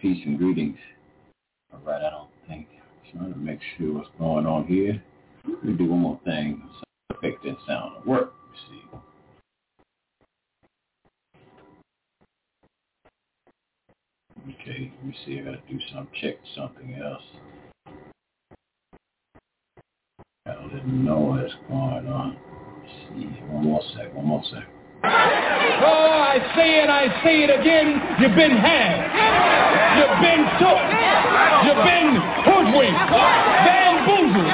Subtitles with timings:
[0.00, 0.78] peace and greetings.
[1.72, 2.66] All right, I don't think.
[3.12, 5.02] I'm Trying to make sure what's going on here.
[5.46, 6.62] Let me do one more thing.
[7.10, 8.32] Effect that sound work.
[8.50, 8.82] Let's see.
[14.62, 15.38] Okay, let me see.
[15.38, 17.22] I gotta do some check something else.
[20.46, 22.38] Got a little noise going on.
[22.82, 23.26] Let's see.
[23.48, 24.14] One more sec.
[24.14, 24.79] One more sec.
[25.02, 28.00] Oh, I say it, I say it again.
[28.20, 29.00] You've been had.
[29.96, 30.84] You've been took.
[31.64, 33.00] You've been hoodwinked,
[33.64, 34.52] bamboozled,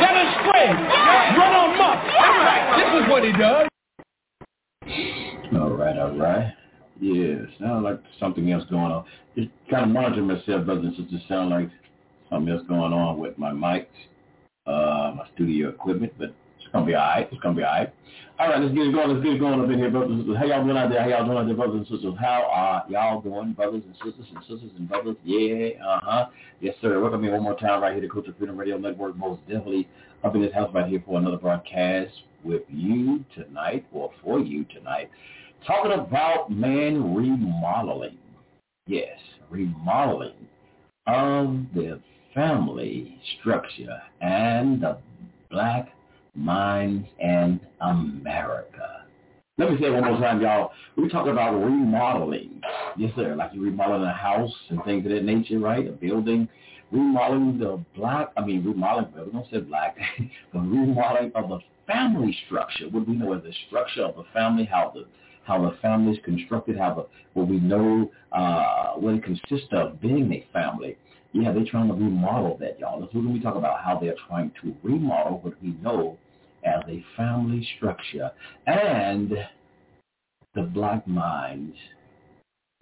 [0.00, 0.68] led astray,
[1.36, 2.00] run amok.
[2.76, 3.68] This is what he does.
[5.54, 6.52] All right, all right.
[7.00, 9.04] Yeah, sounds like something else going on.
[9.36, 11.22] Just kind of monitoring myself, brothers and sisters.
[11.28, 11.70] Sound like
[12.30, 13.86] something else going on with my mics,
[14.66, 16.34] uh, my studio equipment, but
[16.76, 17.28] gonna be all right.
[17.30, 17.92] It's gonna be all right.
[18.38, 19.08] All right, let's get it going.
[19.08, 20.26] Let's get it going up in here, brothers.
[20.36, 21.00] How y'all doing out there?
[21.00, 22.14] How y'all doing out there, brothers and sisters?
[22.20, 25.16] How are y'all doing, brothers and sisters and sisters and brothers?
[25.24, 26.26] Yeah, uh-huh.
[26.60, 27.00] Yes, sir.
[27.00, 29.16] Welcome me one more time right here to Culture Freedom Radio Network.
[29.16, 29.88] Most definitely
[30.22, 32.12] up in this house right here for another broadcast
[32.44, 35.10] with you tonight, or for you tonight,
[35.66, 38.18] talking about man remodeling.
[38.86, 39.18] Yes,
[39.50, 40.46] remodeling
[41.06, 42.00] of the
[42.34, 44.98] family structure and the
[45.50, 45.88] black
[46.36, 49.04] minds and America.
[49.58, 50.72] Let me say it one more time, y'all.
[50.96, 52.60] We talk about remodeling.
[52.98, 53.34] Yes, sir.
[53.36, 55.86] Like you remodeling a house and things of that nature, right?
[55.86, 56.46] A building.
[56.92, 59.96] Remodeling the black, I mean, remodeling, we don't say black,
[60.52, 62.88] but remodeling of the family structure.
[62.90, 65.06] What we know as the structure of the family, how the
[65.44, 70.00] how the family is constructed, how the what we know uh, what it consists of
[70.00, 70.98] being a family.
[71.32, 73.00] Yeah, they're trying to remodel that, y'all.
[73.00, 76.18] That's what we talk about how they're trying to remodel what we know
[76.66, 78.30] as a family structure
[78.66, 79.32] and
[80.54, 81.76] the black minds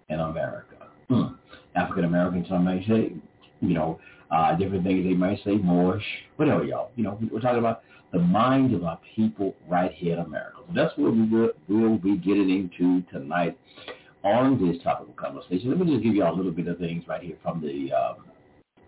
[0.09, 0.87] in America.
[1.09, 1.35] Hmm.
[1.75, 3.13] African Americans, some may say,
[3.61, 3.99] you know,
[4.31, 6.03] uh, different things they might say, Moorish,
[6.37, 6.91] whatever, y'all.
[6.95, 10.57] You know, we're talking about the minds of our people right here in America.
[10.67, 13.57] So that's what we will we'll be getting into tonight
[14.25, 17.03] on this topical conversation, let me just give you all a little bit of things
[17.07, 18.25] right here from the um,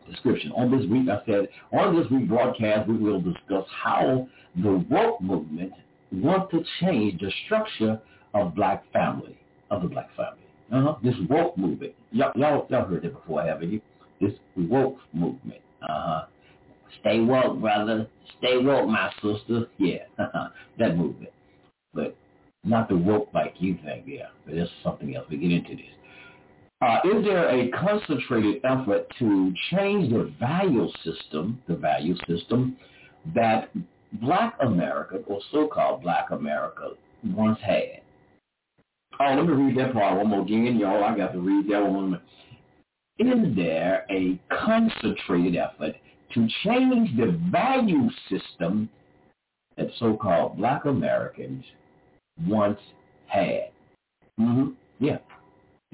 [0.09, 0.51] description.
[0.53, 4.27] On this week, I said, on this week broadcast, we will discuss how
[4.61, 5.73] the woke movement
[6.11, 7.99] want to change the structure
[8.33, 9.37] of black family,
[9.69, 10.43] of the black family.
[10.71, 10.95] Uh-huh.
[11.03, 11.93] This woke movement.
[12.11, 13.81] Y'all, y'all, y'all heard it before, haven't you?
[14.19, 15.61] This woke movement.
[15.81, 16.25] Uh-huh.
[17.01, 18.07] Stay woke, brother.
[18.39, 19.67] Stay woke, my sister.
[19.77, 19.99] Yeah,
[20.79, 21.31] that movement.
[21.93, 22.15] But
[22.63, 24.27] not the woke like you think, yeah.
[24.45, 25.25] But there's something else.
[25.29, 25.85] We get into this.
[26.79, 32.77] Uh, is there a concentrated effort to change the value system, the value system
[33.33, 33.69] that
[34.21, 36.91] black America, or so-called black America,
[37.23, 38.01] once had?
[39.19, 41.03] Oh, let me read that part one more again, y'all.
[41.03, 42.21] I got to read that one.
[43.17, 45.95] Is there a concentrated effort
[46.35, 48.87] to change the value system
[49.75, 51.65] that so-called black Americans
[52.45, 52.79] once
[53.25, 53.69] had?
[54.39, 54.73] Mm-hmm.
[54.99, 55.17] Yeah.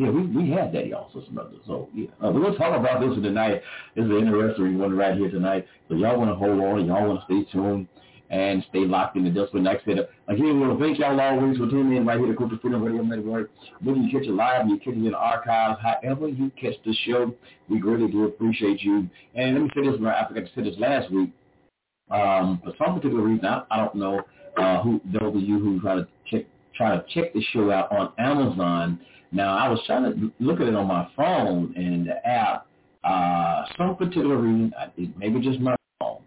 [0.04, 1.62] Yeah, we, we had that, y'all, sisters and.
[1.66, 2.08] So, yeah.
[2.22, 3.62] Uh, to talk about this tonight.
[3.96, 5.66] This is an interesting one right here tonight.
[5.88, 6.86] So y'all want to hold on.
[6.88, 7.88] Y'all want to stay tuned
[8.30, 11.70] and stay locked in the Desperate Next Again, we want to thank y'all always for
[11.70, 13.50] tuning in right here to Culture Freedom Radio Network.
[13.82, 16.94] Whether you catch it live, you catch it in the archives, however you catch the
[17.06, 17.34] show,
[17.70, 19.08] we greatly do appreciate you.
[19.36, 21.32] And let me say this, I forgot to say this last week.
[22.12, 24.22] Um, for some particular reason, I, I don't know
[24.58, 26.46] uh, who those of you who try to check
[26.76, 29.00] try to check the show out on Amazon.
[29.34, 32.68] Now, I was trying to look at it on my phone and the app.
[33.04, 34.74] Uh, some particular reason,
[35.18, 36.22] maybe just my phone.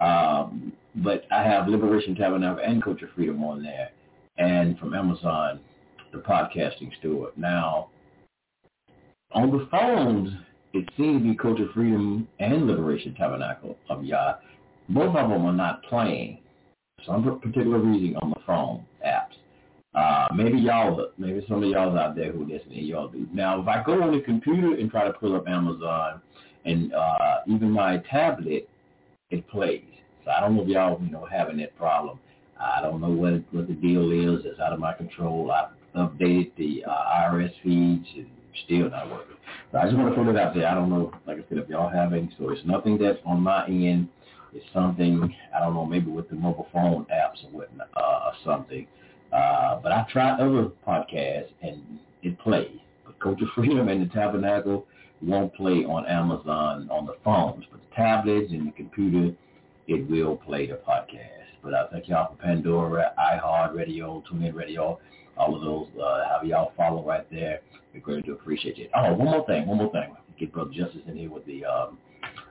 [0.00, 3.90] Um, but I have Liberation Tabernacle and Culture Freedom on there,
[4.38, 5.60] and from Amazon,
[6.12, 7.32] the podcasting store.
[7.36, 7.90] Now,
[9.32, 10.30] on the phones,
[10.72, 14.34] it seems to be Culture Freedom and Liberation Tabernacle of Yah.
[14.88, 16.38] Both of them are not playing.
[17.04, 18.84] Some particular reason on the phone.
[19.94, 23.26] Uh, maybe y'all, maybe some of y'all out there who listen, y'all do.
[23.32, 26.20] Now, if I go on the computer and try to pull up Amazon,
[26.64, 28.68] and uh, even my tablet,
[29.30, 29.84] it plays.
[30.24, 32.18] So I don't know if y'all, you know, having that problem.
[32.58, 34.44] I don't know what what the deal is.
[34.44, 35.52] It's out of my control.
[35.52, 38.26] I've updated the uh, RSS feeds and
[38.64, 39.36] still not working.
[39.70, 40.66] So I just want to put it out there.
[40.66, 43.66] I don't know, like I said, if y'all having, so it's nothing that's on my
[43.66, 44.08] end.
[44.52, 48.32] It's something, I don't know, maybe with the mobile phone apps or whatnot, uh, or
[48.44, 48.86] something.
[49.34, 51.82] Uh, but I've tried other podcasts and
[52.22, 52.78] it plays.
[53.04, 54.86] But Culture Freedom and the Tabernacle
[55.20, 59.34] won't play on Amazon on the phones, but the tablets and the computer
[59.86, 61.44] it will play the podcast.
[61.62, 65.00] But I thank y'all for Pandora, iHeart Radio, TuneIn Radio,
[65.36, 65.88] all of those.
[66.00, 67.60] Uh, have y'all follow right there.
[67.92, 68.90] We greatly appreciate it.
[68.94, 70.14] Oh, one more thing, one more thing.
[70.38, 71.98] Get Brother Justice in here with the um,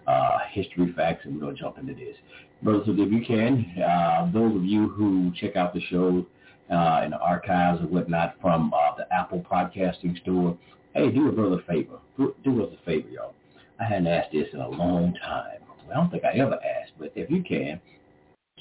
[0.07, 2.15] uh, history facts, and we're going to jump into this.
[2.61, 6.25] Brothers, if you can, uh, those of you who check out the show
[6.73, 10.57] uh, in the archives or whatnot from uh, the Apple Podcasting Store,
[10.93, 11.99] hey, do a brother a favor.
[12.17, 13.33] Do, us a favor, y'all.
[13.79, 15.59] I hadn't asked this in a long time.
[15.89, 17.79] I don't think I ever asked, but if you can,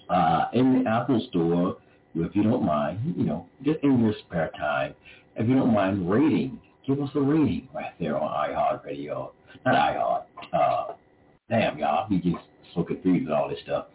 [0.09, 1.77] uh, in the Apple Store,
[2.15, 4.95] if you don't mind, you know, just in your spare time,
[5.37, 9.31] if you don't mind rating, give us a rating right there on iHeartRadio.
[9.65, 10.25] Not iHeart.
[10.53, 10.95] Uh,
[11.49, 12.45] damn, y'all, we just
[12.75, 13.87] so confused with all this stuff.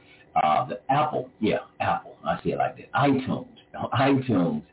[0.44, 2.16] Uh, the Apple, yeah, Apple.
[2.24, 2.92] I see it like that.
[2.94, 4.64] iTunes, iTunes.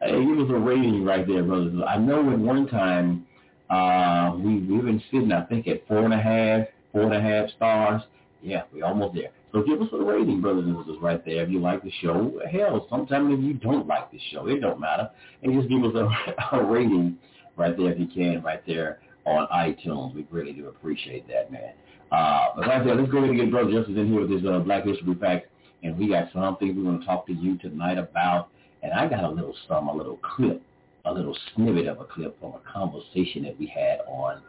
[0.00, 1.74] Hey, give us a rating right there, brothers.
[1.86, 3.26] I know at one time
[3.70, 7.20] uh, we we've been sitting, I think, at four and a half, four and a
[7.20, 8.02] half stars.
[8.42, 9.30] Yeah, we're almost there.
[9.52, 11.42] So give us a rating, brothers and sisters, right there.
[11.42, 14.78] If you like the show, hell, sometimes if you don't like the show, it don't
[14.78, 15.08] matter.
[15.42, 17.16] And just give us a, a rating
[17.56, 20.14] right there if you can, right there on iTunes.
[20.14, 21.72] We really do appreciate that, man.
[22.12, 24.44] Uh, but right there, let's go ahead and get Brother Justice in here with his
[24.44, 25.48] uh, Black History Facts.
[25.82, 28.48] And we got something we're going to talk to you tonight about.
[28.82, 30.62] And I got a little some, a little clip,
[31.04, 34.42] a little snippet of a clip from a conversation that we had on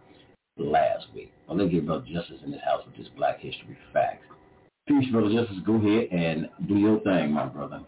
[0.58, 1.32] last week.
[1.48, 4.26] Let's get Brother Justice in this house with his Black History Facts.
[4.88, 5.58] Peace, Brother Justice.
[5.66, 7.82] Go ahead and do your thing, my brother.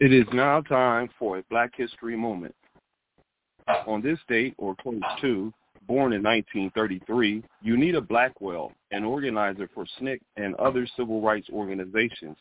[0.00, 2.54] It is now time for a Black History moment.
[3.86, 5.52] On this date, or close to,
[5.88, 12.36] born in 1933, Unita Blackwell, an organizer for SNCC and other civil rights organizations,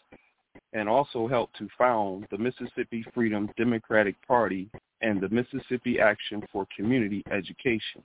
[0.74, 4.70] and also helped to found the Mississippi Freedom Democratic Party
[5.02, 8.04] and the Mississippi Action for Community Education.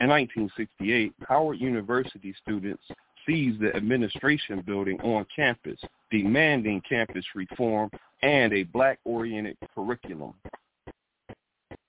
[0.00, 2.84] In 1968, Howard University students
[3.26, 7.90] seized the administration building on campus, demanding campus reform
[8.22, 10.34] and a black-oriented curriculum.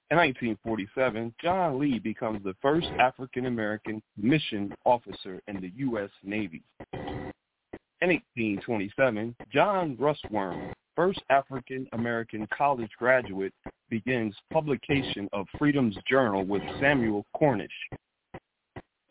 [0.09, 6.09] In 1947, John Lee becomes the first African-American mission officer in the U.S.
[6.23, 6.63] Navy.
[6.93, 13.53] In 1827, John Russwurm first African American college graduate,
[13.89, 17.71] begins publication of Freedom's Journal with Samuel Cornish.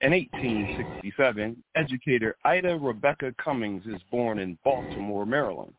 [0.02, 5.72] In 1867, educator Ida Rebecca Cummings is born in Baltimore, Maryland.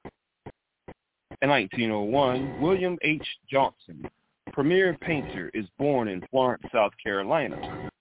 [1.41, 3.27] In 1901, William H.
[3.51, 4.09] Johnson,
[4.57, 7.91] premier painter, is born in Florence, South Carolina.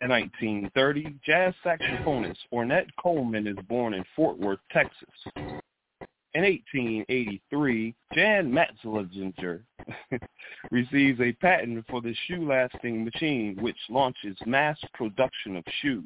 [0.00, 5.08] In 1930, jazz saxophonist Ornette Coleman is born in Fort Worth, Texas.
[5.36, 9.60] In 1883, Jan Matzeliger
[10.72, 16.04] receives a patent for the shoe-lasting machine, which launches mass production of shoes.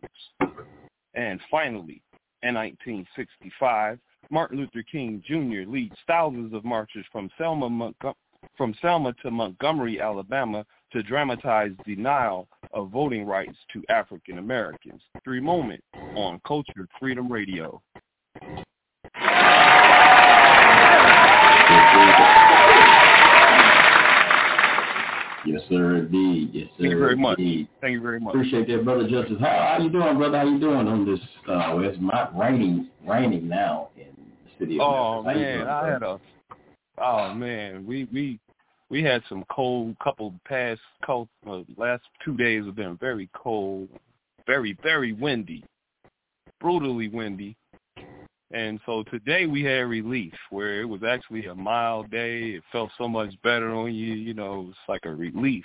[1.14, 2.02] And finally,
[2.42, 3.98] in 1965,
[4.30, 5.70] Martin Luther King Jr.
[5.70, 8.14] leads thousands of marches from Selma, Montg-
[8.56, 15.02] from Selma to Montgomery, Alabama, to dramatize denial of voting rights to African Americans.
[15.24, 15.82] Three Moment
[16.16, 17.82] on Culture Freedom Radio.
[25.46, 26.50] Yes, sir, indeed.
[26.54, 26.82] Yes, sir.
[26.84, 27.36] Thank you very much.
[27.36, 28.34] Thank you very much.
[28.34, 29.36] Appreciate that, brother Justice.
[29.40, 30.38] How, how you doing, brother?
[30.38, 31.20] How you doing on this?
[31.46, 35.42] Uh, well, it's not raining, raining now in the city of Oh Memphis.
[35.42, 36.18] Man, doing, I had a
[36.98, 38.38] oh man, we we
[38.90, 43.88] we had some cold couple past cold uh, last two days have been very cold,
[44.46, 45.64] very very windy,
[46.60, 47.56] brutally windy.
[48.50, 52.50] And so today we had relief where it was actually a mild day.
[52.50, 55.64] It felt so much better on you, you know, it's like a relief.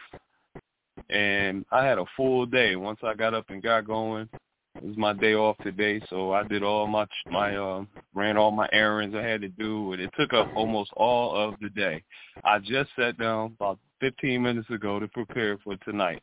[1.09, 4.27] And I had a full day once I got up and got going.
[4.81, 7.83] It was my day off today, so I did all my my uh,
[8.13, 11.55] ran all my errands I had to do, and it took up almost all of
[11.59, 12.01] the day.
[12.45, 16.21] I just sat down about 15 minutes ago to prepare for tonight,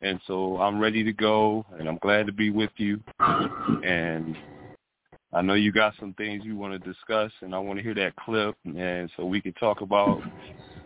[0.00, 3.00] and so I'm ready to go, and I'm glad to be with you.
[3.20, 4.36] And
[5.32, 7.94] I know you got some things you want to discuss, and I want to hear
[7.94, 10.20] that clip, and so we can talk about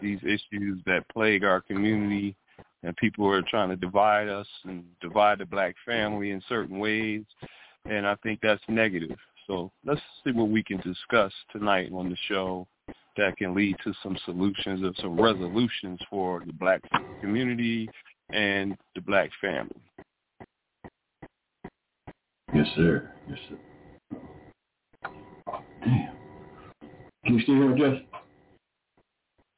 [0.02, 2.36] these issues that plague our community
[2.82, 7.24] and people are trying to divide us and divide the black family in certain ways,
[7.84, 9.16] and I think that's negative.
[9.46, 12.66] So let's see what we can discuss tonight on the show
[13.16, 16.80] that can lead to some solutions or some resolutions for the black
[17.20, 17.88] community
[18.30, 19.80] and the black family.
[22.54, 23.10] Yes, sir.
[23.28, 23.58] Yes, sir.
[25.84, 26.16] Damn.
[27.24, 28.04] Can you still hear me, Judge?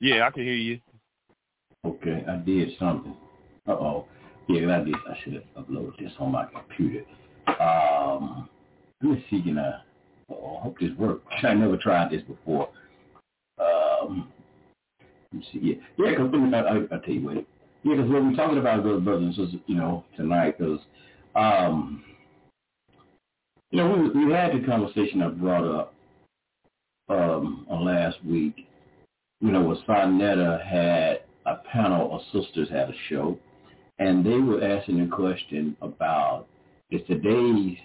[0.00, 0.80] Yeah, I can hear you.
[1.84, 3.16] Okay, I did something.
[3.66, 4.06] Uh oh.
[4.48, 4.94] Yeah, I did.
[4.94, 7.04] I should have uploaded this on my computer.
[7.60, 8.48] Um,
[9.02, 9.42] let me see.
[9.42, 9.80] Can I?
[10.30, 11.24] Oh, I hope this works.
[11.42, 12.68] I never tried this before.
[13.58, 14.30] Um,
[15.32, 15.58] let me see.
[15.62, 16.10] Yeah, yeah.
[16.10, 17.34] Because I, I, I'll tell you what.
[17.82, 20.80] Yeah, because what we're talking about, brothers, brothers you know, tonight, because,
[21.34, 22.04] um,
[23.70, 25.94] you know, we we had the conversation I brought up
[27.08, 28.66] um on last week.
[29.40, 31.19] You know, where Sonetta had
[31.50, 33.38] a panel of sisters had a show,
[33.98, 36.46] and they were asking a question about
[36.90, 37.76] is today's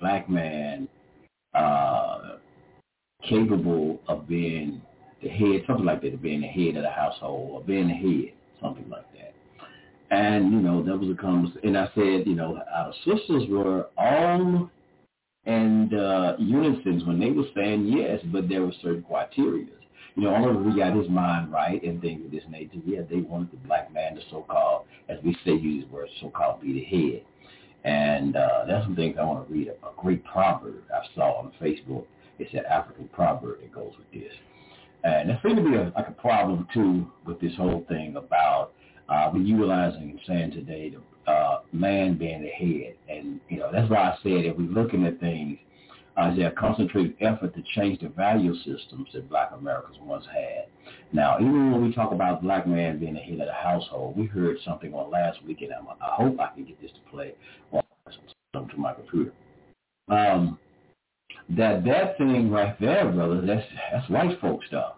[0.00, 0.88] black man
[1.54, 2.36] uh,
[3.28, 4.80] capable of being
[5.22, 8.32] the head, something like that, being the head of the household or being the head,
[8.60, 9.34] something like that.
[10.10, 13.86] And you know, that was a conversation, and I said, you know, our sisters were
[13.96, 14.70] all
[15.44, 19.66] and uh, unisons when they were saying yes, but there were certain criteria
[20.14, 23.00] you know, only if we got his mind right and things of this nature, yeah,
[23.08, 26.72] they wanted the black man to so-called, as we say, use the word so-called, be
[26.72, 27.24] the head.
[27.84, 29.68] And uh, that's some things I want to read.
[29.68, 32.04] A, great proverb I saw on Facebook.
[32.38, 34.32] It's an African proverb that goes with this.
[35.04, 38.72] And there seems to be a, like a problem, too, with this whole thing about
[39.08, 42.94] uh, utilizing and saying today the uh, man being the head.
[43.08, 45.58] And, you know, that's why I said if we're looking at things
[46.16, 50.66] uh, is a concentrated effort to change the value systems that black Americans once had.
[51.12, 54.26] Now, even when we talk about black man being the head of the household, we
[54.26, 57.34] heard something on last week, and I'm, I hope I can get this to play
[57.72, 59.32] on to my computer.
[60.08, 60.58] Um,
[61.50, 64.94] that that thing right there, brother, that's that's white folk stuff.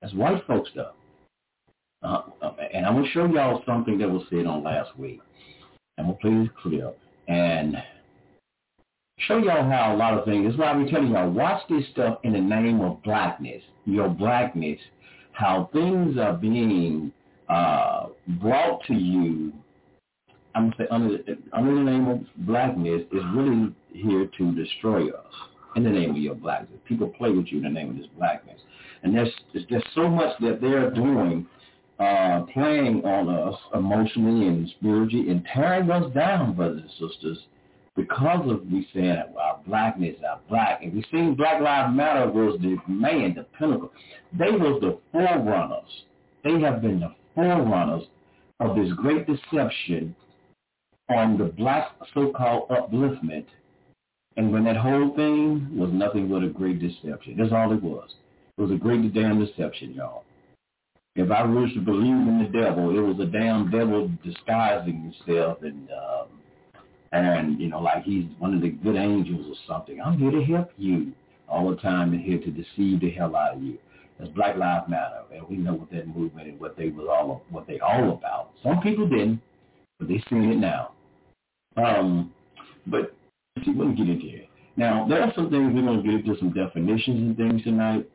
[0.00, 0.94] That's white folk stuff.
[2.02, 2.22] Uh,
[2.72, 5.20] and I'm gonna show y'all something that was said on last week.
[5.98, 6.98] I'm gonna play this clip
[7.28, 7.76] and
[9.26, 10.46] show y'all how a lot of things.
[10.46, 14.78] That's why I'm telling y'all, watch this stuff in the name of blackness, your blackness,
[15.32, 17.12] how things are being
[17.48, 18.06] uh,
[18.40, 19.52] brought to you.
[20.54, 25.08] I'm gonna say under the, under the name of blackness is really here to destroy
[25.08, 25.32] us
[25.76, 26.80] in the name of your blackness.
[26.86, 28.60] People play with you in the name of this blackness,
[29.02, 31.46] and there's there's just so much that they're doing,
[32.00, 37.38] uh, playing on us emotionally and spiritually and tearing us down, brothers and sisters
[37.98, 40.84] because of we saying our blackness, our black.
[40.84, 43.90] And we seen Black Lives Matter was the man, the pinnacle.
[44.38, 46.04] They was the forerunners.
[46.44, 48.04] They have been the forerunners
[48.60, 50.14] of this great deception
[51.10, 53.46] on the black so-called upliftment.
[54.36, 57.36] And when that whole thing was nothing but a great deception.
[57.36, 58.14] That's all it was.
[58.56, 60.22] It was a great damn deception, y'all.
[61.16, 65.62] If I was to believe in the devil, it was a damn devil disguising himself
[65.62, 66.37] and um,
[67.12, 70.00] and you know, like he's one of the good angels or something.
[70.00, 71.12] I'm here to help you
[71.48, 73.78] all the time and here to deceive the hell out of you.
[74.18, 77.42] That's Black Lives Matter, and we know what that movement and what they was all
[77.50, 78.50] what they all about.
[78.62, 79.40] Some people didn't,
[79.98, 80.92] but they seen it now.
[81.76, 82.32] Um,
[82.86, 83.14] but
[83.64, 84.48] see, we'll get into it.
[84.76, 88.08] Now, there are some things we're going to get into some definitions and things tonight.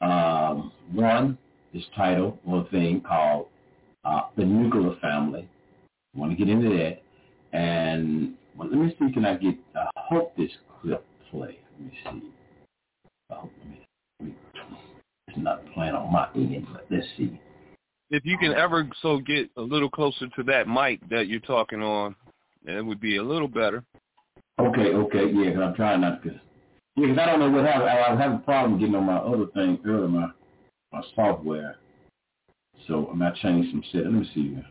[0.00, 1.38] Um, one,
[1.74, 3.46] this title or thing called
[4.04, 5.48] uh, the nuclear family.
[6.14, 7.02] I want to get into that.
[7.52, 10.50] And well, let me see, can I get, I hope this
[10.80, 11.58] clip play.
[11.72, 12.32] Let me see.
[13.30, 13.86] I hope, let me,
[14.20, 14.34] let me,
[15.28, 17.40] it's not playing on my end, but let's see.
[18.10, 21.82] If you can ever so get a little closer to that mic that you're talking
[21.82, 22.14] on,
[22.64, 23.84] it would be a little better.
[24.58, 26.30] Okay, okay, yeah, because I'm trying not to.
[26.30, 27.90] Yeah, because I don't know what happened.
[27.90, 30.28] I was having a problem getting on my other thing earlier, my
[30.92, 31.76] my software.
[32.86, 34.12] So I'm gonna change some settings.
[34.12, 34.66] Let me see here.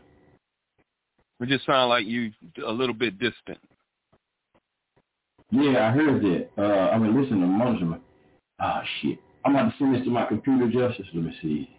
[1.40, 2.32] It just sound like you
[2.66, 3.58] a little bit distant.
[5.50, 6.48] Yeah, I heard that.
[6.58, 8.00] Uh, I mean, listen to Munchman.
[8.60, 9.18] Ah, shit.
[9.44, 11.06] I'm about to send this to my computer, Justice.
[11.14, 11.70] Let me see.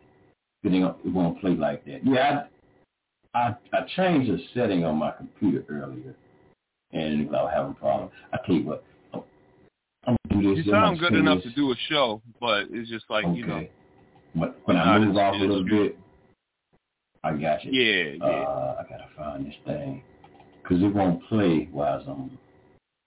[0.64, 2.02] It, won't play like that.
[2.04, 2.44] Yeah,
[3.34, 6.16] I, I, I changed the setting on my computer earlier,
[6.92, 8.12] and I was having problems.
[8.34, 8.84] I tell you what,
[10.06, 10.66] I'm gonna do this.
[10.66, 13.38] You sound good enough to do a show, but it's just like okay.
[13.38, 13.68] you know.
[14.34, 15.98] When, when I move off a little bit,
[17.24, 17.72] I got you.
[17.72, 18.26] Yeah, yeah.
[18.26, 20.04] Uh, I gotta find this thing
[20.62, 22.38] because it won't play while I'm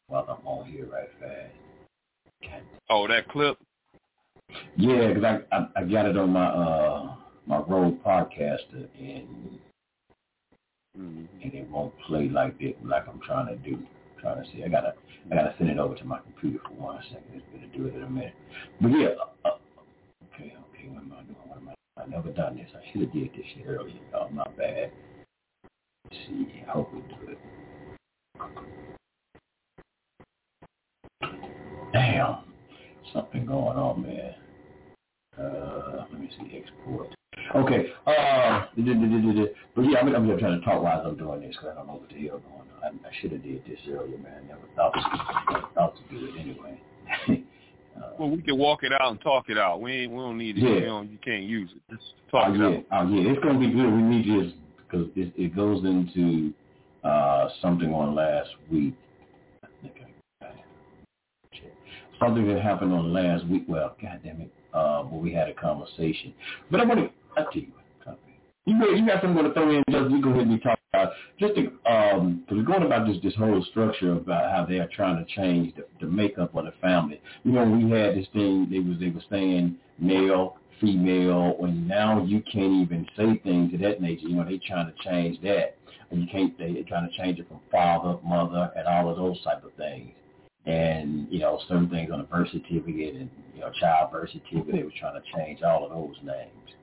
[0.08, 2.62] while I'm on here right fast.
[2.90, 3.56] Oh, that clip.
[4.76, 7.14] Yeah, because I, I I got it on my uh
[7.46, 9.58] my Rode Podcaster and
[10.98, 11.24] mm-hmm.
[11.42, 13.78] and it won't play like it like I'm trying to do.
[14.20, 14.62] trying to see.
[14.64, 14.94] I gotta
[15.30, 17.24] I gotta send it over to my computer for one second.
[17.34, 18.34] It's gonna do it in a minute.
[18.80, 19.08] But yeah,
[19.44, 19.56] uh,
[20.34, 20.88] okay, okay.
[20.88, 21.31] What am I doing?
[22.02, 22.08] I?
[22.08, 22.68] Never done this.
[22.74, 23.94] I should have did this shit earlier.
[24.14, 24.90] Oh, my bad.
[26.04, 26.62] Let's see.
[26.66, 27.38] I hope we do it.
[31.92, 32.38] Damn.
[33.12, 34.34] Something going on, man.
[35.38, 36.58] Uh, let me see.
[36.58, 37.14] Export.
[37.54, 37.86] Okay.
[38.06, 38.66] Uh,
[39.74, 41.94] but yeah, I'm, I'm trying to talk while I'm doing this because I don't know
[41.94, 43.00] what the hell going on.
[43.04, 44.46] I, I should have did this earlier, man.
[44.48, 44.94] Never thought
[45.50, 46.80] never thought to do it anyway.
[48.18, 49.80] Well, we can walk it out and talk it out.
[49.80, 50.62] We ain't, we don't need it.
[50.62, 50.70] Yeah.
[50.70, 51.94] You, know, you can't use it.
[51.94, 52.96] Just talk oh, it yeah.
[52.96, 53.06] out.
[53.06, 53.30] Oh, yeah.
[53.30, 53.90] It's going to be good.
[53.90, 56.52] We need this because it, it goes into
[57.04, 58.94] uh, something on last week.
[62.20, 63.64] Something that happened on last week.
[63.66, 66.32] Well, God damn it, uh, where we had a conversation.
[66.70, 67.72] But I want to, I'll tell you.
[68.64, 71.12] You got, you got something to throw in, just you go ahead and talk about
[71.40, 75.24] just to, um, we're going about this this whole structure about how they are trying
[75.24, 77.20] to change the, the makeup of the family.
[77.42, 82.24] You know, we had this thing they was they were saying male, female, and now
[82.24, 84.28] you can't even say things of that nature.
[84.28, 85.76] You know, they trying to change that,
[86.12, 86.56] and you can't.
[86.56, 90.12] They, trying to change it from father, mother, and all of those type of things.
[90.66, 94.72] And you know, certain things on the birth certificate and you know, child birth certificate,
[94.72, 96.76] they were trying to change all of those names.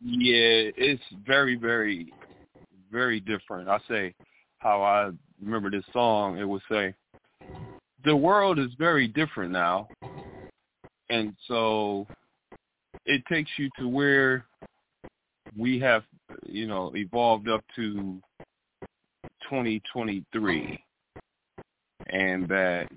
[0.00, 2.12] Yeah, it's very, very,
[2.92, 3.68] very different.
[3.68, 4.14] I say
[4.58, 5.10] how I
[5.42, 6.38] remember this song.
[6.38, 6.94] It would say,
[8.04, 9.88] "The world is very different now,"
[11.08, 12.06] and so
[13.06, 14.44] it takes you to where
[15.56, 16.04] we have,
[16.44, 18.20] you know, evolved up to
[19.48, 20.84] 2023,
[22.08, 22.88] and that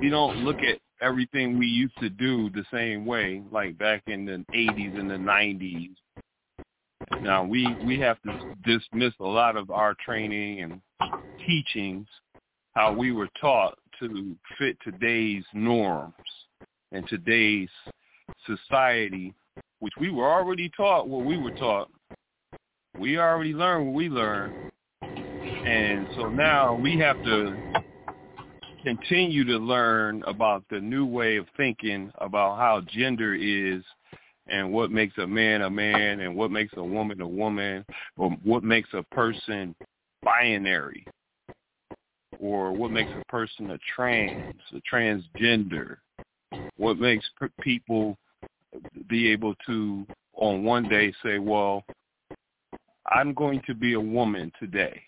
[0.00, 4.24] we don't look at everything we used to do the same way, like back in
[4.24, 5.90] the 80s and the 90s.
[7.20, 10.80] Now we we have to dismiss a lot of our training and
[11.46, 12.06] teachings,
[12.72, 16.14] how we were taught to fit today's norms
[16.92, 17.68] and today's
[18.46, 19.34] society,
[19.80, 21.90] which we were already taught what we were taught.
[22.98, 24.70] We already learned what we learned.
[25.02, 27.83] And so now we have to
[28.84, 33.82] continue to learn about the new way of thinking about how gender is
[34.46, 37.84] and what makes a man a man and what makes a woman a woman
[38.18, 39.74] or what makes a person
[40.22, 41.06] binary
[42.38, 45.96] or what makes a person a trans, a transgender,
[46.76, 47.24] what makes
[47.60, 48.18] people
[49.08, 51.84] be able to on one day say, well,
[53.06, 55.00] I'm going to be a woman today.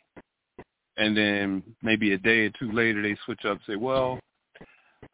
[0.96, 4.18] And then maybe a day or two later they switch up and say, well,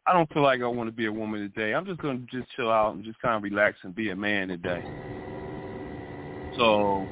[0.07, 1.75] I don't feel like I want to be a woman today.
[1.75, 4.17] I'm just going to just chill out and just kind of relax and be a
[4.17, 4.83] man today.
[6.57, 7.07] So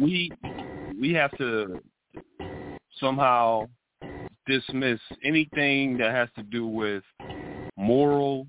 [0.00, 0.30] we
[0.98, 1.80] we have to
[3.00, 3.68] somehow
[4.46, 7.02] dismiss anything that has to do with
[7.76, 8.48] morals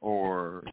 [0.00, 0.64] or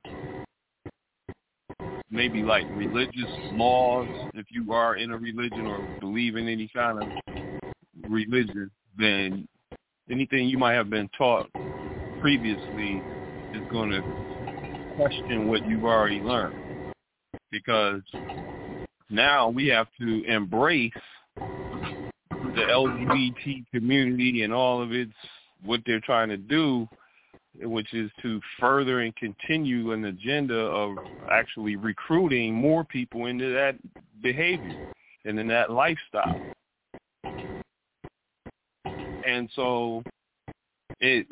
[2.12, 7.02] maybe like religious laws if you are in a religion or believe in any kind
[7.02, 7.10] of
[8.10, 9.48] religion then
[10.10, 11.50] anything you might have been taught
[12.22, 13.02] previously
[13.54, 14.02] is going to
[14.96, 16.94] question what you've already learned.
[17.52, 18.02] Because
[19.10, 20.91] now we have to embrace
[21.36, 25.13] the LGBT community and all of its
[25.63, 26.88] what they're trying to do,
[27.62, 30.98] which is to further and continue an agenda of
[31.32, 33.76] actually recruiting more people into that
[34.22, 34.91] behavior
[35.26, 36.41] and in that lifestyle.
[39.26, 40.04] And so
[41.00, 41.28] it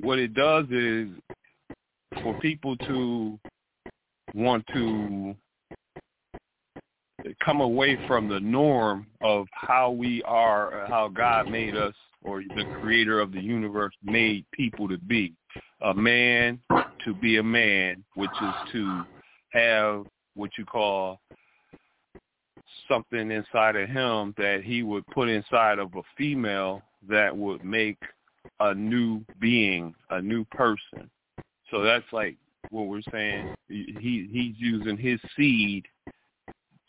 [0.00, 1.08] what it does is
[2.22, 3.38] for people to
[4.34, 5.34] want to
[7.44, 12.64] come away from the norm of how we are, how God made us, or the
[12.80, 15.34] creator of the universe made people to be.
[15.82, 16.60] A man
[17.04, 19.02] to be a man, which is to
[19.50, 21.20] have what you call
[22.88, 27.98] something inside of him that he would put inside of a female that would make
[28.60, 31.10] a new being, a new person.
[31.70, 32.36] So that's like
[32.70, 33.54] what we're saying.
[33.68, 35.84] He he's using his seed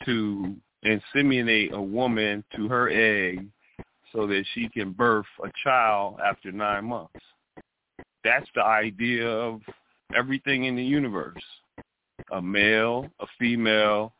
[0.05, 3.47] to inseminate a woman to her egg
[4.13, 7.19] so that she can birth a child after nine months.
[8.23, 9.61] That's the idea of
[10.15, 11.43] everything in the universe.
[12.31, 14.13] A male, a female,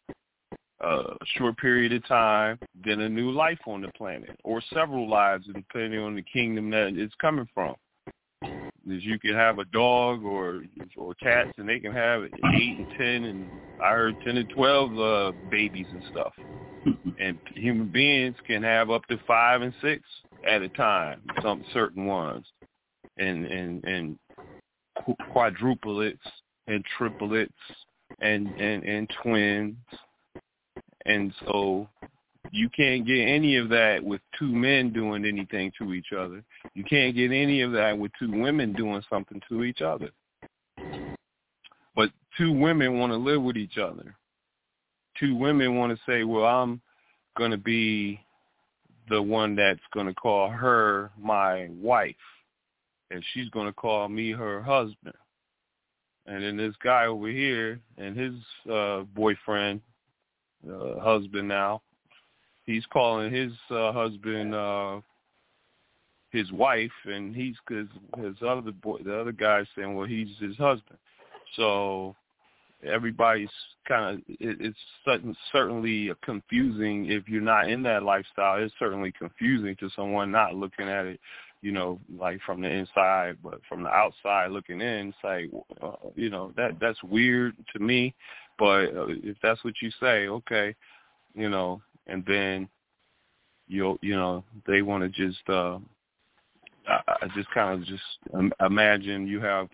[0.82, 5.46] a short period of time, then a new life on the planet, or several lives,
[5.54, 7.76] depending on the kingdom that it's coming from
[8.90, 10.64] is you can have a dog or
[10.98, 13.50] or cats and they can have eight and ten and
[13.82, 16.34] I heard ten and twelve uh, babies and stuff.
[17.20, 20.04] and human beings can have up to five and six
[20.48, 21.22] at a time.
[21.42, 22.46] Some certain ones,
[23.18, 24.20] and and and
[25.34, 26.18] quadruplets
[26.68, 27.52] and triplets
[28.22, 29.76] and and and twins.
[31.06, 31.90] And so
[32.54, 36.44] you can't get any of that with two men doing anything to each other.
[36.76, 40.12] You can't get any of that with two women doing something to each other.
[41.96, 44.16] But two women want to live with each other.
[45.20, 46.80] Two women want to say, well, I'm
[47.40, 48.24] going to be
[49.10, 52.16] the one that's going to call her my wife.
[53.10, 55.16] And she's going to call me her husband.
[56.28, 58.36] And then this guy over here and his
[58.72, 59.82] uh, boyfriend,
[60.72, 61.82] uh, husband now,
[62.66, 65.02] he's calling his uh, husband uh,
[66.32, 70.58] his wife, and he's cause his other boy, the other guy's saying, well, he's his
[70.58, 70.98] husband.
[71.56, 72.16] So
[72.86, 73.50] everybody's
[73.88, 78.62] kind of it, it's certain, certainly confusing if you're not in that lifestyle.
[78.62, 81.20] It's certainly confusing to someone not looking at it,
[81.62, 86.10] you know, like from the inside, but from the outside looking in, it's like, uh,
[86.16, 88.16] you know, that that's weird to me.
[88.58, 90.76] But uh, if that's what you say, okay,
[91.36, 92.68] you know, and then
[93.68, 95.80] you you know they want to just uh
[96.88, 98.04] I just kind of just
[98.60, 99.70] imagine you have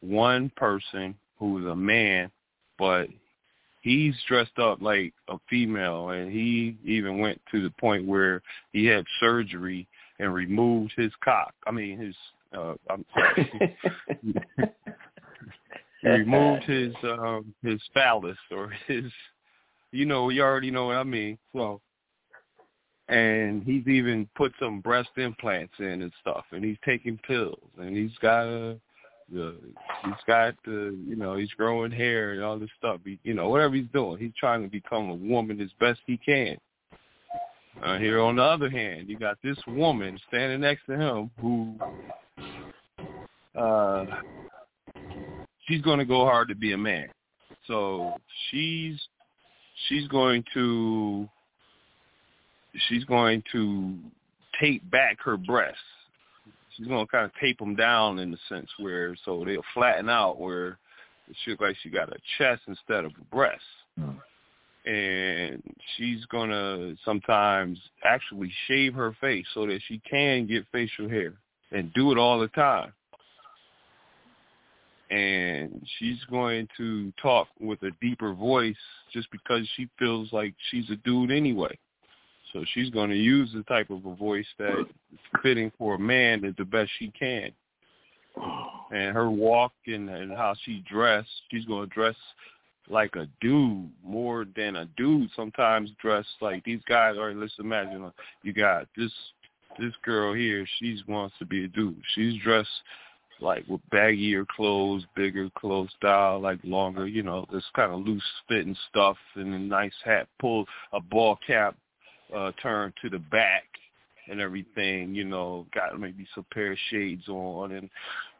[0.00, 2.30] one person who's a man
[2.78, 3.08] but
[3.82, 8.86] he's dressed up like a female and he even went to the point where he
[8.86, 9.86] had surgery
[10.18, 12.14] and removed his cock i mean his
[12.56, 13.76] uh i'm sorry
[16.02, 19.04] he removed his um his phallus or his
[19.92, 21.38] you know, you already know what I mean.
[21.54, 21.80] So,
[23.08, 27.96] and he's even put some breast implants in and stuff, and he's taking pills, and
[27.96, 28.78] he's got a,
[29.32, 33.00] he's got the, you know, he's growing hair and all this stuff.
[33.04, 36.16] He, you know, whatever he's doing, he's trying to become a woman as best he
[36.18, 36.56] can.
[37.82, 41.74] Uh, here on the other hand, you got this woman standing next to him who,
[43.58, 44.04] uh,
[45.66, 47.08] she's going to go hard to be a man.
[47.66, 48.14] So
[48.50, 49.00] she's
[49.88, 51.28] she's going to
[52.88, 53.94] she's going to
[54.60, 55.78] tape back her breasts.
[56.76, 60.08] She's going to kind of tape them down in the sense where so they'll flatten
[60.08, 60.78] out where
[61.28, 63.60] it looks like she got a chest instead of a breast.
[63.98, 64.16] Mm.
[64.86, 65.62] And
[65.96, 71.34] she's going to sometimes actually shave her face so that she can get facial hair
[71.70, 72.92] and do it all the time
[75.10, 78.76] and she's going to talk with a deeper voice
[79.12, 81.76] just because she feels like she's a dude anyway.
[82.52, 84.86] So she's going to use the type of a voice that
[85.42, 87.50] fitting for a man is the best she can.
[88.92, 92.16] And her walk and, and how she dressed, she's going to dress
[92.88, 97.16] like a dude more than a dude sometimes dress like these guys.
[97.18, 98.10] Right, let's imagine uh,
[98.42, 99.12] you got this
[99.78, 100.66] this girl here.
[100.78, 102.02] She wants to be a dude.
[102.14, 102.68] She's dressed
[103.40, 108.22] like with baggier clothes, bigger clothes style, like longer, you know, this kind of loose
[108.48, 111.76] fitting stuff and a nice hat, pull a ball cap
[112.34, 113.64] uh turned to the back
[114.28, 117.90] and everything, you know, got maybe some pair of shades on and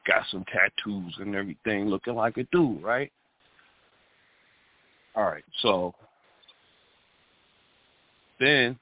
[0.06, 3.10] got some tattoos and everything looking like a dude, right?
[5.16, 5.92] All right, so
[8.38, 8.78] then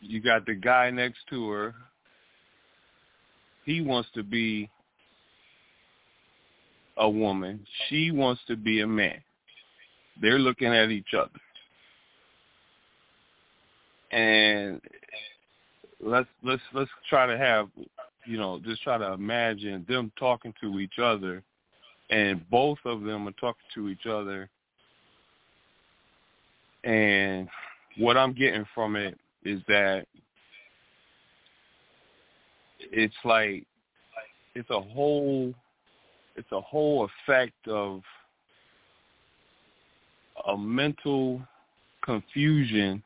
[0.00, 1.74] you got the guy next to her.
[3.70, 4.68] He wants to be
[6.96, 7.64] a woman.
[7.88, 9.22] She wants to be a man.
[10.20, 11.30] They're looking at each other.
[14.10, 14.80] And
[16.00, 17.68] let's let's let's try to have
[18.26, 21.40] you know, just try to imagine them talking to each other
[22.10, 24.48] and both of them are talking to each other
[26.82, 27.48] and
[27.98, 30.06] what I'm getting from it is that
[32.92, 33.66] it's like
[34.54, 35.54] it's a whole
[36.36, 38.00] it's a whole effect of
[40.48, 41.40] a mental
[42.02, 43.02] confusion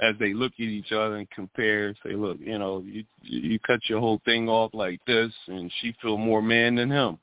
[0.00, 3.80] as they look at each other and compare say look you know you you cut
[3.88, 7.18] your whole thing off like this and she feel more man than him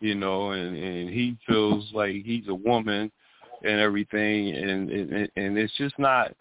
[0.00, 3.10] you know and and he feels like he's a woman
[3.62, 6.32] and everything and and, and it's just not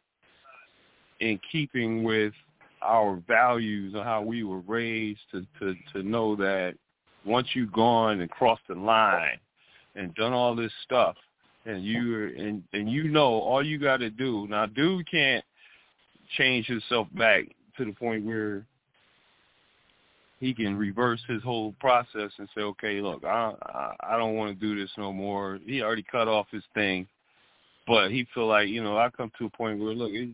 [1.20, 2.34] in keeping with
[2.82, 6.76] our values and how we were raised to to to know that
[7.26, 9.38] once you've gone and crossed the line
[9.96, 11.16] and done all this stuff
[11.66, 14.48] and you and and you know all you got to do.
[14.48, 15.44] Now dude can't
[16.38, 17.46] change himself back
[17.78, 18.66] to the point where
[20.40, 24.58] he can reverse his whole process and say okay look i i, I don't want
[24.58, 25.60] to do this no more.
[25.66, 27.08] He already cut off his thing
[27.88, 30.30] but he feel like you know I come to a point where look, it,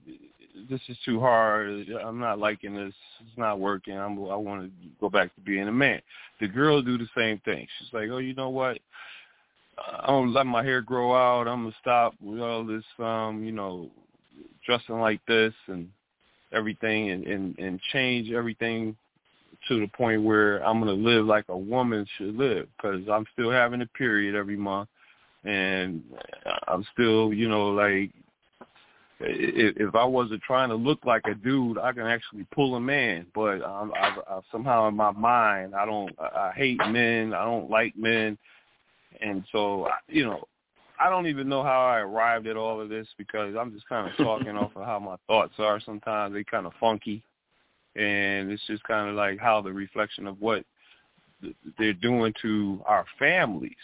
[0.69, 1.87] this is too hard.
[1.89, 2.93] I'm not liking this.
[3.21, 3.97] It's not working.
[3.97, 6.01] I'm, I want to go back to being a man.
[6.39, 7.67] The girl do the same thing.
[7.79, 8.79] She's like, oh, you know what?
[9.77, 11.47] I'm gonna let my hair grow out.
[11.47, 13.89] I'm gonna stop with all this, um, you know,
[14.65, 15.89] dressing like this and
[16.51, 18.95] everything, and and and change everything
[19.67, 23.49] to the point where I'm gonna live like a woman should live because I'm still
[23.49, 24.89] having a period every month
[25.45, 26.03] and
[26.67, 28.11] I'm still, you know, like
[29.19, 32.79] if, if I wasn't trying to look like a dude, I can actually pull a
[32.79, 33.25] man.
[33.33, 37.33] But I'm, I, I, somehow in my mind, I don't, I hate men.
[37.33, 38.37] I don't like men,
[39.21, 40.47] and so you know,
[40.99, 44.09] I don't even know how I arrived at all of this because I'm just kind
[44.09, 45.79] of talking off of how my thoughts are.
[45.79, 47.23] Sometimes they kind of funky,
[47.95, 50.65] and it's just kind of like how the reflection of what
[51.77, 53.75] they're doing to our families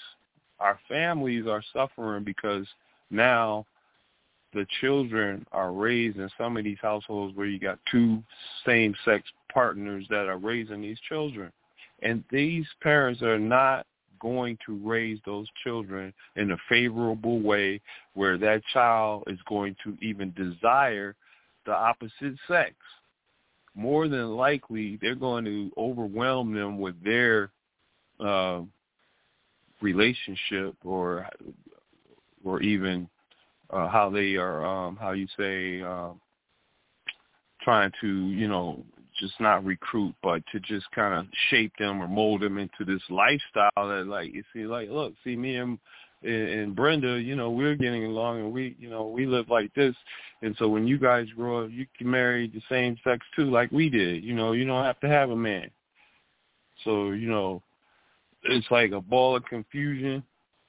[0.59, 2.65] our families are suffering because
[3.09, 3.65] now
[4.53, 8.23] the children are raised in some of these households where you got two
[8.65, 11.51] same-sex partners that are raising these children.
[12.01, 13.85] And these parents are not
[14.19, 17.81] going to raise those children in a favorable way
[18.13, 21.15] where that child is going to even desire
[21.65, 22.73] the opposite sex.
[23.75, 27.51] More than likely, they're going to overwhelm them with their
[28.19, 28.61] uh,
[29.81, 31.27] relationship or
[32.43, 33.07] or even
[33.71, 36.19] uh, how they are um, how you say um,
[37.61, 38.83] trying to you know
[39.19, 43.01] just not recruit but to just kind of shape them or mold them into this
[43.09, 45.77] lifestyle that like you see like look see me and
[46.21, 49.95] and Brenda, you know, we're getting along and we, you know, we live like this.
[50.41, 53.71] And so when you guys grow up, you can marry the same sex too, like
[53.71, 54.23] we did.
[54.23, 55.71] You know, you don't have to have a man.
[56.83, 57.63] So, you know,
[58.43, 60.23] it's like a ball of confusion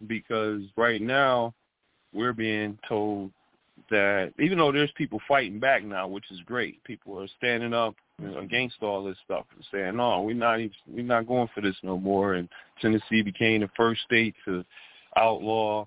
[0.06, 1.54] because right now
[2.12, 3.30] we're being told
[3.90, 7.94] that even though there's people fighting back now, which is great, people are standing up
[8.38, 11.76] against all this stuff and saying, "No, we're not even, we're not going for this
[11.82, 12.48] no more." And
[12.80, 14.64] Tennessee became the first state to
[15.16, 15.86] outlaw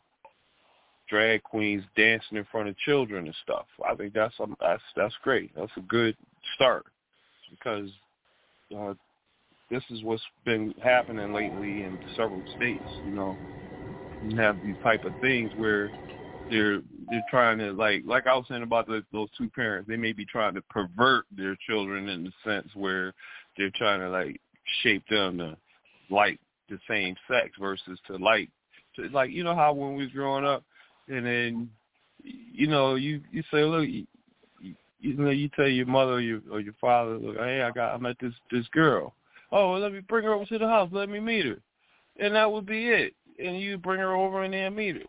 [1.09, 3.65] drag queens dancing in front of children and stuff.
[3.88, 5.51] I think that's um, that's that's great.
[5.55, 6.17] That's a good
[6.55, 6.86] start
[7.51, 7.89] because
[8.75, 8.93] uh,
[9.69, 12.83] this is what's been happening lately in several states.
[13.05, 13.38] You know,
[14.27, 15.91] you have these type of things where
[16.49, 19.88] they're they're trying to like like I was saying about the, those two parents.
[19.88, 23.13] They may be trying to pervert their children in the sense where
[23.58, 24.39] they're trying to like
[24.82, 25.58] shape them to
[26.10, 28.49] like the same sex versus to like
[28.95, 30.63] to like you know how when we was growing up
[31.08, 31.69] and then
[32.23, 34.06] you know, you you say, look, you,
[34.99, 37.93] you know, you tell your mother or your or your father, look, hey, I got
[37.93, 39.13] I met this this girl.
[39.51, 40.89] Oh, well, let me bring her over to the house.
[40.91, 41.60] Let me meet her,
[42.19, 43.13] and that would be it.
[43.43, 45.01] And you bring her over and then meet her.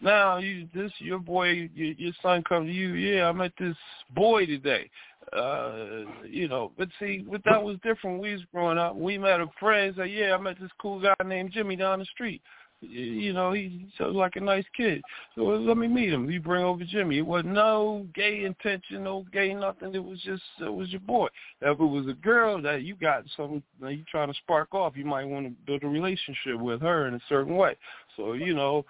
[0.00, 2.94] Now you this your boy your, your son comes to you.
[2.94, 3.76] Yeah, I met this
[4.14, 4.90] boy today.
[5.32, 8.20] Uh, you know, but see, but that was different.
[8.20, 8.96] We was growing up.
[8.96, 9.94] We met a friend.
[9.96, 12.42] Say, yeah, I met this cool guy named Jimmy down the street
[12.82, 15.02] you know, he sounds like a nice kid.
[15.34, 16.30] So let me meet him.
[16.30, 17.18] You bring over Jimmy.
[17.18, 19.94] It was no gay intention, no gay nothing.
[19.94, 21.28] It was just it was your boy.
[21.60, 24.96] If it was a girl that you got something that you trying to spark off,
[24.96, 27.76] you might want to build a relationship with her in a certain way.
[28.16, 28.86] So you know,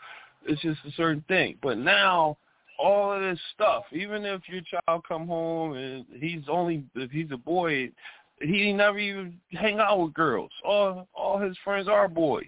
[0.47, 1.57] it's just a certain thing.
[1.63, 2.37] But now
[2.79, 7.31] all of this stuff, even if your child come home and he's only if he's
[7.31, 7.91] a boy,
[8.41, 10.51] he never even hang out with girls.
[10.65, 12.47] All all his friends are boys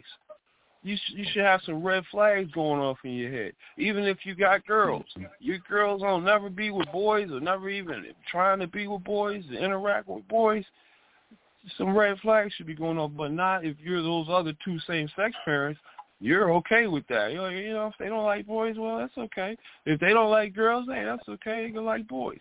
[0.82, 3.52] you sh- you should have some red flags going off in your head.
[3.78, 5.04] Even if you got girls,
[5.38, 9.44] your girls don't never be with boys or never even trying to be with boys,
[9.50, 10.64] to interact with boys.
[11.78, 15.36] Some red flags should be going off, but not if you're those other two same-sex
[15.44, 15.80] parents.
[16.22, 17.32] You're okay with that.
[17.32, 19.56] You know, you know, if they don't like boys, well, that's okay.
[19.84, 21.66] If they don't like girls, hey, that's okay.
[21.66, 22.38] They can like boys.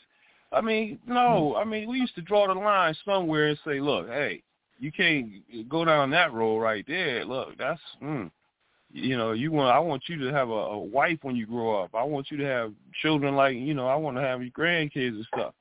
[0.51, 1.55] I mean, no.
[1.55, 4.43] I mean, we used to draw the line somewhere and say, look, hey,
[4.77, 5.29] you can't
[5.67, 7.25] go down that road right there.
[7.25, 8.29] Look, that's mm,
[8.91, 11.81] you know, you want I want you to have a, a wife when you grow
[11.81, 11.95] up.
[11.95, 15.15] I want you to have children like you know, I want to have your grandkids
[15.15, 15.55] and stuff.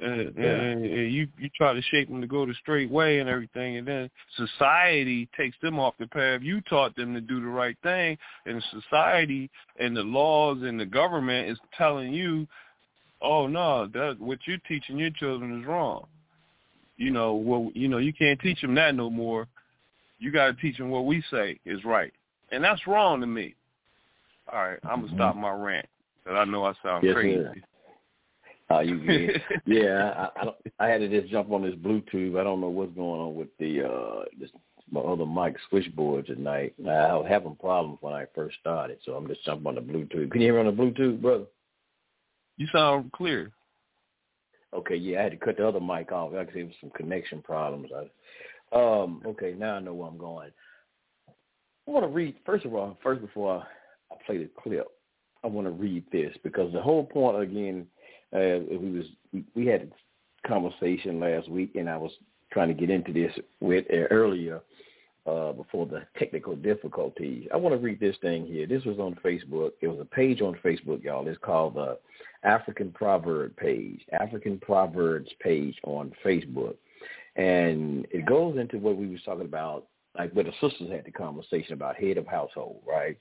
[0.00, 0.44] And, yeah.
[0.44, 3.78] and, and you you try to shape them to go the straight way and everything,
[3.78, 6.40] and then society takes them off the path.
[6.42, 10.86] You taught them to do the right thing, and society and the laws and the
[10.86, 12.46] government is telling you,
[13.22, 16.06] oh no, that what you're teaching your children is wrong
[16.96, 19.46] you know, well, you know, you can't teach them that no more.
[20.18, 22.12] You got to teach them what we say is right,
[22.50, 23.54] and that's wrong to me.
[24.50, 25.16] All right, I'm gonna mm-hmm.
[25.16, 25.86] stop my rant
[26.24, 27.42] because I know I sound yes, crazy.
[27.42, 27.54] Sir.
[28.68, 29.42] Oh, you good.
[29.66, 32.38] yeah, I, I I had to just jump on this Bluetooth.
[32.38, 34.50] I don't know what's going on with the uh this
[34.90, 36.74] my other mic switchboard tonight.
[36.80, 40.30] I was having problems when I first started, so I'm just jumping on the Bluetooth.
[40.30, 41.44] Can you hear me on the Bluetooth, brother?
[42.56, 43.50] You sound clear.
[44.72, 46.32] Okay, yeah, I had to cut the other mic off.
[46.32, 47.90] Like I said, it was some connection problems.
[47.92, 50.50] I, um, okay, now I know where I'm going.
[51.28, 54.86] I want to read first of all, first before I, I play the clip,
[55.44, 57.86] I want to read this because the whole point again,
[58.36, 59.06] uh, we was
[59.54, 59.90] we, had
[60.44, 62.12] a conversation last week, and I was
[62.52, 64.60] trying to get into this with uh, earlier
[65.26, 67.48] uh, before the technical difficulties.
[67.52, 68.66] I want to read this thing here.
[68.66, 69.72] This was on Facebook.
[69.80, 71.26] It was a page on Facebook, y'all.
[71.26, 71.98] It's called the
[72.44, 76.76] African Proverb page, African Proverbs page on Facebook.
[77.36, 81.10] And it goes into what we was talking about, like where the sisters had the
[81.10, 83.18] conversation about head of household, right?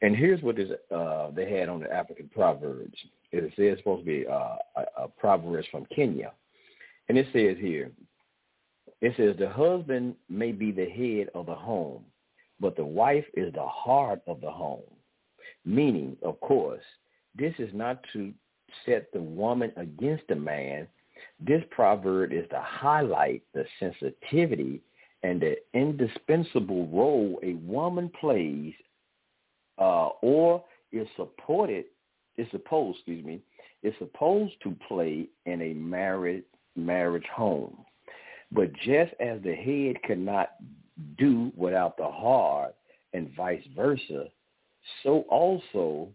[0.00, 2.96] And here's what is, uh, they had on the African Proverbs.
[3.32, 5.08] It says it's supposed to be uh, a, a
[5.70, 6.32] from Kenya.
[7.08, 7.90] And it says here,
[9.00, 12.04] it says the husband may be the head of the home,
[12.60, 14.82] but the wife is the heart of the home.
[15.64, 16.82] Meaning, of course,
[17.36, 18.32] this is not to
[18.86, 20.86] set the woman against the man.
[21.40, 24.80] This proverb is to highlight the sensitivity
[25.22, 28.72] and the indispensable role a woman plays
[29.78, 31.86] uh, or is supported,
[32.36, 33.40] is supposed, excuse me,
[33.82, 36.44] is supposed to play in a married
[36.76, 37.76] marriage home.
[38.50, 40.50] But just as the head cannot
[41.18, 42.74] do without the heart
[43.12, 44.26] and vice versa,
[45.02, 46.08] so also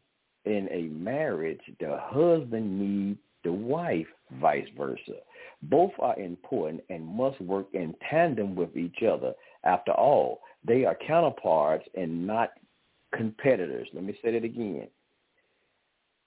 [0.45, 4.07] in a marriage, the husband needs the wife,
[4.41, 5.19] vice versa.
[5.63, 9.33] Both are important and must work in tandem with each other.
[9.63, 12.53] After all, they are counterparts and not
[13.15, 13.87] competitors.
[13.93, 14.87] Let me say that again.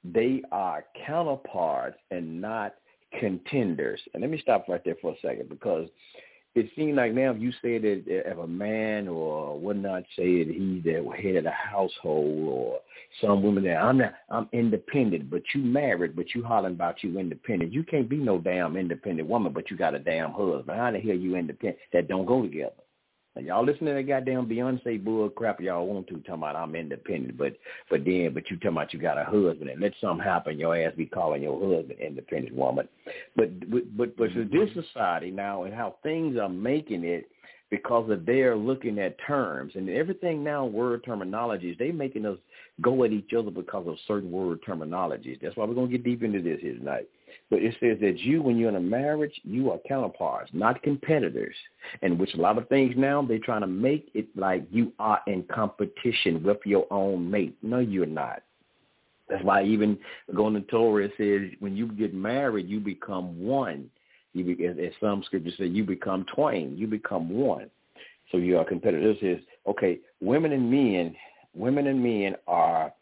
[0.05, 2.75] They are counterparts and not
[3.19, 4.01] contenders.
[4.15, 5.89] And let me stop right there for a second because
[6.57, 10.55] it seems like now if you say that if a man or whatnot say that
[10.55, 12.81] he's the head of the household or
[13.21, 17.19] some women that I'm not I'm independent, but you married, but you hollering about you
[17.19, 17.75] independent.
[17.75, 20.79] You can't be no damn independent woman, but you got a damn husband.
[20.79, 21.79] How the hell you independent?
[21.93, 22.73] That don't go together.
[23.37, 26.75] Now, y'all listen to that goddamn Beyonce bull crap y'all want to talking about I'm
[26.75, 27.57] independent, but
[27.91, 30.77] but then but you talking about you got a husband and let something happen, your
[30.77, 32.89] ass be calling your husband independent woman.
[33.37, 34.57] But but but, but mm-hmm.
[34.57, 37.29] this society now and how things are making it
[37.71, 42.39] because of their looking at terms and everything now word terminologies, they making us
[42.81, 45.41] go at each other because of certain word terminologies.
[45.41, 47.09] That's why we're gonna get deep into this here tonight.
[47.51, 51.55] But it says that you, when you're in a marriage, you are counterparts, not competitors.
[52.03, 55.21] And which a lot of things now, they're trying to make it like you are
[55.27, 57.57] in competition with your own mate.
[57.63, 58.43] No, you're not.
[59.29, 59.99] That's why even
[60.35, 63.91] going to Torah says when you get married, you become one.
[64.37, 66.77] You be, as, as some scriptures say, you become twain.
[66.77, 67.71] You become one.
[68.31, 69.17] So you are competitors.
[69.21, 69.99] This is okay.
[70.21, 71.17] Women and men,
[71.55, 72.93] women and men are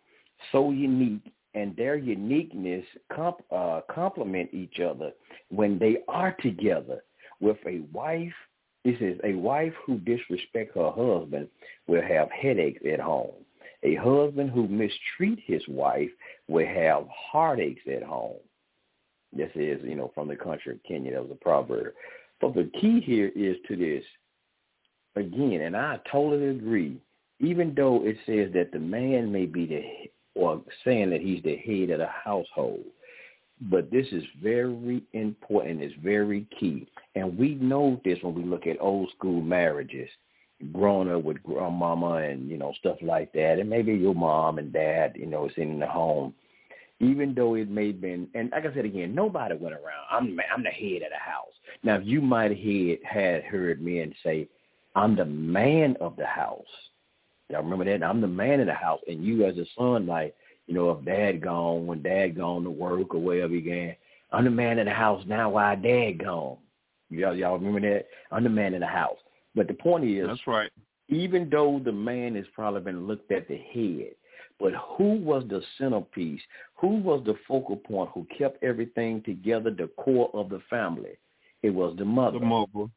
[0.53, 5.13] so unique, and their uniqueness comp, uh, complement each other
[5.51, 7.03] when they are together.
[7.41, 8.33] With a wife,
[8.85, 11.49] this is a wife who disrespects her husband
[11.89, 13.33] will have headaches at home.
[13.83, 16.11] A husband who mistreat his wife
[16.49, 18.37] will have heartaches at home.
[19.37, 21.13] This is, you know, from the country of Kenya.
[21.13, 21.95] That was a proverb.
[22.41, 24.05] But the key here is to this.
[25.17, 27.01] Again, and I totally agree.
[27.41, 29.83] Even though it says that the man may be the,
[30.35, 32.85] or saying that he's the head of the household,
[33.71, 35.83] but this is very important.
[35.83, 36.89] It's very key.
[37.15, 40.09] And we know this when we look at old school marriages
[40.73, 44.73] growing up with grandmama and you know stuff like that, and maybe your mom and
[44.73, 46.35] dad, you know, is in the home.
[47.05, 50.07] Even though it may have been, and like I said again, nobody went around.
[50.11, 51.53] I'm I'm the head of the house.
[51.83, 54.49] Now, you might have had heard men say,
[54.95, 56.63] "I'm the man of the house,"
[57.51, 58.05] y'all remember that?
[58.05, 60.35] I'm the man of the house, and you as a son, like
[60.67, 63.97] you know, if dad gone, when dad gone to work or wherever he gone,
[64.33, 65.51] I'm the man of the house now.
[65.51, 66.57] Why dad gone?
[67.11, 68.07] Y'all, y'all remember that?
[68.33, 69.19] I'm the man of the house.
[69.55, 70.71] But the point is, that's right.
[71.09, 74.15] Even though the man has probably been looked at the head,
[74.61, 76.41] but who was the centerpiece?
[76.77, 78.11] Who was the focal point?
[78.15, 79.71] Who kept everything together?
[79.71, 81.19] The core of the family.
[81.63, 82.39] It was the mother.
[82.39, 82.91] The mother.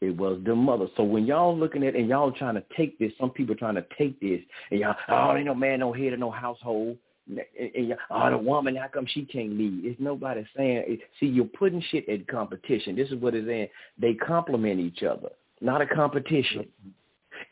[0.00, 0.86] It was the mother.
[0.96, 3.86] So when y'all looking at and y'all trying to take this, some people trying to
[3.96, 4.40] take this,
[4.70, 6.98] and y'all, oh, ain't no man, no head, no household.
[7.28, 9.84] And, and oh, the woman, how come she can't lead?
[9.84, 10.98] It's nobody saying.
[11.20, 12.96] See, you're putting shit at competition.
[12.96, 13.68] This is what it's in.
[13.96, 15.30] They complement each other
[15.62, 16.60] not a competition.
[16.60, 16.90] Mm-hmm.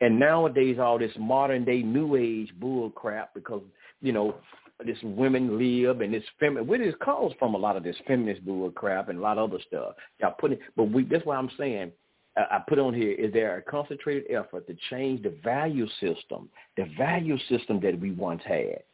[0.01, 3.63] And nowadays, all this modern day new age bull crap because
[4.01, 4.35] you know
[4.85, 6.67] this women live and this feminine.
[6.67, 7.55] Where this comes from?
[7.55, 9.95] A lot of this feminist bull crap and a lot of other stuff.
[10.19, 11.05] Y'all putting, but we.
[11.05, 11.93] That's why I'm saying.
[12.37, 16.87] I put on here, is there a concentrated effort to change the value system, the
[16.97, 18.85] value system that we once had?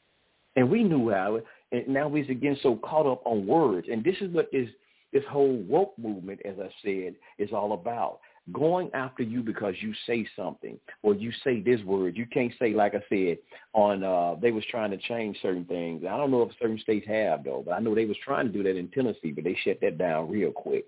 [0.56, 1.40] And we knew how,
[1.70, 3.88] and now we're again so caught up on words.
[3.92, 4.68] And this is what this,
[5.12, 8.20] this whole woke movement, as I said, is all about
[8.52, 12.16] going after you because you say something or you say this word.
[12.16, 13.38] You can't say, like I said,
[13.72, 16.04] on uh, they was trying to change certain things.
[16.08, 18.52] I don't know if certain states have though, but I know they was trying to
[18.52, 20.86] do that in Tennessee, but they shut that down real quick.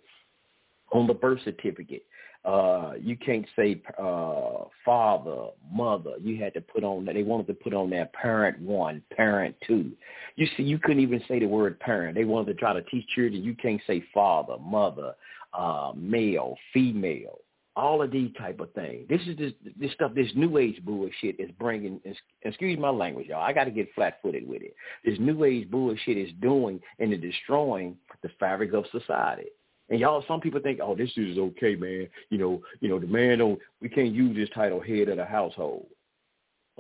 [0.92, 2.04] On the birth certificate,
[2.44, 6.12] uh, you can't say uh, father, mother.
[6.20, 7.14] You had to put on that.
[7.14, 9.92] They wanted to put on that parent one, parent two.
[10.36, 12.14] You see, you couldn't even say the word parent.
[12.14, 15.14] They wanted to try to teach children you can't say father, mother,
[15.52, 17.40] uh, male, female
[17.78, 19.06] all of these type of things.
[19.08, 20.10] This is this this stuff.
[20.12, 22.00] This new age bullshit is bringing.
[22.42, 23.40] Excuse my language, y'all.
[23.40, 24.74] I got to get flat footed with it.
[25.04, 29.46] This new age bullshit is doing and destroying the fabric of society.
[29.90, 32.08] And y'all, some people think, oh, this is okay, man.
[32.30, 33.60] You know, you know, the man don't.
[33.80, 35.86] We can't use this title, head of the household.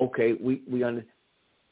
[0.02, 1.04] Okay, we we under,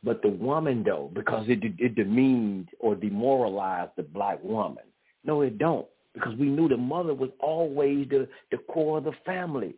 [0.04, 4.84] but the woman though, because it it demeaned or demoralized the black woman.
[5.24, 9.12] No, it don't because we knew the mother was always the, the core of the
[9.26, 9.74] family.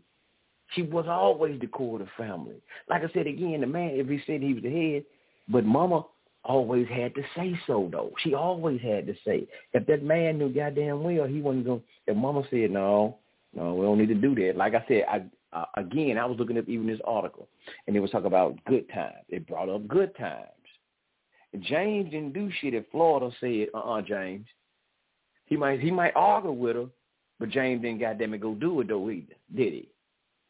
[0.75, 2.63] She was always the core of the family.
[2.89, 5.05] Like I said again, the man, if he said he was the head,
[5.49, 6.05] but mama
[6.45, 8.13] always had to say so though.
[8.23, 9.49] She always had to say.
[9.73, 13.19] If that man knew goddamn well he wasn't going if mama said no,
[13.53, 14.57] no, we don't need to do that.
[14.57, 17.49] Like I said, I uh, again I was looking up even this article
[17.87, 19.25] and it was talking about good times.
[19.29, 20.45] It brought up good times.
[21.61, 24.47] James didn't do shit if Florida said, uh uh James,
[25.49, 26.87] he might he might argue with her,
[27.41, 29.89] but James didn't goddamn it go do it though either, did he?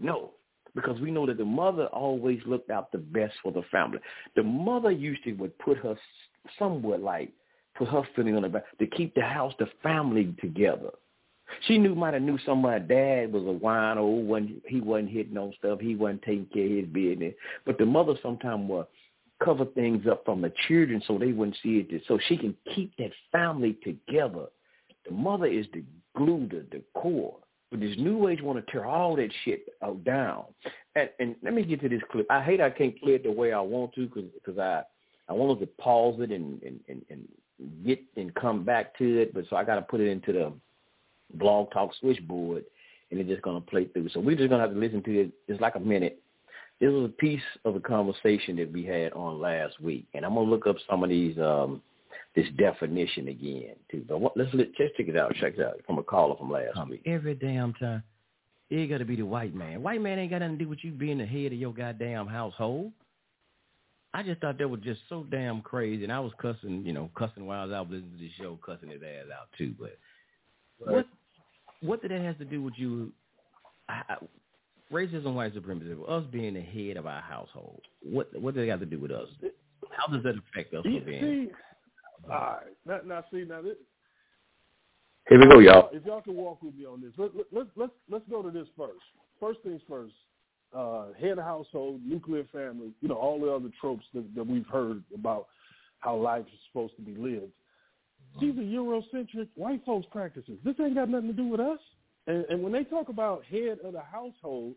[0.00, 0.32] No,
[0.74, 3.98] because we know that the mother always looked out the best for the family.
[4.36, 5.96] The mother usually would put her
[6.58, 7.32] somewhat like
[7.76, 10.90] put her feeling on the back to keep the house, the family together.
[11.66, 15.38] She knew might have knew somebody dad was a wino, oh, when he wasn't hitting
[15.38, 17.34] on stuff, he wasn't taking care of his business.
[17.64, 18.86] But the mother sometimes would
[19.42, 22.94] cover things up from the children so they wouldn't see it, so she can keep
[22.98, 24.46] that family together.
[25.08, 25.82] The mother is the
[26.16, 27.36] glue, the, the core.
[27.70, 30.44] But this new age want to tear all that shit out down.
[30.94, 32.26] And, and let me get to this clip.
[32.30, 34.82] I hate I can't play it the way I want to because I
[35.28, 37.28] I wanted to pause it and, and, and, and
[37.84, 39.34] get and come back to it.
[39.34, 40.52] But so I got to put it into the
[41.34, 42.64] blog talk switchboard
[43.10, 44.08] and it's just going to play through.
[44.10, 45.30] So we're just going to have to listen to it.
[45.46, 46.20] It's like a minute.
[46.80, 50.06] This was a piece of a conversation that we had on last week.
[50.14, 51.82] And I'm going to look up some of these um,
[52.38, 54.04] this definition again too.
[54.08, 55.34] But what, let's let, let's check it out.
[55.40, 57.02] Check it out from a caller from last Come week.
[57.04, 58.02] Every damn time,
[58.70, 59.82] it got to be the white man.
[59.82, 62.28] White man ain't got nothing to do with you being the head of your goddamn
[62.28, 62.92] household.
[64.14, 67.10] I just thought that was just so damn crazy, and I was cussing, you know,
[67.16, 69.74] cussing while I was out listening to the show, cussing his ass out too.
[69.78, 69.98] But
[70.80, 70.94] Right.
[70.94, 71.06] what
[71.80, 73.12] what did that have to do with you?
[73.88, 74.16] I, I,
[74.92, 77.80] racism, white supremacy, us being the head of our household.
[78.00, 79.28] What what did it have to do with us?
[79.90, 81.20] How does that affect us You for being?
[81.20, 81.50] see,
[82.24, 82.76] all right.
[82.86, 83.76] Now, now see, now this,
[85.28, 85.90] Here we go, y'all.
[85.92, 88.50] if y'all can walk with me on this, let, let, let's let's let's go to
[88.50, 89.04] this first.
[89.40, 90.14] First things first.
[90.74, 94.66] Uh, head of household, nuclear family, you know, all the other tropes that, that we've
[94.66, 95.46] heard about
[96.00, 97.50] how life is supposed to be lived.
[98.38, 100.58] These are Eurocentric white folks practices.
[100.64, 101.78] This ain't got nothing to do with us.
[102.26, 104.74] And, and when they talk about head of the household,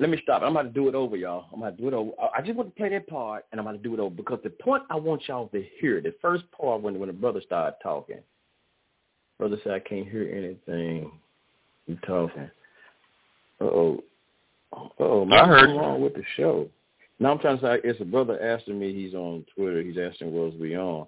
[0.00, 0.42] Let me stop.
[0.42, 1.46] I'm about to do it over, y'all.
[1.52, 2.12] I'm about to do it over.
[2.34, 4.40] I- just want to play that part, and I'm about to do it over because
[4.42, 7.76] the point I want y'all to hear, the first part when when the brother started
[7.82, 8.20] talking,
[9.38, 11.12] brother said I can't hear anything.
[11.86, 12.50] You talking?
[13.60, 14.04] Uh oh.
[14.98, 16.68] Oh, I heard what's wrong with the show?
[17.18, 18.92] Now I'm trying to say it's a brother asking me.
[18.92, 19.82] He's on Twitter.
[19.82, 21.06] He's asking was we on.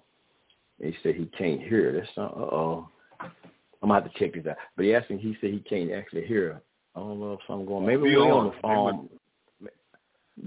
[0.81, 1.93] And he said he can't hear.
[1.93, 2.33] That's not.
[2.35, 2.89] Uh oh.
[3.21, 4.57] I'm gonna have to check this out.
[4.75, 5.17] But he asked me.
[5.17, 6.61] He said he can't actually hear.
[6.95, 7.85] I don't know if something going.
[7.85, 8.31] Maybe We we're on.
[8.31, 9.09] on the phone.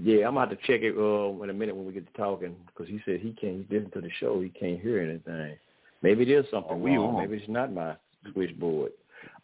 [0.01, 2.55] Yeah, I'm about to check it uh, in a minute when we get to talking
[2.67, 3.69] because he said he can't.
[3.71, 4.41] Listening to the show.
[4.41, 5.57] He can't hear anything.
[6.01, 7.15] Maybe it is something Oh, we wrong.
[7.15, 7.21] on.
[7.21, 7.95] Maybe it's not my
[8.33, 8.91] switchboard.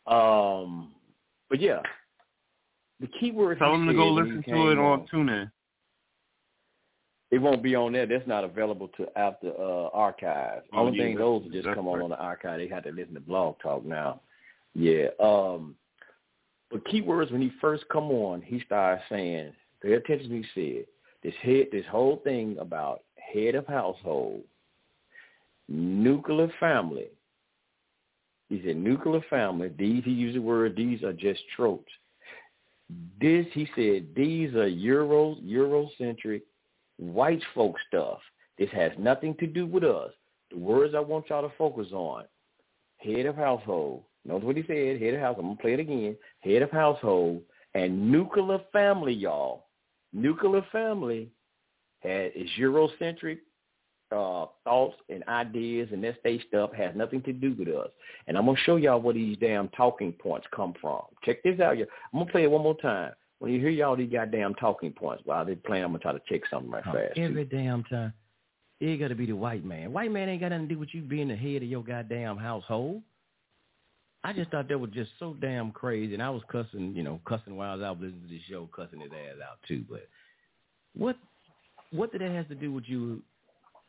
[0.08, 0.92] Um,
[1.50, 1.82] but yeah,
[3.00, 3.60] the key word.
[3.60, 5.52] Tell them to go listen to it on TuneIn.
[7.32, 8.06] It won't be on there.
[8.06, 10.64] That's not available to after uh, archive.
[10.74, 12.04] Oh, Only yeah, thing those will just come on right.
[12.04, 12.60] on the archive.
[12.60, 14.20] They have to listen to Blog Talk now.
[14.74, 15.08] Yeah.
[15.20, 15.76] Um,
[16.72, 20.86] but keywords when he first come on, he started saying, pay attention he said.
[21.24, 23.04] This head, this whole thing about
[23.34, 24.42] head of household,
[25.68, 27.08] nuclear family.
[28.50, 29.72] He said nuclear family.
[29.78, 30.76] These he used the word.
[30.76, 31.92] These are just tropes.
[33.22, 34.08] This he said.
[34.16, 36.42] These are Euro Eurocentric
[36.98, 38.20] white folk stuff.
[38.58, 40.12] This has nothing to do with us.
[40.52, 42.26] The words I want y'all to focus on.
[42.98, 44.04] Head of household.
[44.26, 45.02] Notice what he said.
[45.02, 45.46] Head of household.
[45.46, 46.16] I'm gonna play it again.
[46.42, 47.42] Head of household
[47.74, 49.66] and nuclear family, y'all.
[50.14, 51.30] Nuclear family
[52.00, 53.40] had is Eurocentric
[54.12, 57.90] uh, thoughts and ideas and that state stuff has nothing to do with us.
[58.28, 61.02] And I'm gonna show y'all where these damn talking points come from.
[61.24, 61.88] Check this out, y'all.
[62.14, 63.14] I'm gonna play it one more time.
[63.40, 66.22] When you hear y'all these goddamn talking points while they're playing, I'm gonna try to
[66.30, 67.16] check something right Oh, fast.
[67.16, 67.24] too.
[67.24, 68.14] every damn time.
[68.82, 69.94] It got to be the white man.
[69.94, 72.38] White man ain't got nothing to do with you being the head of your goddamn
[72.38, 73.04] household.
[74.24, 77.20] I just thought that was just so damn crazy, and I was cussing, you know,
[77.26, 79.84] cussing while I was out listening to the show, cussing his ass out too.
[79.90, 80.08] But
[80.96, 81.18] what
[81.92, 83.22] what did that have to do with you?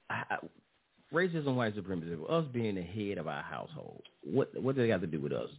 [0.09, 0.37] I, I,
[1.13, 4.03] racism, white supremacy, us being the head of our household.
[4.25, 5.51] What what did it have to do with us?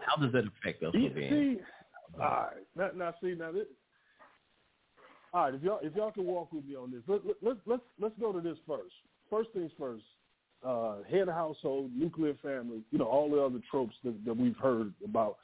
[0.00, 1.30] How does that affect us You for being?
[1.30, 2.66] see, all right.
[2.76, 3.66] Now, now see, now this.
[5.32, 7.60] All right, if y'all if y'all can walk with me on this, let, let, let's
[7.66, 8.94] let's let's go to this first.
[9.30, 10.04] First things first.
[10.62, 14.56] Uh, head of household, nuclear family, you know, all the other tropes that, that we've
[14.56, 15.38] heard about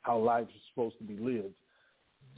[0.00, 1.52] how life is supposed to be lived.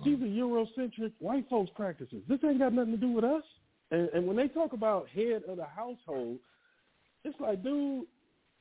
[0.04, 2.22] These are Eurocentric white folks practices.
[2.28, 3.44] This ain't got nothing to do with us.
[3.92, 6.38] And, and when they talk about head of the household,
[7.24, 8.04] it's like, dude,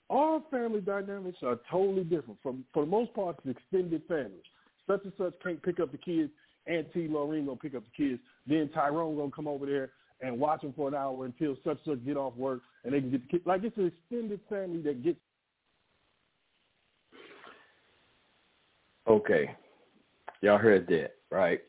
[0.10, 2.40] our family dynamics are totally different.
[2.44, 4.44] From for the most part, it's extended families.
[4.86, 6.32] Such and such can't pick up the kids.
[6.68, 8.22] Auntie Lorraine gonna pick up the kids.
[8.46, 9.90] Then Tyrone gonna come over there
[10.24, 13.02] and watch them for an hour until such and such get off work and they
[13.02, 13.44] can get the kids.
[13.46, 15.20] Like it's an extended family that gets.
[19.08, 19.56] Okay.
[20.42, 21.62] Y'all heard that, right?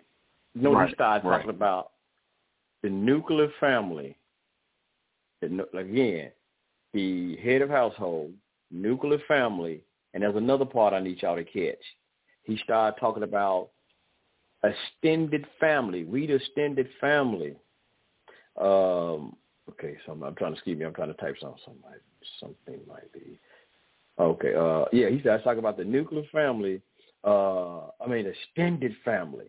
[0.55, 1.39] No, Right, he started right.
[1.39, 1.91] talking about
[2.83, 4.17] the nuclear family.
[5.43, 6.31] The nu- Again,
[6.93, 8.33] the head of household,
[8.71, 9.83] nuclear family,
[10.13, 11.83] and there's another part I need y'all to catch.
[12.45, 13.71] He started talking about
[14.63, 16.05] extended family.
[16.05, 17.57] We the extended family.
[18.61, 19.37] Um,
[19.71, 20.85] okay, so I'm, I'm trying to excuse me.
[20.85, 21.61] I'm trying to type something.
[21.65, 22.01] Something might,
[22.41, 23.39] something might be.
[24.19, 24.55] Okay.
[24.55, 26.81] Uh, yeah, he started talking about the nuclear family.
[27.25, 29.47] Uh, I mean, extended family.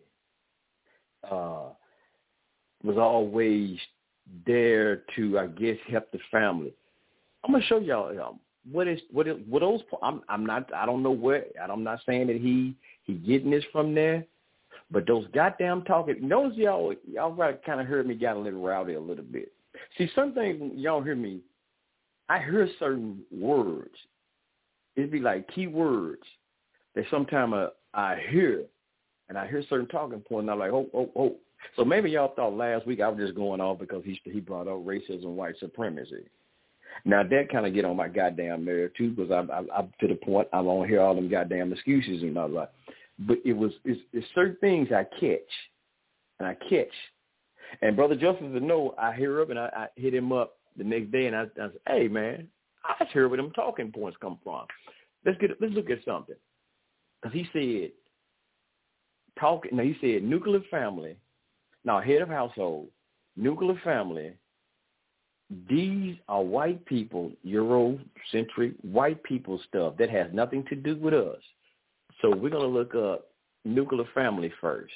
[1.30, 1.70] Uh,
[2.84, 3.78] was always
[4.46, 6.74] there to, I guess, help the family.
[7.44, 8.40] I'm gonna show y'all um,
[8.72, 9.82] what is what is what those.
[10.02, 10.74] I'm I'm not.
[10.74, 11.46] I don't know where.
[11.62, 14.26] I'm not saying that he he getting this from there,
[14.92, 16.28] but those goddamn talking.
[16.28, 19.52] Notice y'all y'all kind of heard me got a little rowdy a little bit.
[19.98, 21.40] See, some things y'all hear me.
[22.30, 23.96] I hear certain words.
[24.96, 26.24] It'd be like key words
[26.96, 28.64] that sometimes uh, I hear,
[29.30, 31.36] and I hear certain talking points, and I'm like, oh, oh, oh.
[31.76, 34.68] So maybe y'all thought last week I was just going off because he he brought
[34.68, 36.26] up racism, white supremacy.
[37.04, 40.08] Now that kind of get on my goddamn nerve too, because I'm, I'm, I'm to
[40.08, 42.74] the point I don't hear all them goddamn excuses and all that.
[43.20, 45.40] But it was it's, it's certain things I catch,
[46.40, 46.88] and I catch.
[47.82, 50.84] And brother Justice to know, I hear up and I, I hit him up the
[50.84, 52.48] next day, and I, I said, "Hey man,
[52.84, 54.66] I just hear where them talking points come from.
[55.26, 56.36] Let's get let's look at something."
[57.22, 57.92] Because he said,
[59.40, 59.76] talking.
[59.76, 61.16] Now he said nuclear family.
[61.84, 62.88] Now, head of household,
[63.38, 64.34] nuclear family.
[65.70, 71.42] These are white people, Eurocentric white people stuff that has nothing to do with us.
[72.22, 73.28] So we're gonna look up
[73.64, 74.94] nuclear family first.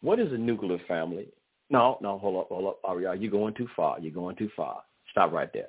[0.00, 1.28] What is a nuclear family?
[1.70, 3.14] No, no, hold up, hold up, Ariel.
[3.14, 3.98] You're going too far.
[4.00, 4.82] You're going too far.
[5.10, 5.68] Stop right there.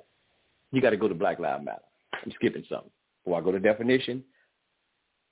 [0.72, 1.82] You got to go to Black Lives Matter.
[2.12, 2.90] I'm skipping something.
[3.24, 4.22] Before I go to definition,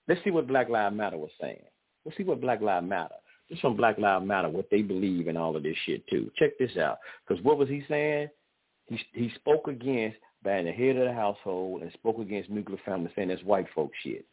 [0.08, 1.62] let's see what Black Lives Matter was saying.
[2.04, 3.14] Let's see what Black Lives Matter.
[3.48, 6.30] Just from Black Lives Matter, what they believe in all of this shit too.
[6.36, 6.98] Check this out.
[7.26, 8.28] Because what was he saying?
[8.86, 13.10] He he spoke against being the head of the household and spoke against nuclear family,
[13.14, 14.24] saying that's white folk shit.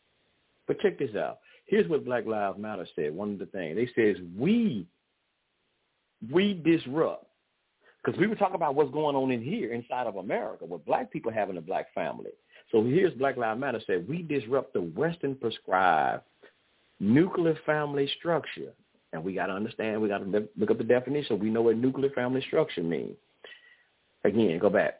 [0.69, 1.39] But check this out.
[1.65, 3.13] Here's what Black Lives Matter said.
[3.13, 4.85] One of the things they says we
[6.31, 7.25] we disrupt
[8.03, 11.11] because we were talking about what's going on in here inside of America with black
[11.11, 12.29] people having a black family.
[12.71, 16.21] So here's Black Lives Matter said we disrupt the Western prescribed
[16.99, 18.71] nuclear family structure,
[19.11, 19.99] and we got to understand.
[19.99, 21.39] We got to look up the definition.
[21.39, 23.15] We know what nuclear family structure means.
[24.23, 24.99] Again, go back.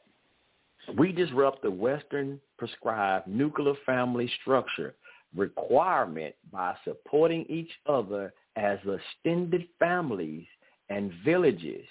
[0.98, 4.96] We disrupt the Western prescribed nuclear family structure
[5.36, 10.46] requirement by supporting each other as extended families
[10.90, 11.86] and villages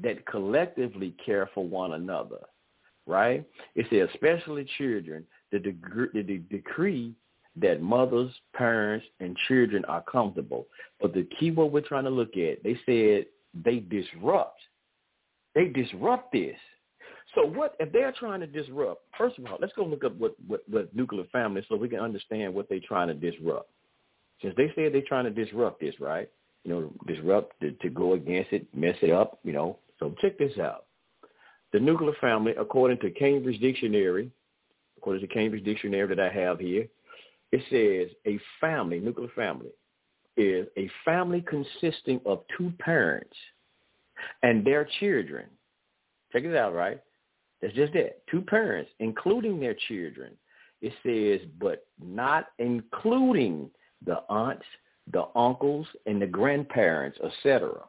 [0.00, 2.38] that collectively care for one another,
[3.06, 3.44] right?
[3.74, 7.14] It says, especially children, the, deg- the decree
[7.60, 10.66] that mothers, parents, and children are comfortable.
[11.00, 13.26] But the key word we're trying to look at, they said
[13.64, 14.60] they disrupt.
[15.54, 16.56] They disrupt this.
[17.34, 19.02] So what if they're trying to disrupt?
[19.16, 22.00] First of all, let's go look up what, what, what nuclear family so we can
[22.00, 23.70] understand what they're trying to disrupt.
[24.42, 26.28] Since they said they're trying to disrupt this, right?
[26.64, 29.78] You know, disrupt to, to go against it, mess it up, you know.
[29.98, 30.86] So check this out.
[31.72, 34.30] The nuclear family, according to Cambridge Dictionary,
[34.98, 36.86] according to Cambridge Dictionary that I have here,
[37.50, 39.70] it says a family, nuclear family,
[40.36, 43.36] is a family consisting of two parents
[44.42, 45.46] and their children.
[46.32, 47.00] Check it out, right?
[47.62, 48.26] That's just that.
[48.28, 50.32] Two parents, including their children.
[50.80, 53.70] It says, but not including
[54.04, 54.66] the aunts,
[55.12, 57.84] the uncles, and the grandparents, etc.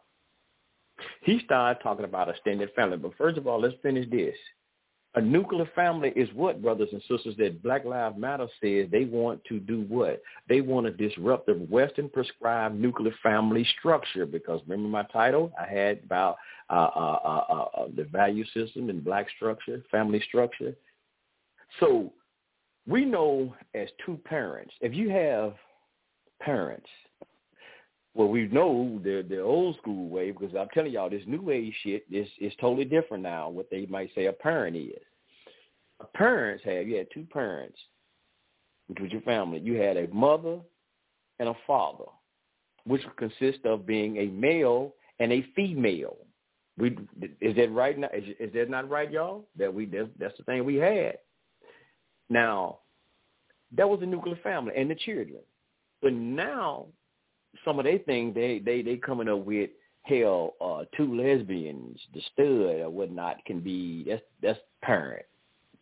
[1.21, 2.97] He started talking about extended family.
[2.97, 4.35] But first of all, let's finish this.
[5.15, 9.43] A nuclear family is what, brothers and sisters, that Black Lives Matter says they want
[9.45, 10.23] to do what?
[10.49, 15.51] They want to disrupt the Western prescribed nuclear family structure because remember my title?
[15.59, 16.37] I had about
[16.71, 20.73] uh, uh, uh, uh, uh the value system and black structure, family structure.
[21.79, 22.11] So
[22.87, 25.53] we know as two parents, if you have
[26.41, 26.89] parents
[28.15, 31.73] well, we know the the old school way because I'm telling y'all this new age
[31.83, 33.49] shit is is totally different now.
[33.49, 35.01] What they might say a parent is.
[35.99, 37.77] A parents have you had two parents,
[38.87, 39.59] which was your family.
[39.59, 40.59] You had a mother
[41.39, 42.05] and a father,
[42.85, 46.17] which consists of being a male and a female.
[46.77, 46.97] We
[47.41, 48.09] is that right now?
[48.13, 49.47] Is, is that not right, y'all?
[49.57, 51.17] That we that's, that's the thing we had.
[52.29, 52.79] Now,
[53.75, 55.39] that was a nuclear family and the children.
[56.01, 56.87] But now
[57.65, 59.69] some of their things they they they coming up with
[60.03, 65.25] hell uh two lesbians the stud or whatnot can be that's that's parent.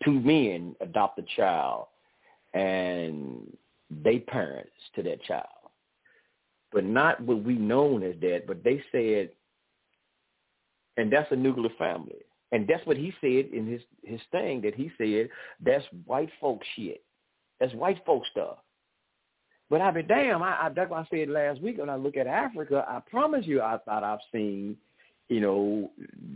[0.04, 1.88] Two men adopt a child
[2.54, 3.56] and
[4.04, 5.46] they parents to that child.
[6.72, 9.30] But not what we known as that but they said
[10.98, 12.20] and that's a nuclear family.
[12.54, 15.30] And that's what he said in his his thing that he said
[15.66, 17.04] that's white folk shit.
[17.60, 18.58] That's white folk stuff
[19.72, 22.18] but I be damn, I, I that's why I said last week when I look
[22.18, 24.76] at Africa, I promise you I thought I've seen,
[25.30, 25.90] you know,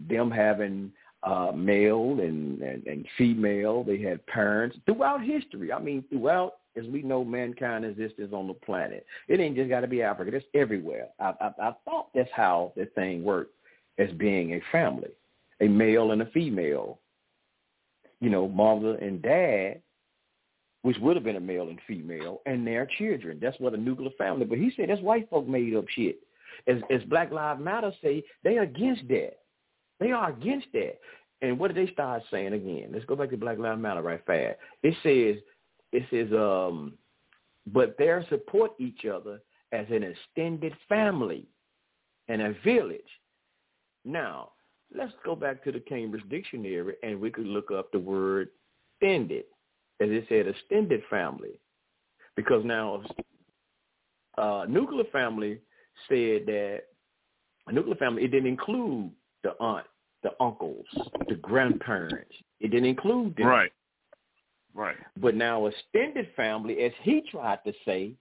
[0.09, 3.83] them having uh male and, and, and female.
[3.83, 5.73] They had parents throughout history.
[5.73, 9.05] I mean throughout as we know mankind exists on the planet.
[9.27, 11.09] It ain't just gotta be Africa, it's everywhere.
[11.19, 13.53] I, I I thought that's how the thing worked
[13.97, 15.11] as being a family.
[15.59, 16.99] A male and a female.
[18.21, 19.81] You know, mother and dad
[20.85, 23.39] which would have been a male and female, and their children.
[23.41, 24.45] That's what a nuclear family.
[24.45, 26.19] But he said that's white folk made up shit.
[26.67, 29.39] As, as Black Lives Matter say, they are against that.
[29.99, 30.99] They are against that.
[31.41, 32.91] And what did they start saying again?
[32.93, 34.59] Let's go back to Black Lives Matter right fast.
[34.83, 35.41] It says,
[35.91, 36.93] it says, um,
[37.65, 41.47] but they support each other as an extended family
[42.27, 43.01] and a village.
[44.03, 44.51] Now,
[44.95, 48.49] let's go back to the Cambridge Dictionary and we could look up the word
[49.01, 49.45] extended
[50.01, 51.59] as it said, extended family.
[52.35, 53.01] Because now,
[54.37, 55.59] uh, nuclear family
[56.09, 56.83] said that
[57.67, 59.11] A nuclear family, it didn't include
[59.43, 59.85] the aunt,
[60.23, 60.85] the uncles,
[61.27, 62.35] the grandparents.
[62.59, 63.47] It didn't include them.
[63.47, 63.71] Right.
[64.73, 64.97] Right.
[65.17, 68.13] But now extended family, as he tried to say,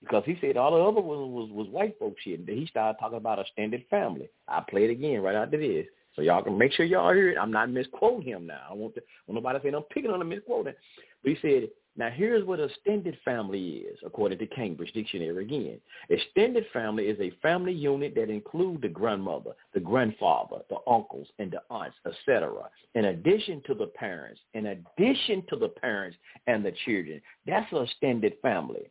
[0.00, 2.48] because he said all the other was was, was white folks shit.
[2.48, 4.30] He started talking about extended family.
[4.48, 5.86] I play it again right after this.
[6.16, 7.38] So y'all can make sure y'all hear it.
[7.38, 8.62] I'm not misquoting him now.
[8.68, 10.74] I want to want nobody saying I'm picking on him misquoting.
[11.22, 15.80] But he said, now here's what a extended family is, according to Cambridge Dictionary again.
[16.08, 21.50] Extended family is a family unit that includes the grandmother, the grandfather, the uncles, and
[21.50, 22.70] the aunts, etc.
[22.94, 27.20] In addition to the parents, in addition to the parents and the children.
[27.46, 28.88] That's an extended family.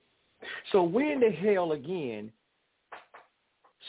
[0.71, 2.31] So when the hell again?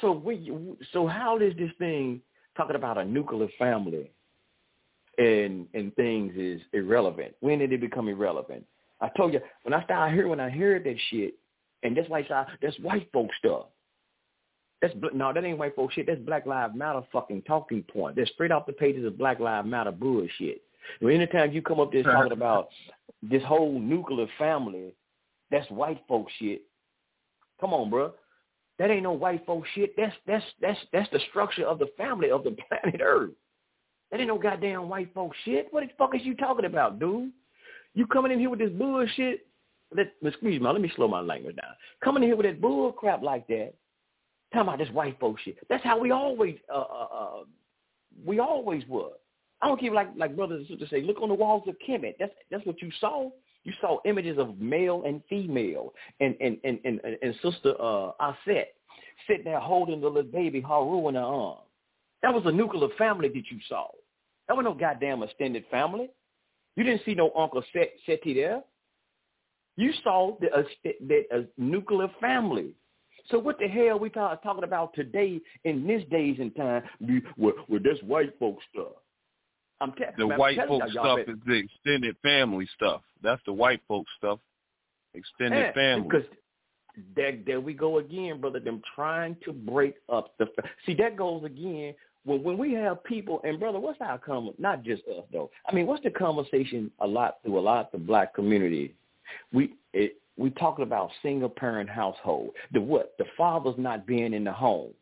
[0.00, 0.52] So we,
[0.92, 2.22] so how does this thing
[2.56, 4.10] talking about a nuclear family
[5.18, 7.34] and and things is irrelevant?
[7.40, 8.64] When did it become irrelevant?
[9.00, 11.34] I told you when I started hearing when I heard that shit,
[11.82, 12.26] and that's why
[12.62, 13.66] that's white folk stuff.
[14.82, 16.06] That's no, that ain't white folk shit.
[16.06, 18.16] That's Black Lives Matter fucking talking point.
[18.16, 20.62] That's straight off the pages of Black Lives Matter bullshit.
[21.00, 22.68] Know, anytime you come up there talking about
[23.22, 24.94] this whole nuclear family,
[25.50, 26.62] that's white folk shit.
[27.60, 28.12] Come on, bro.
[28.80, 29.94] That ain't no white folk shit.
[29.94, 33.32] That's that's that's that's the structure of the family of the planet Earth.
[34.10, 35.68] That ain't no goddamn white folk shit.
[35.70, 37.30] What the fuck is you talking about, dude?
[37.94, 39.46] You coming in here with this bullshit?
[39.94, 41.72] Let, excuse me, let me slow my language down.
[42.02, 43.74] Coming in here with that bull crap like that,
[44.54, 45.58] talking about this white folk shit.
[45.68, 47.40] That's how we always, uh, uh, uh,
[48.24, 49.10] we always were.
[49.60, 52.14] I don't care like like brothers and sisters say, look on the walls of Kemet.
[52.18, 53.28] That's that's what you saw.
[53.64, 58.68] You saw images of male and female, and and and and, and sister uh, Aset
[59.26, 61.58] sitting there holding the little baby Heru in her arm.
[62.22, 63.88] That was a nuclear family that you saw.
[64.48, 66.10] That was no goddamn extended family.
[66.76, 68.62] You didn't see no Uncle Set, Seti there.
[69.76, 70.62] You saw the, uh,
[71.06, 72.74] the uh, nuclear family.
[73.30, 76.82] So what the hell we talk, talking about today in this days and time?
[77.36, 78.92] With, with this white folks stuff.
[79.80, 83.02] I'm te- the man, white I'm folks stuff is the extended family stuff.
[83.22, 84.38] That's the white folks stuff.
[85.14, 86.08] Extended yeah, family.
[86.08, 86.26] Because
[87.16, 88.60] there, there we go again, brother.
[88.60, 90.46] Them trying to break up the.
[90.46, 94.54] Fa- See, that goes again when when we have people and brother, what's our common?
[94.58, 95.50] Not just us though.
[95.66, 98.94] I mean, what's the conversation a lot through a lot of the black community?
[99.52, 102.50] We it, we talking about single parent household.
[102.72, 103.14] The what?
[103.18, 104.92] The father's not being in the home.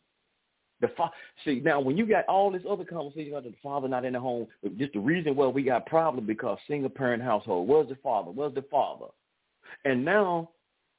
[0.80, 1.10] The fa-
[1.44, 4.20] see now when you got all this other conversation about the father not in the
[4.20, 7.68] home, just the reason why we got problem because single parent household.
[7.68, 8.30] Where's the father?
[8.30, 9.06] Where's the father?
[9.84, 10.50] And now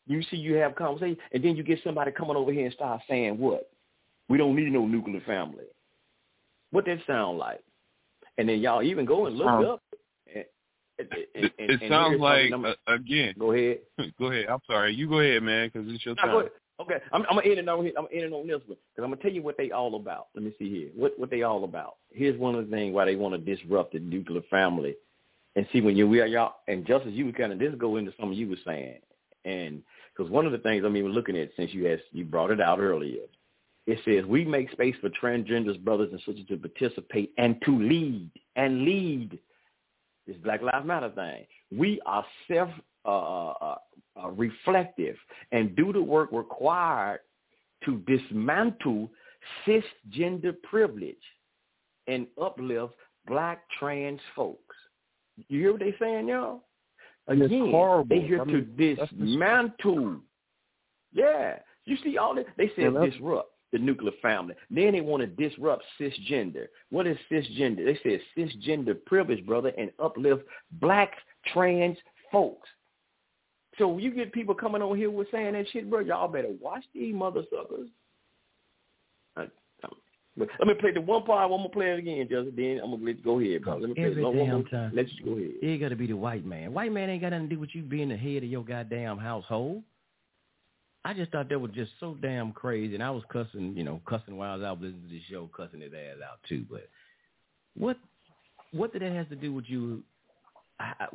[0.05, 3.01] you see you have conversation, and then you get somebody coming over here and start
[3.07, 3.71] saying what?
[4.27, 5.65] We don't need no nuclear family.
[6.71, 7.61] What that sound like?
[8.37, 9.83] And then y'all even go and look Um, up.
[10.33, 10.45] And,
[10.99, 13.33] and, it, and, it and sounds like something uh, again.
[13.39, 13.79] Go ahead.
[14.19, 14.47] Go ahead.
[14.49, 14.93] I'm sorry.
[14.93, 16.49] You go ahead, man, because it's your No, time.
[16.79, 17.79] Okay, I'm, I'm gonna end it on.
[17.79, 19.95] I'm gonna end it on this one because I'm gonna tell you what they all
[19.95, 20.27] about.
[20.33, 20.89] Let me see here.
[20.95, 21.97] What what they all about?
[22.11, 24.95] Here's one of the things why they want to disrupt the nuclear family.
[25.55, 27.73] And see when you we are y'all and just as you were kind of this
[27.77, 28.99] go into something you were saying,
[29.43, 29.83] and
[30.15, 32.61] because one of the things I'm even looking at since you has you brought it
[32.61, 33.23] out earlier,
[33.85, 38.29] it says we make space for transgenders brothers and sisters to participate and to lead
[38.55, 39.37] and lead
[40.27, 41.45] this Black Lives Matter thing.
[41.77, 42.69] We are self
[43.09, 43.77] uh, uh,
[44.23, 45.15] uh, reflective
[45.51, 47.19] and do the work required
[47.85, 49.09] to dismantle
[49.65, 51.15] cisgender privilege
[52.07, 52.93] and uplift
[53.27, 54.75] black trans folks.
[55.47, 56.63] You hear what they saying, y'all?
[57.27, 57.47] Again,
[58.09, 60.21] they here I to mean, just- dismantle.
[61.13, 62.45] Yeah, you see all this.
[62.57, 64.55] They said Yeah, disrupt the nuclear family.
[64.69, 66.67] Then they want to disrupt cisgender.
[66.89, 67.85] What is cisgender?
[67.85, 70.43] They said cisgender privilege, brother, and uplift
[70.73, 71.13] black
[71.53, 71.97] trans
[72.31, 72.67] folks.
[73.79, 76.51] So when you get people coming on here with saying that shit, bro, y'all better
[76.61, 77.89] watch these mother suckers.
[79.35, 79.95] I, I'm-
[80.37, 81.43] but let me play the one part.
[81.43, 82.53] I'm gonna play it again, Justin.
[82.55, 83.77] Then I'm gonna let you go ahead, bro.
[83.77, 84.91] Let me play Every one, one damn more time.
[84.93, 85.51] Let's just go ahead.
[85.61, 86.71] It got to be the white man.
[86.73, 89.17] White man ain't got nothing to do with you being the head of your goddamn
[89.17, 89.83] household.
[91.03, 94.01] I just thought that was just so damn crazy, and I was cussing, you know,
[94.07, 96.65] cussing while I was out listening to the show, cussing his ass out too.
[96.69, 96.87] But
[97.77, 97.97] what,
[98.71, 100.03] what did that have to do with you?
[100.79, 101.07] I,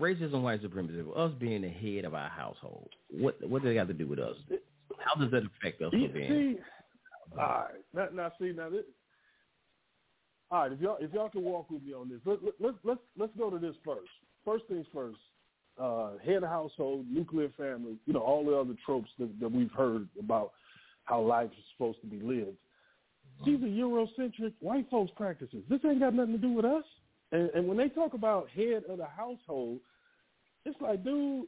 [0.00, 2.88] racism, white supremacy, us being the head of our household.
[3.10, 4.36] What, what do they got to do with us?
[4.98, 5.90] How does that affect us?
[5.90, 6.56] Being, see,
[7.32, 7.74] all right.
[7.94, 8.84] Now, now see, now this,
[10.50, 10.72] all right.
[10.72, 13.32] If y'all if y'all can walk with me on this, let, let, let's let's let's
[13.38, 14.10] go to this first.
[14.44, 15.18] First things first.
[15.78, 17.96] Uh, head of household, nuclear family.
[18.06, 20.52] You know all the other tropes that, that we've heard about
[21.04, 22.56] how life is supposed to be lived.
[23.44, 25.62] These are Eurocentric white folks practices.
[25.68, 26.84] This ain't got nothing to do with us.
[27.32, 29.80] And, and when they talk about head of the household,
[30.64, 31.46] it's like, dude,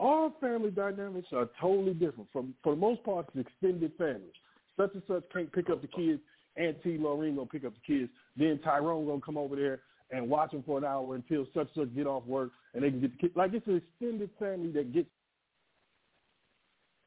[0.00, 2.28] our family dynamics are totally different.
[2.32, 4.32] From for the most part, it's extended families.
[4.76, 6.20] such and such can't pick up the kids.
[6.56, 8.10] Auntie Lorraine gonna pick up the kids.
[8.36, 11.88] Then Tyrone gonna come over there and watch them for an hour until such and
[11.88, 13.36] such get off work and they can get the kids.
[13.36, 15.08] Like it's an extended family that gets.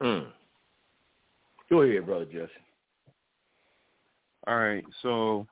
[0.01, 0.30] Hmm.
[1.70, 2.51] Go ahead, brother Jesse.
[4.47, 5.45] All right, so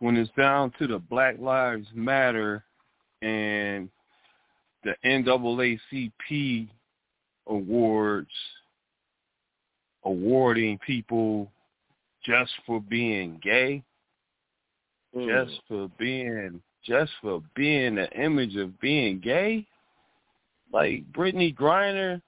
[0.00, 2.64] when it's down to the Black Lives Matter
[3.22, 3.88] and
[4.84, 6.68] the NAACP
[7.46, 8.30] awards
[10.04, 11.50] awarding people
[12.24, 13.82] just for being gay,
[15.14, 15.28] Hmm.
[15.28, 19.66] just for being just for being the image of being gay.
[20.72, 22.22] Like Brittney Griner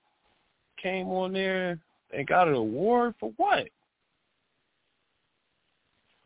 [0.83, 1.79] came on there
[2.13, 3.69] and got an award for what?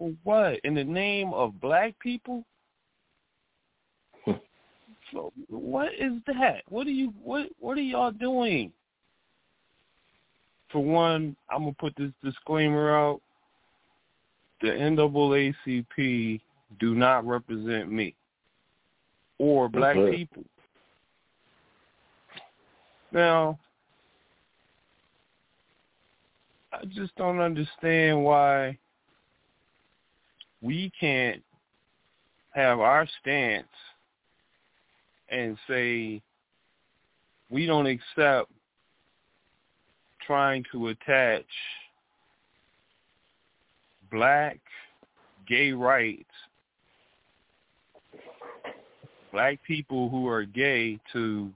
[0.02, 0.58] For what?
[0.64, 2.44] In the name of black people?
[5.12, 6.62] so what is that?
[6.68, 8.72] What are you what what are y'all doing?
[10.72, 13.20] For one, I'm gonna put this disclaimer out.
[14.60, 16.40] The NAACP
[16.80, 18.16] do not represent me
[19.38, 20.16] or black Okay.
[20.16, 20.42] people.
[23.12, 23.56] Now,
[26.72, 28.78] I just don't understand why
[30.62, 31.42] we can't
[32.50, 33.66] have our stance
[35.30, 36.22] and say
[37.50, 38.50] we don't accept
[40.26, 41.44] trying to attach
[44.10, 44.58] black
[45.48, 46.24] gay rights,
[49.32, 51.50] black people who are gay to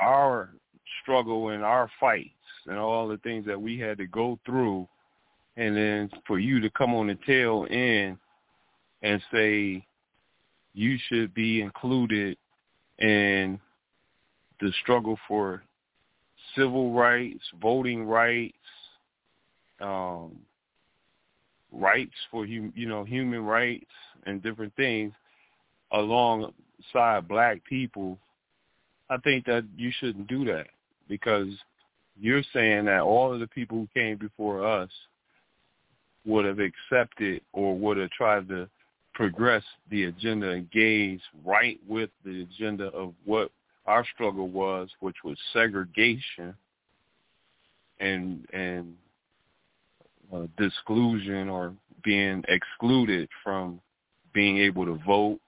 [0.00, 0.50] our
[1.02, 2.30] struggle and our fights
[2.66, 4.88] and all the things that we had to go through
[5.56, 8.18] and then for you to come on the tail end
[9.02, 9.86] and say
[10.72, 12.36] you should be included
[12.98, 13.60] in
[14.60, 15.62] the struggle for
[16.56, 18.56] civil rights, voting rights,
[19.80, 20.36] um,
[21.72, 23.90] rights for hum, you know human rights
[24.26, 25.12] and different things
[25.92, 28.18] alongside black people.
[29.10, 30.68] I think that you shouldn't do that
[31.08, 31.48] because
[32.18, 34.90] you're saying that all of the people who came before us
[36.26, 38.68] would have accepted or would have tried to
[39.14, 43.50] progress the agenda, engage right with the agenda of what
[43.86, 46.54] our struggle was, which was segregation
[48.00, 48.94] and and
[50.32, 51.72] uh, disclusion or
[52.02, 53.80] being excluded from
[54.32, 55.38] being able to vote,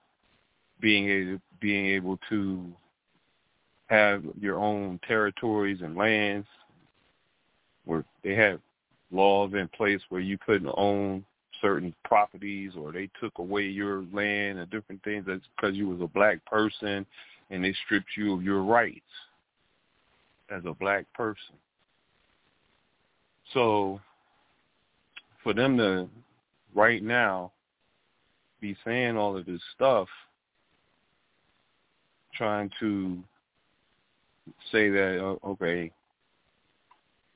[0.79, 2.71] being able being able to
[3.87, 6.47] have your own territories and lands,
[7.85, 8.59] where they had
[9.11, 11.25] laws in place where you couldn't own
[11.61, 16.01] certain properties or they took away your land and different things that's because you was
[16.01, 17.05] a black person
[17.49, 19.01] and they stripped you of your rights
[20.49, 21.55] as a black person.
[23.53, 23.99] So
[25.43, 26.09] for them to
[26.75, 27.51] right now
[28.59, 30.07] be saying all of this stuff,
[32.35, 33.19] trying to
[34.71, 35.91] say that, uh, okay,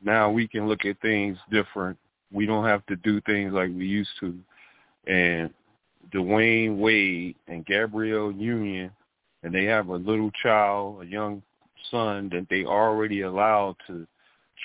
[0.04, 1.98] now we can look at things different.
[2.32, 4.36] We don't have to do things like we used to.
[5.08, 5.50] And
[6.14, 8.92] Dwyane Wade and Gabrielle Union,
[9.44, 11.42] and they have a little child, a young
[11.90, 14.08] son that they already allowed to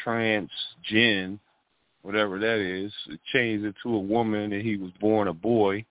[0.05, 1.39] transgen,
[2.03, 2.93] whatever that is,
[3.32, 5.84] change it to a woman, and he was born a boy,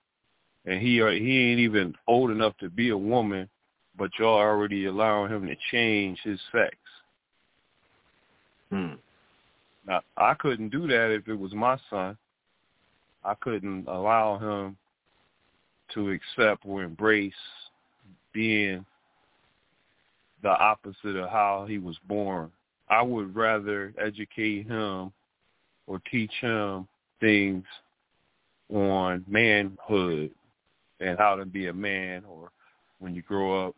[0.65, 3.49] and he he ain't even old enough to be a woman,
[3.97, 6.75] but y'all already allowing him to change his sex.
[8.69, 8.93] Hmm.
[9.87, 12.17] Now, I couldn't do that if it was my son.
[13.23, 14.77] I couldn't allow him
[15.93, 17.33] to accept or embrace
[18.33, 18.85] being
[20.41, 22.51] the opposite of how he was born.
[22.89, 25.11] I would rather educate him
[25.87, 26.87] or teach him
[27.19, 27.63] things
[28.71, 30.31] on manhood
[30.99, 32.51] and how to be a man or
[32.99, 33.75] when you grow up,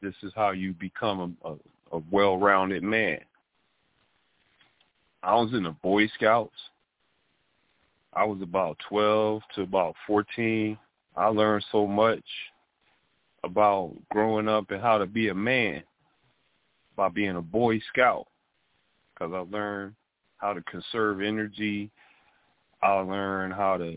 [0.00, 3.20] this is how you become a, a, a well-rounded man.
[5.22, 6.54] I was in the Boy Scouts.
[8.12, 10.78] I was about 12 to about 14.
[11.16, 12.24] I learned so much
[13.44, 15.82] about growing up and how to be a man
[16.96, 18.26] by being a Boy Scout
[19.14, 19.94] because I learned
[20.38, 21.90] how to conserve energy.
[22.82, 23.96] I learned how to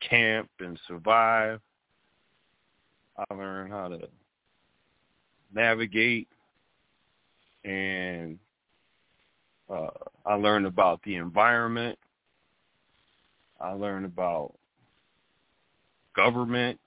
[0.00, 1.60] camp and survive.
[3.16, 4.08] I learned how to
[5.52, 6.28] navigate
[7.64, 8.38] and
[9.70, 9.88] uh,
[10.24, 11.98] I learned about the environment.
[13.60, 14.54] I learned about
[16.14, 16.78] government.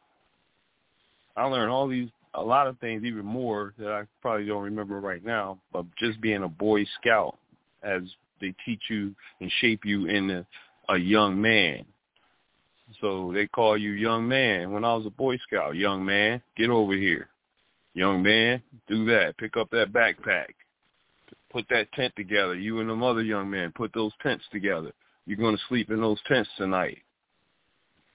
[1.35, 4.99] I learned all these, a lot of things, even more that I probably don't remember
[4.99, 5.59] right now.
[5.71, 7.37] But just being a Boy Scout
[7.83, 8.01] as
[8.39, 10.45] They teach you and shape you into
[10.89, 11.85] a young man.
[12.99, 14.71] So they call you young man.
[14.71, 17.29] When I was a Boy Scout, young man, get over here.
[17.93, 19.37] Young man, do that.
[19.37, 20.47] Pick up that backpack.
[21.51, 22.55] Put that tent together.
[22.55, 24.91] You and them other young men, put those tents together.
[25.25, 26.99] You're going to sleep in those tents tonight.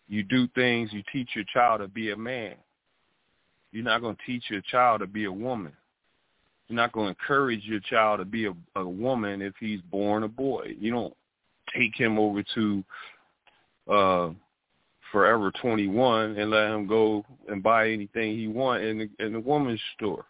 [0.09, 2.55] You do things, you teach your child to be a man.
[3.73, 5.73] You're not going to teach your child to be a woman.
[6.69, 10.23] You're not going to encourage your child to be a, a woman if he's born
[10.23, 10.75] a boy.
[10.79, 11.15] You don't
[11.75, 12.85] take him over to
[13.91, 14.31] uh
[15.13, 19.41] Forever 21 and let him go and buy anything he want in the, in the
[19.41, 20.25] woman's store.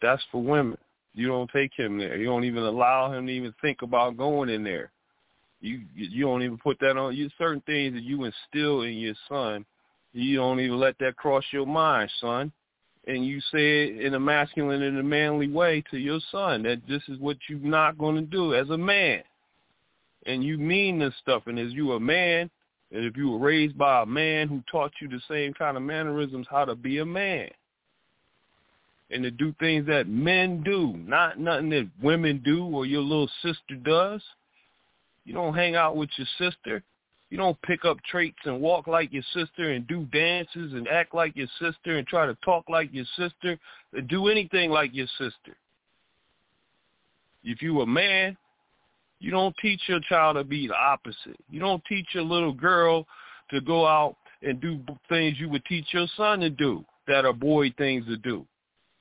[0.00, 0.78] That's for women.
[1.18, 2.16] You don't take him there.
[2.16, 4.92] You don't even allow him to even think about going in there.
[5.60, 7.16] You you don't even put that on.
[7.16, 9.66] You certain things that you instill in your son.
[10.12, 12.52] You don't even let that cross your mind, son.
[13.08, 16.82] And you say it in a masculine and a manly way to your son that
[16.88, 19.24] this is what you're not going to do as a man.
[20.26, 21.42] And you mean this stuff.
[21.46, 22.48] And as you a man,
[22.92, 25.82] and if you were raised by a man who taught you the same kind of
[25.82, 27.50] mannerisms, how to be a man.
[29.10, 33.30] And to do things that men do, not nothing that women do or your little
[33.42, 34.22] sister does.
[35.24, 36.82] You don't hang out with your sister.
[37.30, 41.14] You don't pick up traits and walk like your sister and do dances and act
[41.14, 43.58] like your sister and try to talk like your sister
[43.94, 45.56] or do anything like your sister.
[47.44, 48.36] If you a man,
[49.20, 51.38] you don't teach your child to be the opposite.
[51.50, 53.06] You don't teach your little girl
[53.50, 57.32] to go out and do things you would teach your son to do that are
[57.32, 58.46] boy things to do.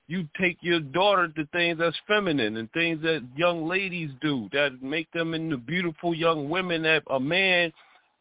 [0.07, 4.81] You take your daughter to things that's feminine and things that young ladies do that
[4.81, 7.73] make them into beautiful young women that a man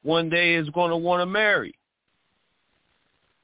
[0.02, 1.74] one day is going to want to marry.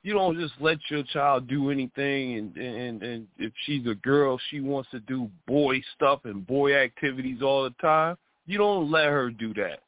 [0.02, 4.40] You don't just let your child do anything and, and and if she's a girl,
[4.50, 8.16] she wants to do boy stuff and boy activities all the time.
[8.46, 9.80] You don't let her do that.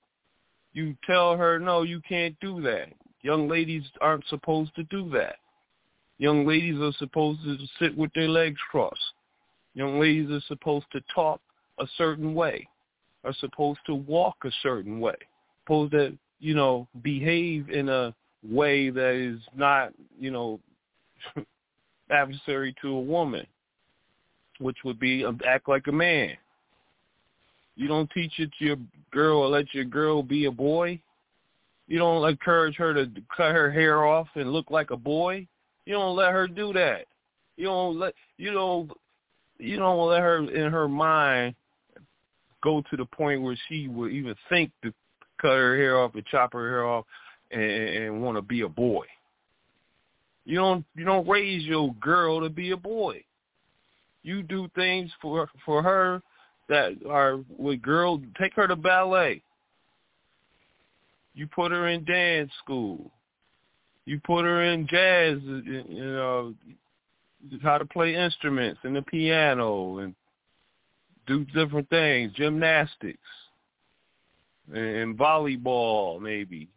[0.74, 2.88] You tell her, no, you can't do that.
[3.22, 5.36] Young ladies aren't supposed to do that.
[6.18, 9.12] Young ladies are supposed to sit with their legs crossed.
[9.74, 11.40] Young ladies are supposed to talk
[11.80, 12.66] a certain way,
[13.24, 15.16] are supposed to walk a certain way,
[15.64, 18.14] supposed to, you know, behave in a
[18.48, 20.60] way that is not, you know,
[22.10, 23.46] adversary to a woman,
[24.60, 26.36] which would be um, act like a man.
[27.76, 28.76] You don't teach it to your
[29.10, 31.00] girl or let your girl be a boy.
[31.88, 35.48] You don't encourage her to cut her hair off and look like a boy.
[35.86, 37.06] You don't let her do that.
[37.56, 38.90] You don't let you don't
[39.58, 41.54] you don't let her in her mind
[42.62, 44.92] go to the point where she would even think to
[45.40, 47.04] cut her hair off and chop her hair off
[47.50, 49.04] and, and want to be a boy.
[50.44, 53.22] You don't you don't raise your girl to be a boy.
[54.22, 56.22] You do things for for her
[56.68, 58.22] that are with girls.
[58.40, 59.42] Take her to ballet.
[61.34, 63.10] You put her in dance school.
[64.06, 65.38] You put her in jazz.
[65.42, 66.54] You know
[67.62, 70.14] how to play instruments and the piano and
[71.26, 73.18] do different things, gymnastics
[74.72, 76.68] and, volleyball maybe,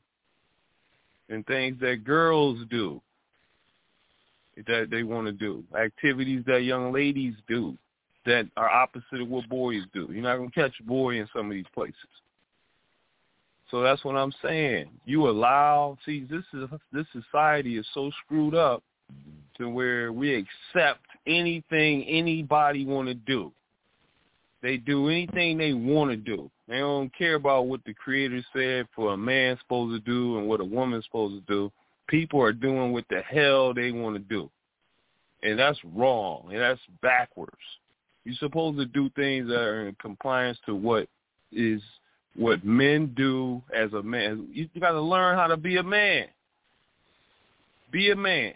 [1.30, 3.02] and things that girls do
[4.66, 7.78] that they want to do, activities that young ladies do
[8.26, 10.10] that are opposite of what boys do.
[10.12, 11.96] You're not gonna catch a boy in some of these places.
[13.70, 14.90] So that's what I'm saying.
[15.06, 18.82] You allow see this is this society is so screwed up
[19.58, 23.52] to where we accept anything anybody want to do.
[24.62, 26.50] They do anything they want to do.
[26.68, 30.48] They don't care about what the creator said for a man supposed to do and
[30.48, 31.72] what a woman's supposed to do.
[32.08, 34.50] People are doing what the hell they want to do.
[35.44, 36.50] And that's wrong.
[36.52, 37.52] And that's backwards.
[38.24, 41.08] You're supposed to do things that are in compliance to what
[41.52, 41.82] is
[42.38, 44.48] what men do as a man.
[44.52, 46.28] You got to learn how to be a man.
[47.92, 48.54] Be a man.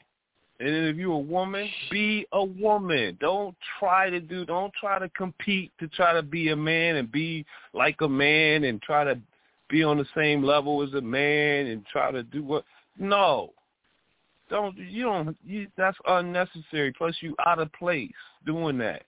[0.60, 3.18] And if you're a woman, be a woman.
[3.20, 7.12] Don't try to do, don't try to compete to try to be a man and
[7.12, 9.18] be like a man and try to
[9.70, 12.64] be on the same level as a man and try to do what,
[13.00, 13.54] no.
[14.52, 16.94] Don't, you don't, you, that's unnecessary.
[16.96, 18.12] Plus you out of place
[18.46, 19.04] doing that.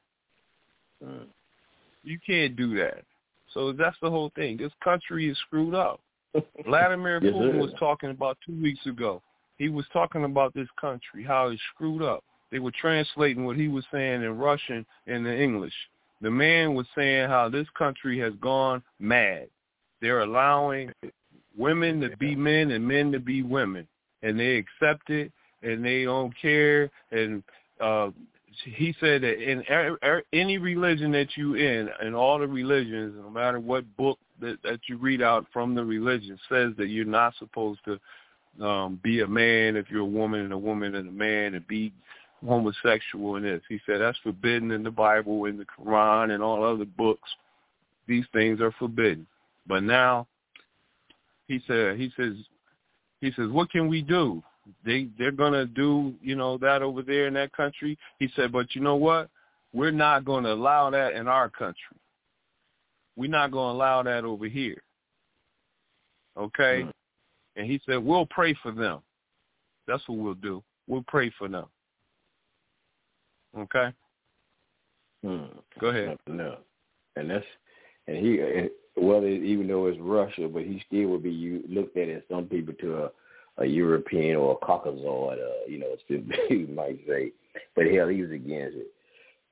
[1.06, 1.26] Mm.
[2.04, 3.04] You can't do that.
[3.54, 4.58] So that's the whole thing.
[4.58, 6.00] This country is screwed up.
[6.66, 7.60] Vladimir yes, Putin sir.
[7.60, 9.22] was talking about two weeks ago.
[9.58, 12.24] He was talking about this country, how it's screwed up.
[12.52, 15.74] They were translating what he was saying in Russian and in English.
[16.22, 19.48] The man was saying how this country has gone mad.
[20.02, 20.92] They're allowing
[21.58, 23.88] women to be men and men to be women,
[24.22, 25.32] and they accept it,
[25.62, 26.90] and they don't care.
[27.12, 27.44] And
[27.80, 28.10] uh,
[28.64, 33.16] he said that in er, er, any religion that you in, in all the religions,
[33.22, 37.06] no matter what book that, that you read out from the religion, says that you're
[37.06, 41.10] not supposed to um, be a man if you're a woman and a woman and
[41.10, 41.92] a man and be
[42.46, 43.62] homosexual and this.
[43.70, 47.30] He said that's forbidden in the Bible, in the Quran, and all other books.
[48.08, 49.26] These things are forbidden.
[49.66, 50.28] But now,
[51.48, 52.34] he said, he says,
[53.22, 54.44] he says, what can we do?
[54.86, 57.98] They they're gonna do you know that over there in that country.
[58.20, 59.30] He said, but you know what?
[59.74, 61.98] We're not going to allow that in our country.
[63.16, 64.82] We're not going to allow that over here.
[66.38, 66.82] Okay?
[66.82, 66.90] Mm-hmm.
[67.56, 69.00] And he said, we'll pray for them.
[69.88, 70.64] That's what we'll do.
[70.88, 71.66] We'll pray for them.
[73.58, 73.94] Okay?
[75.24, 75.46] Hmm.
[75.80, 76.18] Go ahead.
[76.28, 76.58] No,
[77.16, 77.46] and that's
[78.08, 82.24] and he well, even though it's Russia, but he still would be looked at as
[82.30, 83.12] some people to a,
[83.58, 85.96] a European or a Caucasoid, uh, you know,
[86.50, 87.32] you might say.
[87.76, 88.88] But hell, he was against it.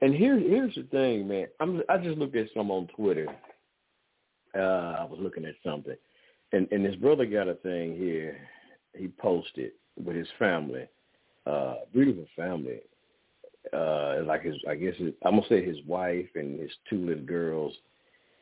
[0.02, 1.48] And here's here's the thing, man.
[1.60, 3.28] I'm I just looked at some on Twitter.
[4.58, 5.96] Uh, I was looking at something,
[6.52, 8.38] and and his brother got a thing here.
[8.98, 9.72] He posted
[10.04, 10.88] with his family,
[11.46, 12.80] uh, beautiful family.
[13.72, 17.24] Uh, like his, I guess his, I'm gonna say his wife and his two little
[17.24, 17.74] girls,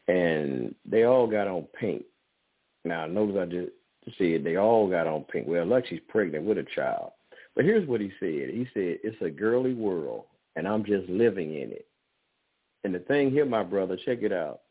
[0.08, 2.04] and they all got on pink.
[2.86, 3.72] Now, notice I just
[4.18, 5.48] said they all got on pink.
[5.48, 7.12] Well, Lexi's pregnant with a child,
[7.56, 8.50] but here's what he said.
[8.50, 11.88] He said it's a girly world, and I'm just living in it.
[12.84, 14.62] And the thing here, my brother, check it out.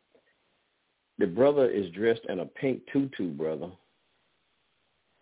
[1.18, 3.70] The brother is dressed in a pink tutu, brother.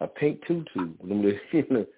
[0.01, 0.93] A pink tutu.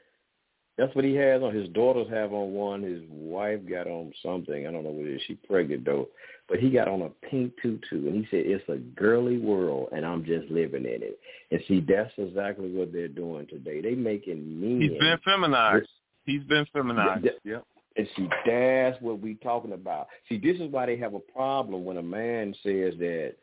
[0.78, 1.52] That's what he has on.
[1.52, 2.82] His daughters have on one.
[2.82, 4.64] His wife got on something.
[4.66, 5.22] I don't know what it is.
[5.26, 6.08] She pregnant though,
[6.48, 10.06] but he got on a pink tutu, and he said it's a girly world, and
[10.06, 11.18] I'm just living in it.
[11.50, 13.80] And see, that's exactly what they're doing today.
[13.80, 14.80] They making men.
[14.80, 15.88] He's been feminized.
[16.24, 17.24] He's been feminized.
[17.24, 17.64] Yeah, Yep.
[17.96, 20.06] And see, that's what we talking about.
[20.28, 23.34] See, this is why they have a problem when a man says that.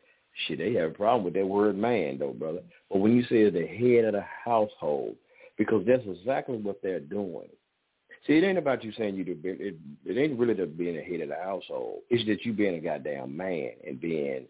[0.46, 2.60] Shit, they have a problem with that word man, though, brother.
[2.90, 5.16] But when you say the head of the household,
[5.56, 7.48] because that's exactly what they're doing.
[8.26, 11.02] See, it ain't about you saying you be, it, it ain't really the being the
[11.02, 12.00] head of the household.
[12.10, 14.46] It's that you being a goddamn man and being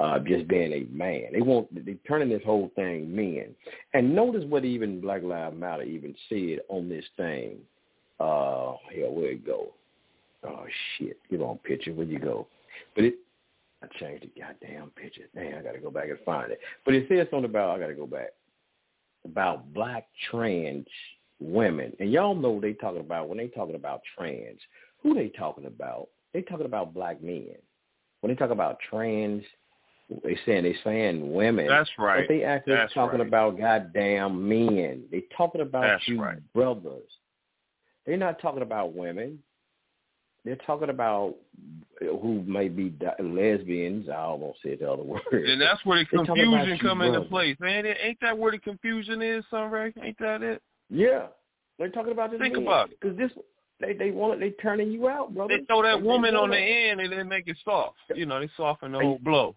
[0.00, 1.24] uh just being a man.
[1.32, 3.54] They want they turning this whole thing men.
[3.92, 7.58] And notice what even Black Lives Matter even said on this thing.
[8.18, 9.74] Uh hell, where it go?
[10.44, 10.64] Oh
[10.96, 11.18] shit.
[11.30, 12.46] Get on picture, where you go?
[12.94, 13.14] But it
[13.82, 15.28] I changed the goddamn picture.
[15.34, 16.60] Damn, I gotta go back and find it.
[16.86, 18.30] But it says something about I gotta go back
[19.24, 20.86] about black trans
[21.40, 21.92] women.
[21.98, 24.60] And y'all know they talking about when they talking about trans,
[25.02, 26.08] who they talking about?
[26.32, 27.54] They talking about black men.
[28.20, 29.42] When they talk about trans,
[30.22, 31.66] they saying they saying women.
[31.66, 32.26] That's right.
[32.26, 33.28] But they actually That's talking right.
[33.28, 35.04] about goddamn men.
[35.10, 36.38] They talking about That's you right.
[36.54, 37.08] brothers.
[38.06, 39.38] They're not talking about women.
[40.44, 41.36] They're talking about
[42.00, 44.08] who may be lesbians.
[44.08, 45.20] I almost said the other word.
[45.32, 47.56] And that's where the They talking about confusion come into place.
[47.60, 49.92] Man, ain't that where the confusion is, Sunray?
[50.02, 50.60] Ain't that it?
[50.90, 51.26] Yeah,
[51.78, 52.40] they're talking about this.
[52.40, 52.98] Think about it.
[53.00, 53.30] because this
[53.80, 54.40] they they want it.
[54.40, 55.56] They turning you out, brother.
[55.58, 57.96] They throw that They- woman on the end and then make it soft.
[58.14, 59.54] You know, they soften the And- whole blow.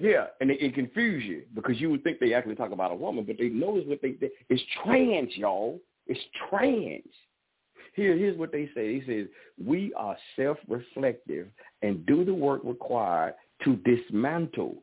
[0.00, 2.94] Yeah, and it, it confuse you because you would think they actually talk about a
[2.94, 5.80] woman, but they notice what they, they it's trans, y'all.
[6.06, 7.02] It's trans.
[7.94, 9.00] Here, here's what they say.
[9.00, 9.26] He says,
[9.64, 11.48] we are self-reflective
[11.82, 13.34] and do the work required
[13.64, 14.76] to dismantle.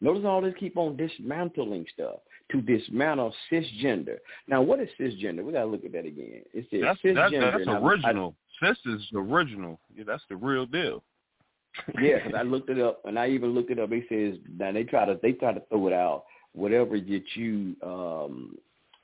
[0.00, 2.16] Notice all this keep on dismantling stuff
[2.52, 4.16] to dismantle cisgender.
[4.48, 5.44] Now, what is cisgender?
[5.44, 6.42] We got to look at that again.
[6.54, 7.52] It says That's that, cisgender.
[7.52, 8.34] that's and I- I- original.
[8.62, 9.80] Sis is original.
[9.94, 11.02] Yeah, that's the real deal.
[12.00, 13.90] Yeah, because I looked it up, and I even looked it up.
[13.92, 16.24] It says now they try to they try to throw it out.
[16.52, 18.58] Whatever that you um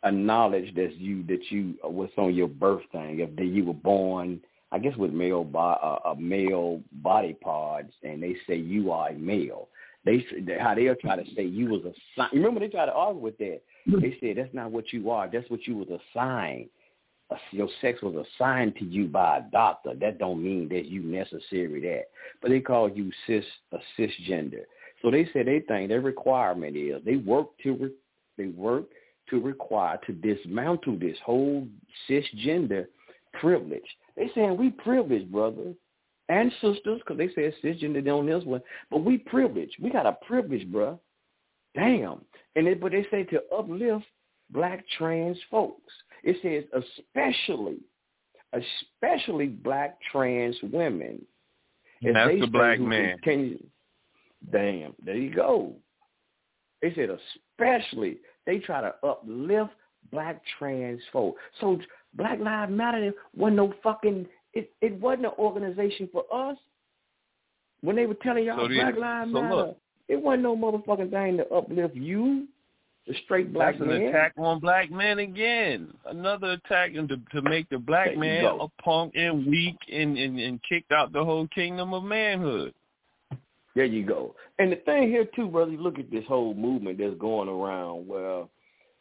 [0.05, 3.20] acknowledge that you that you uh, what's on your birth thing.
[3.20, 4.40] If that you were born,
[4.73, 9.10] I guess with male bo- uh, uh, male body parts, and they say you are
[9.10, 9.68] a male.
[10.05, 10.24] They
[10.60, 12.32] how they'll try to say you was assigned.
[12.32, 13.60] Remember they try to argue with that.
[13.86, 15.28] They said that's not what you are.
[15.31, 16.68] That's what you was assigned.
[17.51, 19.94] Your sex was assigned to you by a doctor.
[19.94, 22.05] That don't mean that you necessarily that.
[22.40, 24.62] But they call you cis a cisgender.
[25.02, 27.90] So they say they think their requirement is they work to re,
[28.39, 28.85] they work
[29.31, 31.66] to require to dismantle this whole
[32.09, 32.86] cisgender
[33.35, 33.85] privilege.
[34.16, 35.74] They saying we privileged, brother
[36.28, 39.77] and sisters, because they said cisgender on this one, but we privileged.
[39.81, 40.98] We got a privilege, bruh.
[41.74, 42.24] Damn.
[42.57, 44.07] And they, but they say to uplift
[44.51, 45.93] black trans folks.
[46.24, 47.78] It says especially,
[48.53, 51.24] especially black trans women.
[52.07, 53.19] As That's the black who man.
[53.23, 53.59] Can
[54.51, 55.74] damn, there you go.
[56.82, 59.73] They said especially they try to uplift
[60.10, 61.36] black trans folk.
[61.60, 61.78] So
[62.14, 66.56] Black Lives Matter wasn't no fucking it it wasn't an organization for us.
[67.82, 69.78] When they were telling y'all So Black Lives so Matter, look.
[70.09, 72.47] it wasn't no motherfucking thing to uplift you,
[73.06, 74.09] the straight black That's an man.
[74.09, 75.93] attack on black men again.
[76.06, 78.70] Another attack and to, to make the black man go.
[78.78, 82.73] a punk and weak and, and, and kicked out the whole kingdom of manhood.
[83.77, 84.35] There you go.
[84.59, 88.44] And the thing here too, brother, look at this whole movement that's going around where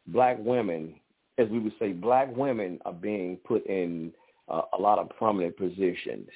[0.08, 0.96] black women,
[1.38, 4.12] as we would say, black women are being put in
[4.50, 6.28] uh, a lot of prominent positions.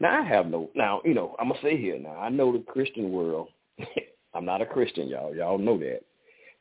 [0.00, 2.64] Now I have no now, you know, I'm gonna say here now, I know the
[2.64, 3.48] Christian world.
[4.34, 5.34] I'm not a Christian, y'all.
[5.34, 6.00] Y'all know that.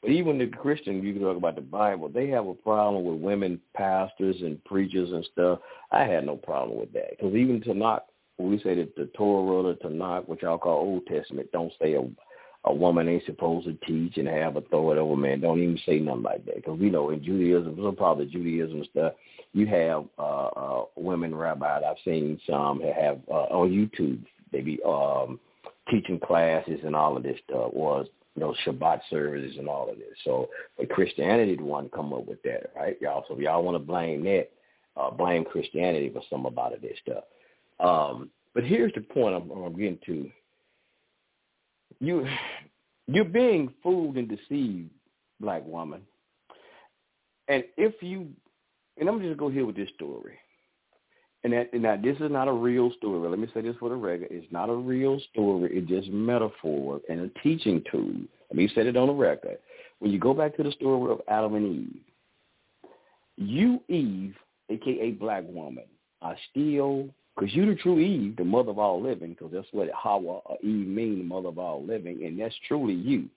[0.03, 3.22] But even the Christian, you can talk about the Bible, they have a problem with
[3.22, 5.60] women pastors and preachers and stuff.
[5.91, 7.11] I had no problem with that.
[7.11, 8.02] Because even Tanakh,
[8.41, 11.93] we say that the Torah or the Tanakh, which y'all call Old Testament, don't say
[11.93, 12.03] a,
[12.65, 15.41] a woman ain't supposed to teach and have authority over man.
[15.41, 16.55] Don't even say nothing like that.
[16.55, 19.13] Because we know in Judaism, some part of Judaism stuff,
[19.53, 21.84] you have uh, uh, women rabbis.
[21.88, 24.23] I've seen some have uh, on YouTube.
[24.51, 25.39] They be um,
[25.89, 28.05] teaching classes and all of this stuff, or
[28.35, 30.18] you know Shabbat services and all of this.
[30.23, 33.26] So, but Christianity the one to come up with that, right, y'all?
[33.27, 34.49] So if y'all want to blame that,
[34.95, 37.23] uh, blame Christianity for some about of this stuff.
[37.82, 40.30] Um, but here's the point I'm, I'm getting to.
[41.99, 42.28] You,
[43.08, 44.90] you're being fooled and deceived,
[45.40, 46.02] black woman.
[47.48, 48.28] And if you,
[48.98, 50.38] and I'm just go here with this story.
[51.44, 53.28] And that, this is not a real story.
[53.28, 54.28] Let me say this for the record.
[54.30, 55.72] It's not a real story.
[55.74, 58.14] It's just metaphor and a teaching tool.
[58.52, 59.58] Let me set it on the record.
[59.98, 62.02] When you go back to the story of Adam and Eve,
[63.38, 64.36] you, Eve,
[64.70, 65.86] aka black woman,
[66.22, 67.10] are still,
[67.41, 70.57] because you the true Eve, the mother of all living, because that's what Hawa or
[70.61, 73.30] Eve mean, the mother of all living, and that's truly you.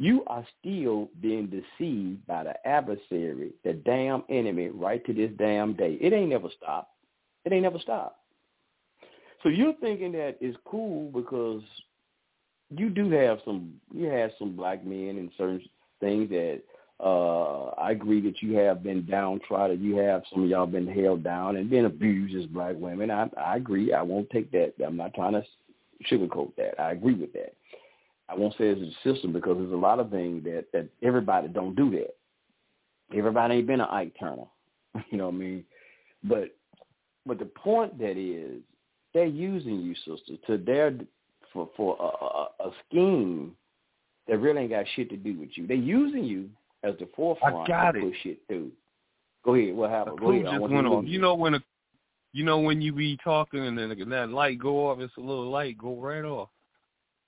[0.00, 5.74] You are still being deceived by the adversary, the damn enemy, right to this damn
[5.74, 5.96] day.
[6.00, 6.90] It ain't never stopped.
[7.44, 8.18] It ain't never stopped.
[9.44, 11.62] So you're thinking that it's cool because
[12.76, 15.62] you do have some you have some black men and certain
[16.00, 16.62] things that
[17.00, 19.82] uh I agree that you have been downtrodden.
[19.82, 23.10] You have some of y'all been held down and been abused as black women.
[23.10, 23.92] I I agree.
[23.92, 24.74] I won't take that.
[24.84, 25.42] I'm not trying to
[26.10, 26.80] sugarcoat that.
[26.80, 27.54] I agree with that.
[28.28, 31.48] I won't say it's a system because there's a lot of things that that everybody
[31.48, 32.16] don't do that.
[33.16, 34.44] Everybody ain't been an Ike Turner,
[35.10, 35.64] you know what I mean?
[36.24, 36.54] But
[37.26, 38.60] but the point that is,
[39.14, 40.94] they're using you, sister, to their
[41.52, 43.52] for for a, a, a scheme
[44.26, 45.66] that really ain't got shit to do with you.
[45.66, 46.50] They're using you
[46.84, 48.02] as the forefront got to it.
[48.02, 48.70] push shit through.
[49.44, 49.74] Go ahead.
[49.74, 50.20] What A happened?
[50.20, 50.44] Go ahead.
[50.44, 51.04] Just went you to off.
[51.06, 51.62] You know when a,
[52.32, 55.50] you know when you be talking and then that light go off, it's a little
[55.50, 56.50] light go right off.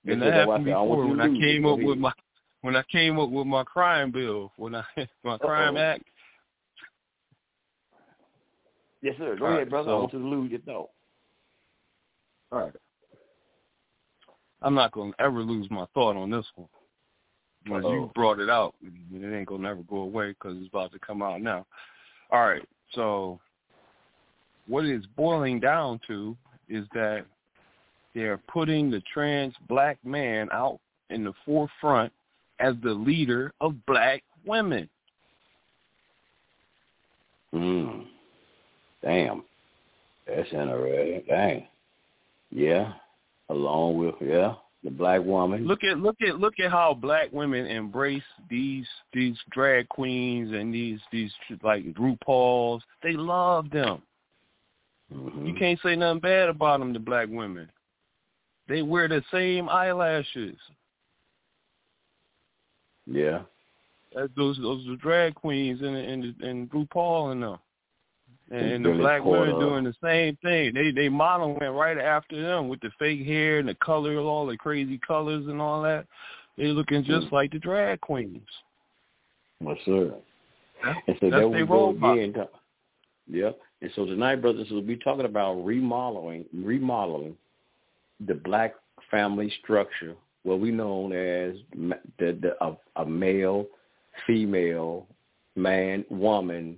[0.05, 2.11] And that I happened I before you when I came up with my
[2.61, 4.83] when I came up with my crime bill when I
[5.23, 5.83] my crime Uh-oh.
[5.83, 6.03] act.
[9.01, 9.35] Yes, sir.
[9.35, 9.89] Go All ahead, right, brother.
[9.89, 10.89] I so- want you to lose your thought.
[12.51, 12.73] All right.
[14.61, 16.67] I'm not gonna ever lose my thought on this one.
[17.67, 18.11] Once you Uh-oh.
[18.15, 21.41] brought it out, it ain't gonna never go away because it's about to come out
[21.41, 21.65] now.
[22.31, 22.67] All right.
[22.93, 23.39] So
[24.67, 26.35] what it's boiling down to
[26.69, 27.25] is that
[28.15, 30.79] they're putting the trans black man out
[31.09, 32.11] in the forefront
[32.59, 34.89] as the leader of black women.
[37.53, 38.05] Mm.
[39.03, 39.43] Damn.
[40.27, 41.23] That's interesting.
[41.27, 41.67] Dang.
[42.49, 42.93] Yeah.
[43.49, 45.67] Along with yeah, the black woman.
[45.67, 50.73] Look at look at look at how black women embrace these these drag queens and
[50.73, 51.31] these these
[51.63, 52.83] like RuPaul's.
[53.03, 54.01] They love them.
[55.13, 55.47] Mhm.
[55.47, 56.93] You can't say nothing bad about them.
[56.93, 57.69] The black women.
[58.67, 60.57] They wear the same eyelashes
[63.05, 63.43] Yeah.
[64.15, 67.59] as those those the drag queens and and and RuPaul and them.
[68.51, 70.73] And, And the black women doing the same thing.
[70.73, 74.57] They they modeling right after them with the fake hair and the color, all the
[74.57, 76.05] crazy colors and all that.
[76.57, 77.31] They looking just Mm.
[77.31, 78.47] like the drag queens.
[79.61, 80.13] Yes, sir.
[80.83, 82.49] That's- And so that's that go role model.
[83.27, 83.51] Yeah.
[83.81, 87.37] And so tonight, brothers, we'll be talking about remodeling, remodeling
[88.19, 88.75] the black
[89.09, 91.55] family structure, what we know as
[92.19, 93.67] the, the a, a male,
[94.27, 95.07] female,
[95.55, 96.77] man, woman.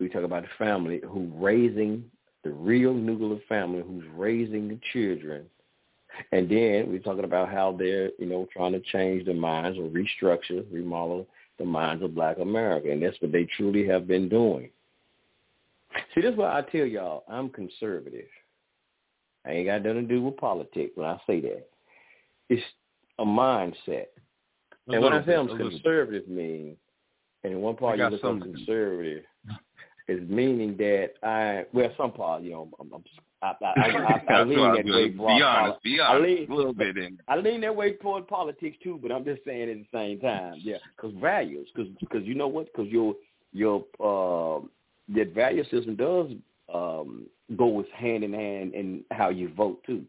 [0.00, 2.04] We talk about the family who raising
[2.42, 5.44] the real nuclear family, who's raising the children.
[6.32, 9.88] And then we're talking about how they're, you know, trying to change the minds or
[9.88, 11.26] restructure, remodel
[11.58, 12.90] the minds of black America.
[12.90, 14.70] And that's what they truly have been doing.
[16.14, 18.28] See, that's why I tell y'all I'm conservative.
[19.44, 21.66] I ain't got nothing to do with politics when I say that.
[22.48, 22.62] It's
[23.18, 24.06] a mindset.
[24.88, 25.70] A and when I say bit, I'm bit.
[25.70, 26.76] conservative, mean,
[27.44, 29.24] and in one part you look conservative,
[30.10, 33.04] is meaning that I well some part you know I'm, I'm,
[33.42, 35.04] I, I, I, I, lean that way.
[35.04, 35.80] I'm broad Be honest.
[36.02, 37.18] I lean a little bit in.
[37.26, 40.60] I lean that way toward politics too, but I'm just saying at the same time,
[40.62, 43.14] yeah, because values, because because you know what, because your
[43.52, 44.60] your uh,
[45.14, 46.30] that value system does
[46.72, 47.26] um,
[47.56, 50.04] go with hand in hand in how you vote too.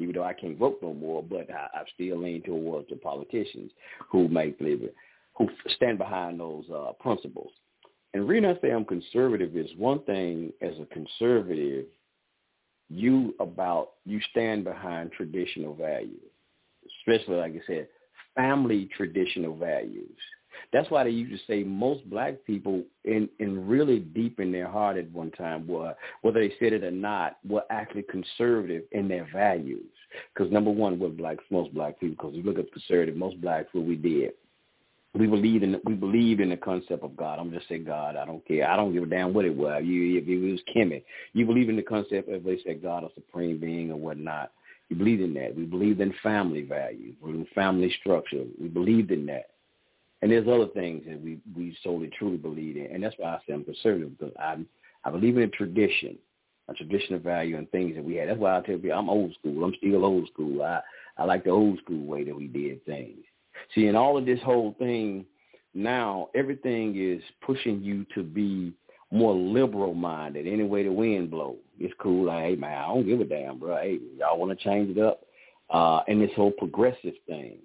[0.00, 3.72] Even though I can't vote no more, but I, I still lean towards the politicians
[4.08, 4.88] who make believe
[5.36, 7.50] who stand behind those uh, principles.
[8.14, 11.86] And the reason I say I'm conservative is one thing as a conservative,
[12.88, 16.20] you about you stand behind traditional values,
[17.00, 17.88] especially like I said,
[18.34, 20.16] family traditional values.
[20.72, 24.68] That's why they used to say most black people, in in really deep in their
[24.68, 29.06] heart at one time, were whether they said it or not, were actually conservative in
[29.06, 29.84] their values.
[30.32, 32.30] Because number one, we're black, most black people.
[32.30, 34.32] Because you look at conservative, most blacks, what we did,
[35.14, 37.38] we believe in we believe in the concept of God.
[37.38, 38.16] I'm just say God.
[38.16, 38.68] I don't care.
[38.68, 39.82] I don't give a damn what it was.
[39.84, 41.02] You if it was Kimmy,
[41.32, 44.52] you believe in the concept of they said God a supreme being or whatnot.
[44.88, 45.54] You believe in that.
[45.56, 48.44] We believed in family values, we in family structure.
[48.60, 49.50] We believed in that.
[50.20, 53.38] And there's other things that we we solely truly believe in, and that's why I
[53.46, 54.56] say I'm conservative because I
[55.04, 56.18] I believe in tradition,
[56.68, 58.28] a traditional value and things that we had.
[58.28, 59.64] That's why I tell people I'm old school.
[59.64, 60.62] I'm still old school.
[60.62, 60.80] I
[61.16, 63.24] I like the old school way that we did things.
[63.74, 65.24] See, in all of this whole thing,
[65.74, 68.72] now everything is pushing you to be
[69.10, 70.46] more liberal minded.
[70.46, 72.30] Any way the wind blows, it's cool.
[72.30, 73.76] Hey man, I don't give a damn, bro.
[73.76, 75.20] Hey, y'all want to change it up?
[75.70, 77.58] Uh, and this whole progressive thing.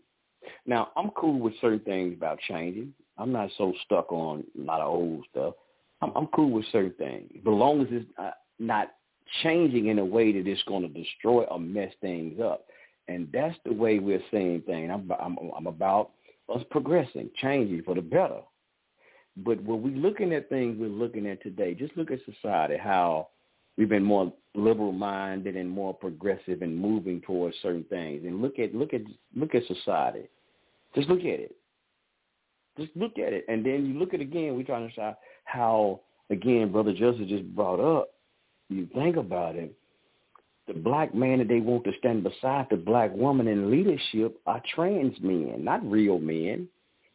[0.65, 2.93] Now, I'm cool with certain things about changing.
[3.17, 5.53] I'm not so stuck on a lot of old stuff.
[6.01, 8.91] I'm, I'm cool with certain things, but as long as it's uh, not
[9.41, 12.65] changing in a way that it's going to destroy or mess things up.
[13.07, 14.89] And that's the way we're seeing things.
[14.93, 16.11] I'm, I'm, I'm about
[16.53, 18.39] us progressing, changing for the better.
[19.37, 23.29] But when we're looking at things we're looking at today, just look at society, how
[23.77, 28.23] we've been more liberal minded and more progressive and moving towards certain things.
[28.25, 29.01] And look at look at
[29.35, 30.29] look at society.
[30.95, 31.55] Just look at it.
[32.77, 33.45] Just look at it.
[33.47, 35.15] And then you look at it again, we're trying to decide
[35.45, 38.09] how again, Brother Joseph just brought up,
[38.69, 39.75] you think about it,
[40.73, 44.61] the black man that they want to stand beside the black woman in leadership are
[44.73, 46.67] trans men, not real men,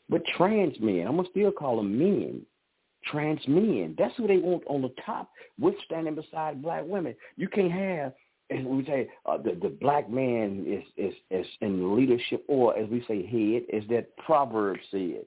[0.08, 1.06] but trans men.
[1.06, 2.42] I'm gonna still call them men.
[3.04, 3.94] Trans men.
[3.98, 7.14] That's who they want on the top with standing beside black women.
[7.36, 8.12] You can't have
[8.50, 12.88] as we say, uh, the the black man is is is in leadership, or as
[12.88, 15.24] we say, head, is that proverb said.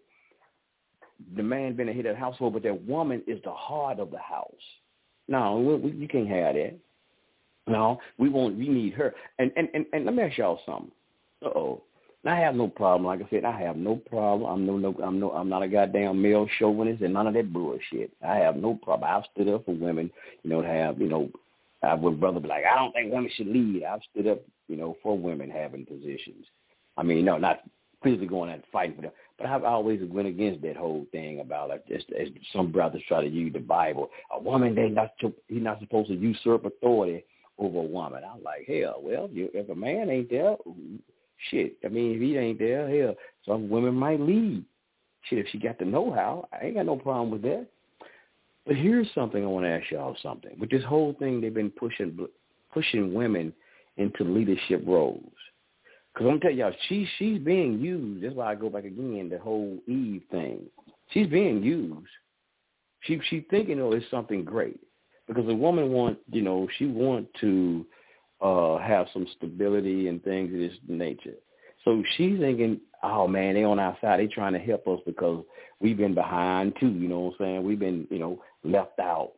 [1.36, 4.10] The man been a head of the household, but that woman is the heart of
[4.10, 4.50] the house.
[5.28, 6.76] No, we, we, you can't have that.
[7.68, 9.14] No, we want we need her.
[9.40, 10.92] And and and, and let me ask y'all something.
[11.44, 11.82] Uh oh.
[12.24, 13.06] I have no problem.
[13.06, 14.52] Like I said, I have no problem.
[14.52, 17.52] I'm no no I'm no I'm not a goddamn male chauvinist and none of that
[17.52, 18.12] bullshit.
[18.26, 19.10] I have no problem.
[19.10, 20.12] I've stood up for women,
[20.44, 21.32] you know, to have, you know,
[21.82, 23.84] I would brother be like, I don't think women should lead.
[23.84, 26.46] I've stood up, you know, for women having positions.
[26.96, 27.62] I mean, no, not
[28.04, 31.40] physically going out and fighting for them, but I've always went against that whole thing
[31.40, 34.12] about like just as some brothers try to use the Bible.
[34.32, 37.24] A woman, they not to, he's not supposed to usurp authority
[37.62, 38.24] over a woman.
[38.24, 40.56] I'm like, hell, well, you, if a man ain't there,
[41.50, 41.78] shit.
[41.86, 43.16] I mean, if he ain't there, hell,
[43.46, 44.64] some women might leave.
[45.30, 47.68] Shit, if she got the know-how, I ain't got no problem with that.
[48.66, 50.58] But here's something I want to ask y'all something.
[50.60, 52.28] With this whole thing, they've been pushing
[52.74, 53.54] pushing women
[53.98, 55.24] into leadership roles.
[56.14, 58.24] Because I'm telling y'all, she she's being used.
[58.24, 60.62] That's why I go back again the whole Eve thing.
[61.10, 62.08] She's being used.
[63.02, 64.80] She she thinking oh it's something great
[65.34, 67.86] because a woman want you know she want to
[68.42, 71.36] uh have some stability and things of this nature.
[71.86, 74.20] So she's thinking, oh man, they on our side.
[74.20, 75.44] They trying to help us because
[75.80, 76.90] we've been behind too.
[76.90, 77.64] You know what I'm saying?
[77.64, 79.32] We've been you know left out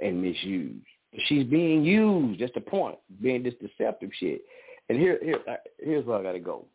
[0.00, 0.84] and misused.
[1.26, 2.40] She's being used.
[2.40, 2.98] That's the point.
[3.22, 4.42] Being this deceptive shit.
[4.88, 5.38] And here, here,
[5.78, 6.66] here's where I got to go.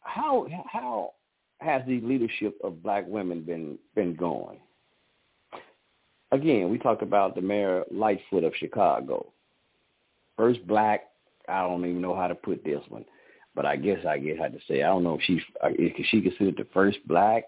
[0.00, 1.12] How how
[1.60, 4.58] has the leadership of black women been been going?
[6.34, 9.32] Again, we talked about the mayor Lightfoot of Chicago.
[10.36, 11.04] First black.
[11.48, 13.04] I don't even know how to put this one,
[13.54, 15.40] but I guess I I had to say I don't know if she's
[15.78, 17.44] is she considered the first black,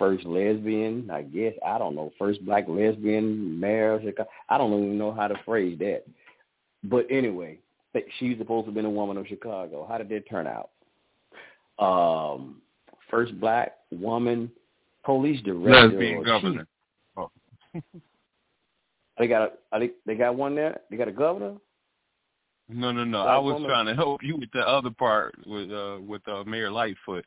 [0.00, 1.08] first lesbian.
[1.12, 4.28] I guess I don't know first black lesbian mayor of Chicago.
[4.48, 6.02] I don't even know how to phrase that.
[6.82, 7.60] But anyway,
[8.18, 9.86] she's supposed to have been a woman of Chicago.
[9.88, 10.70] How did that turn out?
[11.78, 12.62] Um,
[13.12, 14.50] first black woman
[15.04, 15.88] police director.
[15.88, 16.66] Lesbian governor.
[17.16, 17.30] Oh.
[19.18, 20.80] they got a they, they got one there.
[20.90, 21.54] They got a governor.
[22.68, 23.20] No, no, no.
[23.22, 23.68] I was woman?
[23.68, 27.24] trying to help you with the other part with uh with uh, Mayor Lightfoot.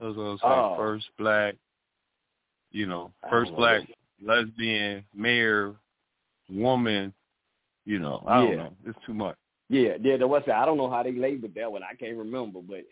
[0.00, 0.40] That was was.
[0.42, 0.74] Oh.
[0.76, 1.54] First black,
[2.70, 3.82] you know, first know black
[4.24, 5.74] lesbian, mayor,
[6.50, 7.12] woman.
[7.84, 8.72] You know, I don't know.
[8.86, 9.36] It's too much.
[9.68, 10.16] Yeah, yeah.
[10.16, 11.82] That was I don't know how they labeled that one.
[11.82, 12.84] I can't remember, but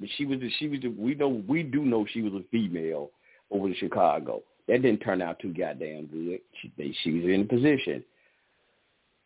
[0.00, 2.44] but she was the, she was the, we know we do know she was a
[2.50, 3.10] female
[3.50, 4.42] over in Chicago.
[4.68, 6.40] That didn't turn out too goddamn good.
[6.60, 8.04] She she was in position.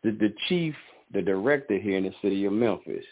[0.03, 0.75] The the chief,
[1.13, 3.05] the director here in the city of Memphis,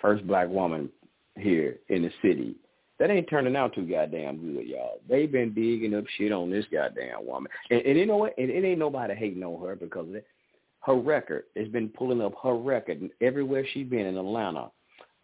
[0.00, 0.90] first black woman
[1.36, 2.56] here in the city.
[2.98, 5.00] That ain't turning out too goddamn good, y'all.
[5.08, 8.36] They've been digging up shit on this goddamn woman, and, and you know what?
[8.38, 10.26] And it ain't nobody hating on her because of it
[10.82, 11.44] her record.
[11.54, 14.70] It's been pulling up her record everywhere she's been in Atlanta.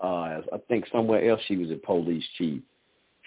[0.02, 2.60] Uh, I think somewhere else she was a police chief.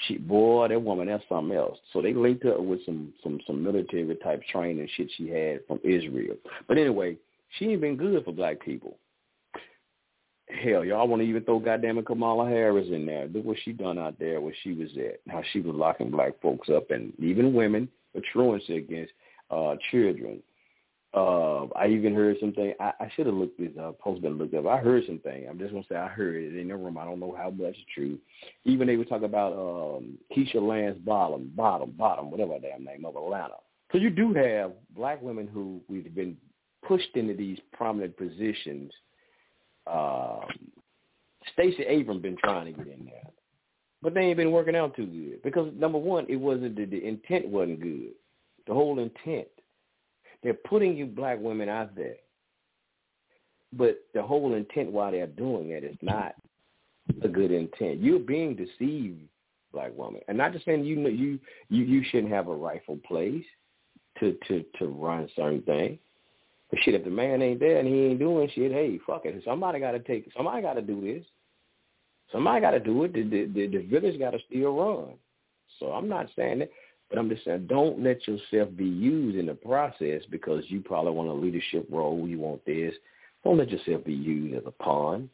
[0.05, 1.77] She boy, that woman, that's something else.
[1.91, 5.79] So they linked her with some some some military type training shit she had from
[5.83, 6.35] Israel.
[6.67, 7.17] But anyway,
[7.57, 8.97] she ain't been good for black people.
[10.49, 13.27] Hell, y'all want to even throw goddamn Kamala Harris in there.
[13.27, 15.19] Look what she done out there where she was at.
[15.29, 17.89] How she was locking black folks up and even women,
[18.31, 19.13] truancy against
[19.49, 20.41] uh children.
[21.13, 22.73] Uh, I even heard something.
[22.79, 23.97] I, I should have looked this up.
[23.99, 24.67] Post been looked up.
[24.67, 25.47] I heard something.
[25.49, 26.97] I'm just gonna say I heard it in the room.
[26.97, 28.19] I don't know how much is true.
[28.65, 33.15] Even they were talking about um, Keisha Lance Bottom, Bottom, Bottom, whatever damn name of
[33.15, 33.55] Atlanta.
[33.91, 36.35] So you do have black women who we've been
[36.85, 38.91] pushed into these prominent positions.
[39.87, 40.45] Um,
[41.53, 43.31] Stacey Abrams been trying to get in there,
[44.01, 47.03] but they ain't been working out too good because number one, it wasn't the, the
[47.07, 48.11] intent wasn't good.
[48.67, 49.47] The whole intent
[50.47, 52.15] they're putting you black women out there,
[53.73, 56.35] but the whole intent why they're doing it is not
[57.21, 57.99] a good intent.
[57.99, 59.27] You're being deceived,
[59.73, 61.37] black woman, and not just saying you know you
[61.67, 63.43] you you shouldn't have a rightful place
[64.21, 65.99] to to to run certain things.
[66.69, 69.41] But shit, if the man ain't there and he ain't doing shit, hey, fuck it.
[69.43, 70.31] Somebody got to take.
[70.33, 71.25] Somebody got to do this.
[72.31, 73.11] Somebody got to do it.
[73.11, 75.15] The, the the the village got to still run.
[75.77, 76.69] So I'm not saying that.
[77.09, 81.13] But I'm just saying, don't let yourself be used in the process because you probably
[81.13, 82.27] want a leadership role.
[82.27, 82.93] You want this.
[83.43, 85.29] Don't let yourself be used as a pawn.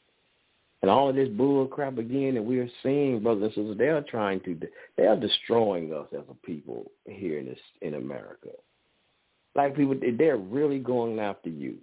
[0.81, 4.01] And all of this bull crap again that we're seeing, brothers and sisters, they are
[4.01, 4.59] trying to,
[4.97, 8.49] they are destroying us as a people here in this in America.
[9.55, 11.77] Black people, they're really going after you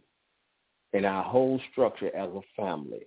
[0.93, 3.07] and our whole structure as a family.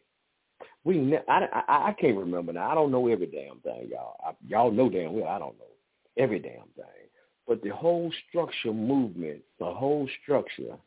[0.83, 2.71] We, ne- I, I, I can't remember now.
[2.71, 4.17] I don't know every damn thing, y'all.
[4.25, 5.72] I, y'all know damn well I don't know
[6.17, 6.85] every damn thing.
[7.47, 10.77] But the whole structure movement, the whole structure,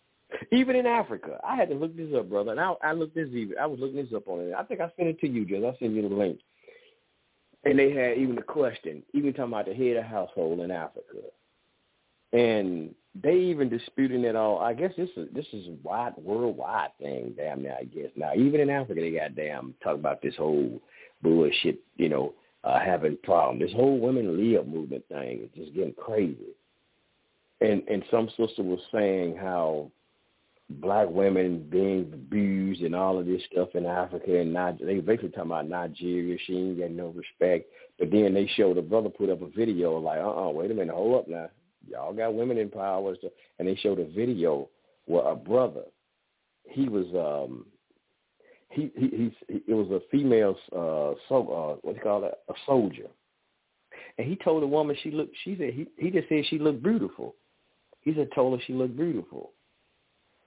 [0.52, 2.52] even in Africa, I had to look this up, brother.
[2.52, 3.56] And I, I looked this even.
[3.60, 4.54] I was looking this up on it.
[4.54, 5.62] I think I sent it to you, Jess.
[5.62, 6.38] I sent you the link.
[7.64, 11.18] And they had even the question, even talking about the head of household in Africa,
[12.32, 14.60] and they even disputing it all.
[14.60, 17.76] I guess this is this is a wide worldwide thing, damn near.
[17.80, 20.80] I guess now even in Africa, they got damn talk about this whole
[21.22, 22.34] bullshit, you know,
[22.64, 23.58] uh, having problem.
[23.58, 26.54] This whole women live movement thing is just getting crazy.
[27.60, 29.90] And and some sister was saying how
[30.68, 35.28] black women being abused and all of this stuff in Africa and Niger- they basically
[35.30, 36.36] talking about Nigeria.
[36.44, 37.70] She ain't getting no respect.
[37.98, 40.74] But then they showed a brother put up a video like, uh uh wait a
[40.74, 41.48] minute, hold up now.
[41.88, 43.14] Y'all got women in power.
[43.58, 44.68] And they showed a video
[45.06, 45.84] where a brother,
[46.64, 47.66] he was um
[48.70, 52.34] he he he it was a female uh so uh what do you call it
[52.48, 53.08] a soldier.
[54.18, 56.82] And he told the woman she looked she said he he just said she looked
[56.82, 57.34] beautiful.
[58.00, 59.52] He said told her she looked beautiful.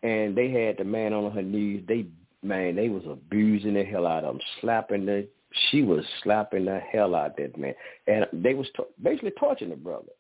[0.04, 1.84] And they had the man on her knees.
[1.88, 2.08] They
[2.44, 5.28] man they was abusing the hell out of him slapping the
[5.72, 7.74] she was slapping the hell out of that man.
[8.08, 10.12] And they was to- basically torturing the brother.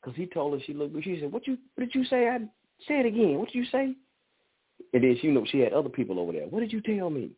[0.00, 2.28] Because he told her she looked she said what you what did you say?
[2.28, 2.38] I
[2.88, 3.38] say it again.
[3.38, 3.94] What did you say?
[4.94, 6.46] And then she you know she had other people over there.
[6.46, 7.30] What did you tell me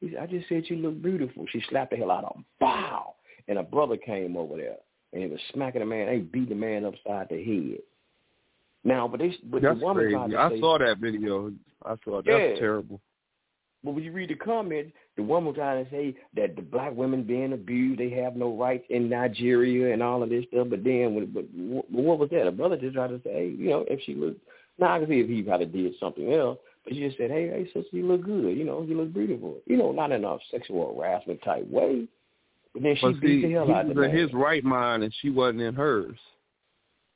[0.00, 1.46] he said, I just said you look beautiful.
[1.50, 2.44] She slapped the hell out of him.
[2.60, 3.14] Wow.
[3.48, 4.76] And a brother came over there
[5.12, 6.06] and he was smacking the man.
[6.06, 7.80] They beat the man upside the head.
[8.84, 10.36] Now, but they, but That's the woman tried crazy.
[10.36, 11.52] to I say, saw that video.
[11.84, 12.58] I saw that's Yeah.
[12.58, 13.00] terrible.
[13.84, 17.22] But when you read the comment, the woman trying to say that the black women
[17.22, 20.68] being abused, they have no rights in Nigeria and all of this stuff.
[20.70, 21.44] But then, when, but
[21.90, 22.46] what was that?
[22.48, 24.40] A brother just tried to say, you know, if she looked,
[24.78, 26.58] now I can see if he probably did something else.
[26.86, 28.56] But she just said, hey, hey, sister, you look good.
[28.56, 29.56] You know, you look beautiful.
[29.66, 32.06] You know, not in a sexual harassment type way.
[32.72, 34.62] But then she But beat see, the hell he out of was in his right
[34.62, 36.16] mind and she wasn't in hers.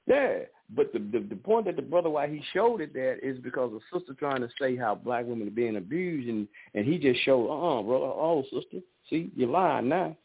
[0.08, 0.40] Yeah,
[0.74, 3.70] but the, the the point that the brother why he showed it that is because
[3.70, 7.22] the sister trying to say how black women are being abused, and and he just
[7.22, 8.78] showed, uh, uh brother, oh sister,
[9.08, 10.16] see you're lying now,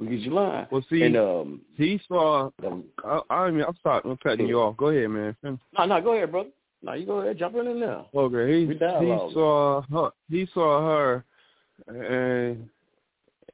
[0.00, 0.66] because you're lying.
[0.70, 2.50] Well, see, and um, he saw.
[2.66, 4.76] um, I, I mean, I'm sorry, I'm cutting you off.
[4.76, 5.36] Go ahead, man.
[5.42, 6.50] No, no, go ahead, brother.
[6.84, 8.08] No, you go ahead, jump in there now.
[8.14, 10.10] Okay, he he saw her.
[10.28, 11.24] He saw her,
[11.88, 12.68] and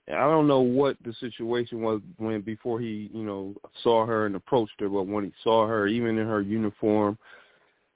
[0.09, 3.55] I don't know what the situation was when before he, you know,
[3.85, 7.17] saw her and approached her, but when he saw her, even in her uniform,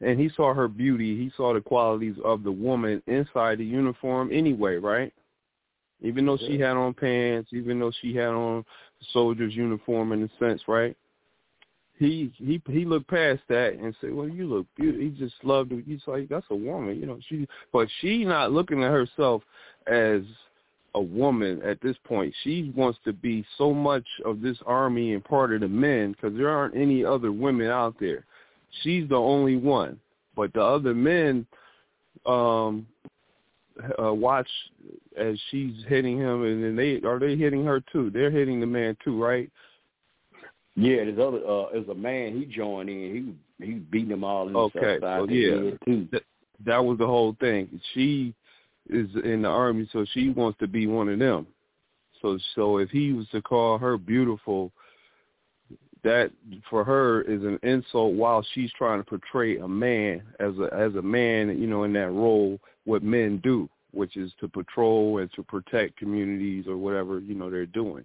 [0.01, 4.31] and he saw her beauty, he saw the qualities of the woman inside the uniform
[4.33, 5.13] anyway, right?
[6.01, 8.65] Even though she had on pants, even though she had on
[9.13, 10.97] soldier's uniform in a sense, right?
[11.99, 15.73] He he he looked past that and said, "Well, you look beautiful." He just loved
[15.73, 15.85] it.
[15.87, 17.19] He's like, "That's a woman," you know.
[17.29, 19.43] She, but she not looking at herself
[19.87, 20.23] as
[20.95, 22.35] a woman at this point.
[22.43, 26.37] She wants to be so much of this army and part of the men because
[26.37, 28.25] there aren't any other women out there.
[28.83, 30.01] She's the only one,
[30.35, 31.47] but the other men
[32.27, 32.87] um
[34.03, 34.49] uh, watch
[35.17, 38.11] as she's hitting him, and then they are they hitting her too.
[38.11, 39.51] They're hitting the man too, right?
[40.77, 41.47] Yeah, there's other.
[41.47, 42.37] Uh, there's a man.
[42.37, 43.37] He joined in.
[43.59, 44.49] He he beating them all.
[44.49, 45.71] In Okay, so yeah,
[46.11, 46.23] that,
[46.65, 47.81] that was the whole thing.
[47.93, 48.35] She
[48.91, 51.47] is in the army, so she wants to be one of them.
[52.21, 54.73] So so if he was to call her beautiful,
[56.03, 56.33] that
[56.69, 60.95] for her is an insult while she's trying to portray a man as a as
[60.97, 65.33] a man, you know, in that role, what men do, which is to patrol and
[65.35, 68.05] to protect communities or whatever, you know, they're doing.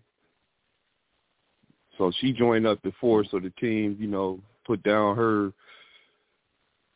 [2.00, 5.54] So she joined up the force so the team, you know, put down her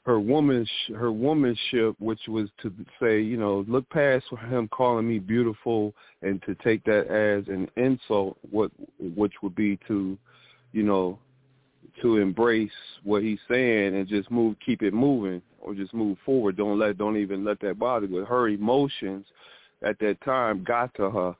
[0.06, 0.66] her woman
[0.96, 6.42] her womanship, which was to say, you know, look past him calling me beautiful and
[6.44, 8.72] to take that as an insult, what
[9.16, 10.18] which would be to,
[10.72, 11.20] you know,
[12.02, 12.72] to embrace
[13.04, 16.58] what he's saying and just move, keep it moving, or just move forward.
[16.58, 18.26] Don't let, don't even let that bother you.
[18.26, 19.26] Her emotions
[19.84, 21.36] at that time got to her,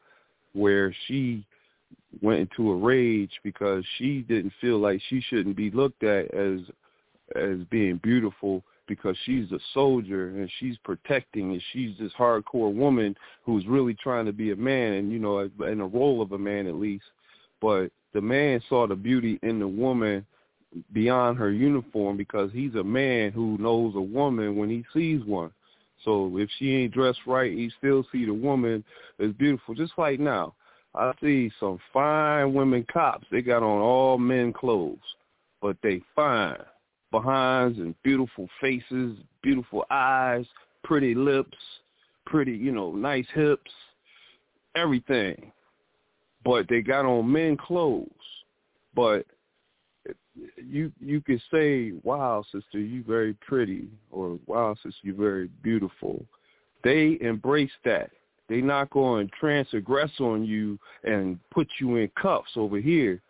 [0.54, 1.46] where she
[2.22, 6.60] went into a rage because she didn't feel like she shouldn't be looked at as
[7.36, 13.16] as being beautiful because she's a soldier and she's protecting and she's this hardcore woman
[13.44, 16.38] who's really trying to be a man and you know in the role of a
[16.38, 17.06] man at least.
[17.62, 20.26] But the man saw the beauty in the woman
[20.92, 25.52] beyond her uniform because he's a man who knows a woman when he sees one.
[26.04, 28.84] So if she ain't dressed right he still see the woman
[29.20, 29.76] as beautiful.
[29.76, 30.54] Just like now
[30.96, 35.00] i see some fine women cops they got on all men clothes
[35.62, 36.58] but they fine
[37.14, 40.46] behinds and beautiful faces, beautiful eyes,
[40.84, 41.58] pretty lips,
[42.26, 43.72] pretty, you know, nice hips,
[44.76, 45.54] everything.
[46.44, 48.10] But they got on men clothes.
[48.94, 49.26] But
[50.58, 56.26] you you could say, "Wow, sister, you very pretty," or "Wow, sister, you very beautiful."
[56.84, 58.12] They embrace that.
[58.54, 63.22] They not going to transgress on you and put you in cuffs over here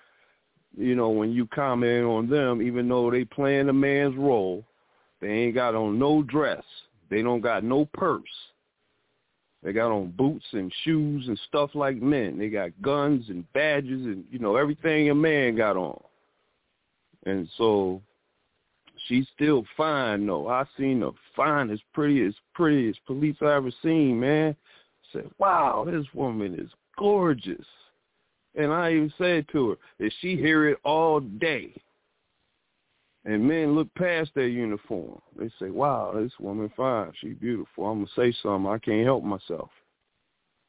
[0.77, 4.63] you know, when you comment on them, even though they playing a man's role,
[5.21, 6.63] they ain't got on no dress.
[7.09, 8.23] They don't got no purse.
[9.61, 12.37] They got on boots and shoes and stuff like men.
[12.37, 16.01] They got guns and badges and, you know, everything a man got on.
[17.25, 18.01] And so
[19.07, 20.49] she's still fine though.
[20.49, 24.55] I seen the finest, prettiest, prettiest police I ever seen, man.
[25.13, 27.65] Said, wow, this woman is gorgeous.
[28.55, 31.73] And I even said to her that she hear it all day.
[33.25, 35.21] And men look past their uniform.
[35.37, 37.13] They say, wow, this woman fine.
[37.21, 37.85] She beautiful.
[37.85, 38.69] I'm going to say something.
[38.69, 39.69] I can't help myself.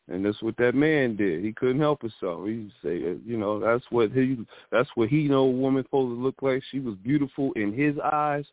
[0.09, 1.43] And that's what that man did.
[1.43, 2.47] He couldn't help himself.
[2.47, 4.39] He say, you know, that's what he
[4.71, 6.62] that's what he know a woman supposed to look like.
[6.71, 8.45] She was beautiful in his eyes.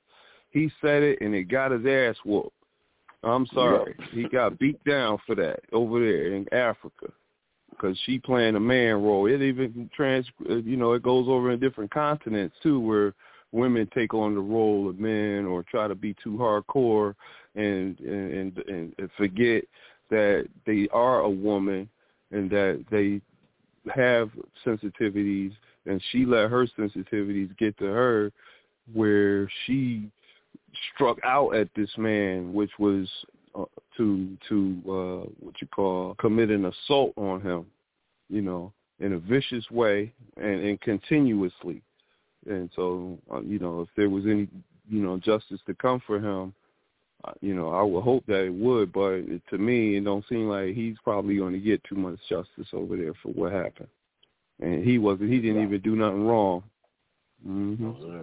[0.52, 2.56] He said it and it got his ass whooped.
[3.24, 3.96] I'm sorry.
[4.12, 7.08] He got beat down for that over there in Africa
[7.70, 9.28] because she playing a man role.
[9.28, 13.14] It even trans, uh, you know, it goes over in different continents too, where
[13.52, 17.16] women take on the role of men or try to be too hardcore
[17.56, 19.64] and and and, and forget
[20.10, 21.90] that they are a woman
[22.32, 23.22] and that they
[23.94, 24.30] have
[24.66, 25.54] sensitivities
[25.86, 28.32] and she let her sensitivities get to her
[28.94, 30.10] where she
[30.94, 33.08] struck out at this man which was
[33.56, 33.66] uh,
[33.98, 37.66] to to uh, what you call commit an assault on him,
[38.30, 41.82] you know, in a vicious way and, and continuously.
[42.50, 44.48] And so, uh, you know, if there was any,
[44.90, 46.54] you know, justice to come for him,
[47.24, 48.92] uh, you know, I would hope that it would.
[48.92, 52.18] But it, to me, it don't seem like he's probably going to get too much
[52.30, 53.90] justice over there for what happened.
[54.60, 55.32] And he wasn't.
[55.32, 56.64] He didn't even do nothing wrong.
[57.48, 58.22] Mm-hmm.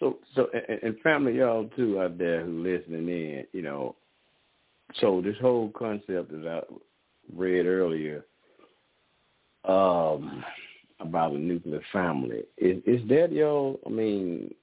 [0.00, 3.96] So, so, and, and family, y'all too out there who listening in, you know,
[5.00, 6.74] so this whole concept that I
[7.34, 8.24] read earlier
[9.64, 10.44] um,
[11.00, 13.80] about a nuclear family is is that y'all?
[13.86, 14.54] I mean,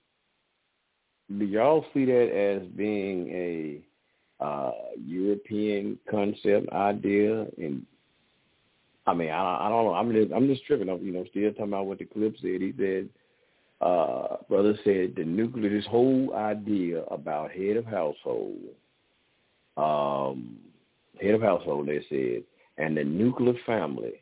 [1.38, 4.72] do y'all see that as being a uh,
[5.06, 7.86] European concept idea, and
[9.06, 9.94] I mean, I, I don't know.
[9.94, 10.90] I'm just, I'm just tripping.
[10.90, 12.62] I'm, you know, still talking about what the clip said.
[12.62, 13.10] He said,
[13.84, 18.58] uh, brother said the nuclear, this whole idea about head of household,
[19.76, 20.58] um,
[21.22, 22.44] head of household, they said,
[22.78, 24.14] and the nuclear family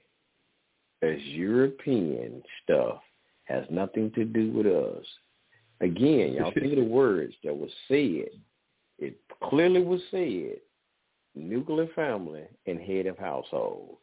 [1.04, 3.02] as European stuff
[3.44, 5.06] has nothing to do with us.
[5.82, 8.30] Again, y'all think of the words that was said.
[9.00, 10.58] It clearly was said,
[11.36, 13.98] nuclear family and head of household.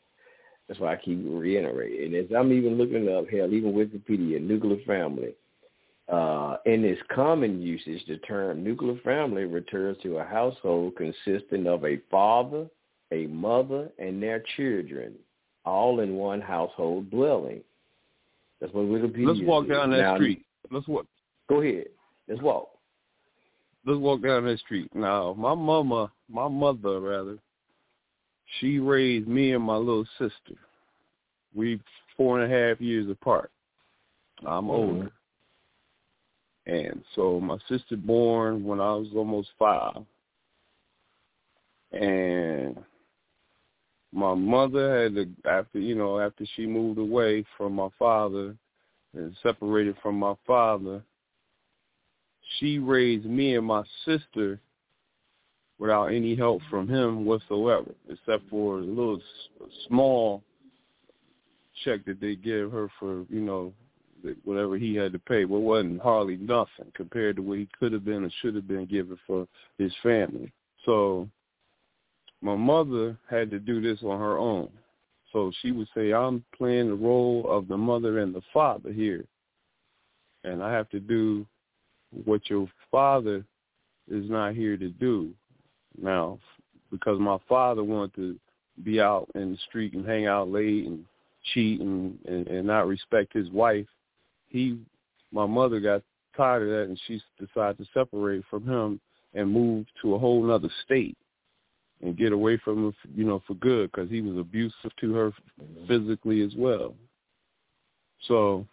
[0.67, 2.15] That's why I keep reiterating.
[2.15, 5.35] And as I'm even looking up, hell, even Wikipedia, nuclear family,
[6.09, 11.85] uh, in its common usage, the term nuclear family refers to a household consisting of
[11.85, 12.67] a father,
[13.13, 15.15] a mother, and their children,
[15.65, 17.61] all in one household dwelling.
[18.61, 20.45] That's what Wikipedia Let's walk down that now, street.
[20.71, 21.07] Let's walk.
[21.49, 21.87] Go ahead.
[22.27, 22.71] Let's walk.
[23.87, 24.91] Let's walk down that street.
[24.95, 27.39] Now, my mama, my mother rather,
[28.59, 30.59] she raised me and my little sister.
[31.55, 31.81] We
[32.17, 33.51] four and a half years apart.
[34.45, 34.71] I'm Mhm.
[34.71, 35.13] older.
[36.69, 40.05] And so my sister born when I was almost five.
[41.93, 42.77] And
[44.13, 48.55] my mother had to after you know, after she moved away from my father
[49.15, 51.03] and separated from my father,
[52.59, 54.61] she raised me and my sister
[55.79, 59.21] without any help from him whatsoever, except for a little
[59.87, 60.43] small
[61.85, 63.73] check that they give her for, you know,
[64.45, 68.05] whatever he had to pay, but wasn't hardly nothing compared to what he could have
[68.05, 69.47] been or should have been given for
[69.79, 70.53] his family.
[70.85, 71.29] So
[72.43, 74.71] my mother had to do this on her own.
[75.33, 79.25] So she would say, I'm playing the role of the mother and the father here.
[80.45, 81.47] And I have to do
[82.25, 83.45] what your father
[84.11, 85.31] is not here to do.
[86.01, 86.39] Now,
[86.91, 88.37] because my father wanted to
[88.83, 91.05] be out in the street and hang out late and
[91.53, 93.87] cheat and, and, and not respect his wife,
[94.49, 94.79] he,
[95.33, 96.03] my mother got
[96.37, 99.01] tired of that and she decided to separate from him
[99.35, 101.17] and move to a whole other state
[102.03, 105.33] and get away from him, you know, for good because he was abusive to her
[105.87, 106.95] physically as well.
[108.27, 108.67] So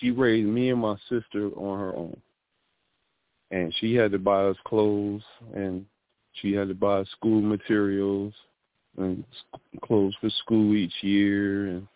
[0.00, 2.16] she raised me and my sister on her own.
[3.50, 5.22] And she had to buy us clothes
[5.54, 5.84] and
[6.40, 8.32] she had to buy school materials
[8.98, 9.24] and
[9.82, 11.86] clothes for school each year and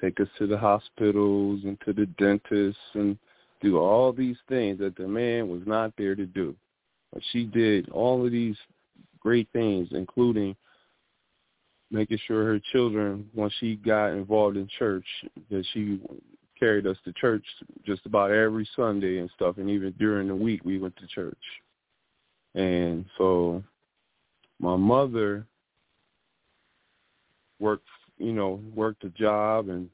[0.00, 3.18] take us to the hospitals and to the dentists and
[3.60, 6.54] do all these things that the man was not there to do.
[7.12, 8.56] But she did all of these
[9.20, 10.54] great things, including
[11.90, 15.06] making sure her children, once she got involved in church,
[15.50, 16.00] that she
[16.58, 17.44] carried us to church
[17.86, 21.38] just about every Sunday and stuff, and even during the week we went to church.
[22.54, 23.62] And so
[24.58, 25.46] my mother
[27.58, 27.86] worked,
[28.18, 29.88] you know, worked a job and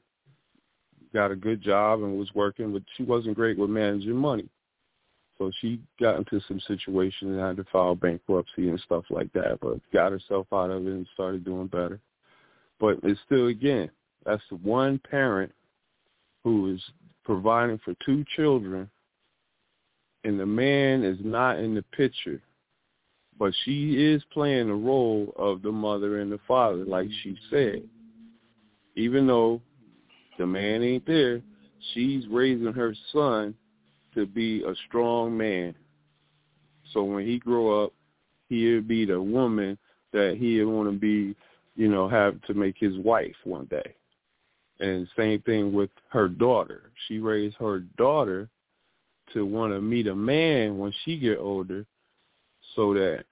[1.13, 4.49] got a good job and was working, but she wasn't great with managing money.
[5.37, 9.59] So she got into some situations and had to file bankruptcy and stuff like that,
[9.61, 11.99] but got herself out of it and started doing better.
[12.79, 13.89] But it's still, again,
[14.25, 15.51] that's the one parent
[16.43, 16.81] who is
[17.23, 18.89] providing for two children,
[20.23, 22.41] and the man is not in the picture.
[23.37, 27.83] But she is playing the role of the mother and the father, like she said.
[28.95, 29.61] Even though
[30.37, 31.41] the man ain't there,
[31.93, 33.53] she's raising her son
[34.13, 35.75] to be a strong man.
[36.93, 37.93] So when he grow up,
[38.49, 39.77] he'll be the woman
[40.13, 41.35] that he'll want to be,
[41.75, 43.95] you know, have to make his wife one day.
[44.79, 46.91] And same thing with her daughter.
[47.07, 48.49] She raised her daughter
[49.33, 51.85] to want to meet a man when she get older
[52.75, 53.25] so that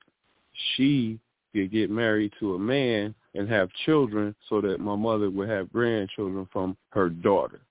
[0.76, 1.20] she
[1.54, 5.72] could get married to a man and have children so that my mother would have
[5.72, 7.62] grandchildren from her daughter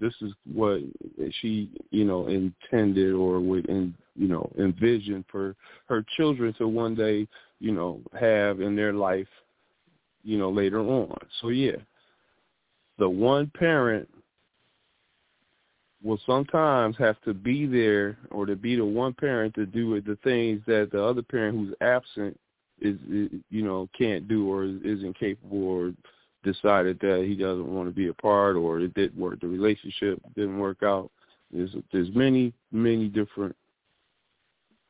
[0.00, 0.80] this is what
[1.40, 5.54] she, you know, intended or would, in, you know, envision for
[5.86, 7.28] her children to one day,
[7.60, 9.28] you know, have in their life,
[10.24, 11.16] you know, later on.
[11.40, 11.76] So yeah,
[12.98, 14.08] the one parent
[16.02, 20.16] will sometimes have to be there or to be the one parent to do the
[20.24, 22.38] things that the other parent who's absent
[22.80, 25.92] is, is you know, can't do or is, is incapable or
[26.42, 30.20] decided that he doesn't want to be a part or it didn't work the relationship
[30.34, 31.10] didn't work out.
[31.52, 33.54] There's there's many many different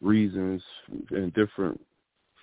[0.01, 0.62] reasons
[1.11, 1.81] and different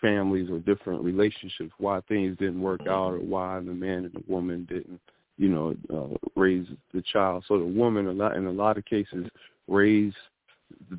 [0.02, 4.24] families or different relationships why things didn't work out or why the man and the
[4.28, 5.00] woman didn't
[5.38, 7.46] you know uh, raise the child.
[7.48, 9.28] So the woman a lot in a lot of cases
[9.68, 10.16] raised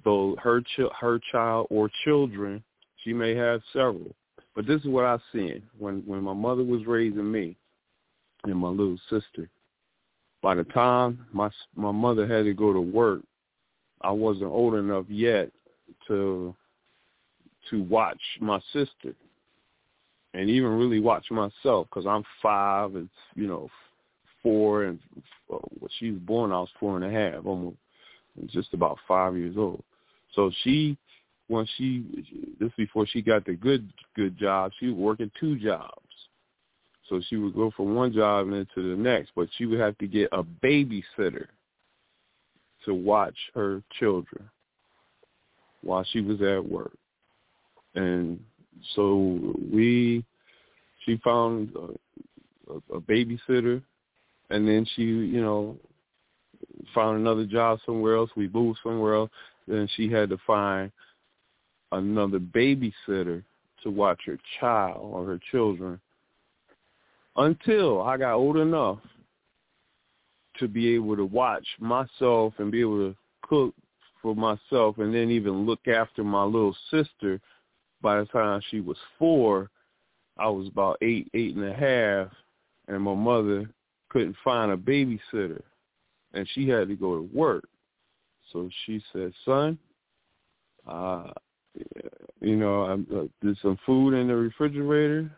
[0.05, 2.62] though her ch- her child or children.
[3.05, 4.15] She may have several.
[4.55, 7.56] But this is what I seen when when my mother was raising me
[8.44, 9.48] and my little sister.
[10.43, 13.23] By the time my my mother had to go to work,
[14.01, 15.51] I wasn't old enough yet
[16.06, 16.55] to
[17.70, 19.15] to watch my sister
[20.35, 23.69] and even really watch myself because I'm five and you know
[24.43, 24.98] four and
[25.52, 27.77] uh, when she was born I was four and a half almost
[28.47, 29.82] just about five years old.
[30.35, 30.97] So she
[31.48, 32.05] when she
[32.60, 35.94] this before she got the good good job she was working two jobs.
[37.09, 39.81] So she would go from one job and then to the next, but she would
[39.81, 41.47] have to get a babysitter
[42.85, 44.48] to watch her children
[45.82, 46.97] while she was at work.
[47.94, 48.39] And
[48.94, 50.24] so we,
[51.05, 53.82] she found a, a, a babysitter,
[54.51, 55.77] and then she, you know,
[56.95, 58.31] found another job somewhere else.
[58.37, 59.31] We moved somewhere else.
[59.66, 60.91] Then she had to find
[61.93, 63.43] another babysitter
[63.83, 66.01] to watch her child or her children
[67.37, 68.99] until I got old enough
[70.59, 73.75] to be able to watch myself and be able to cook
[74.20, 77.41] for myself and then even look after my little sister
[78.03, 79.70] by the time she was four
[80.37, 82.29] i was about eight eight and a half
[82.89, 83.70] and my mother
[84.10, 85.62] couldn't find a babysitter
[86.35, 87.64] and she had to go to work
[88.52, 89.78] so she said son
[90.86, 91.30] uh
[92.40, 95.30] you know I, uh, there's some food in the refrigerator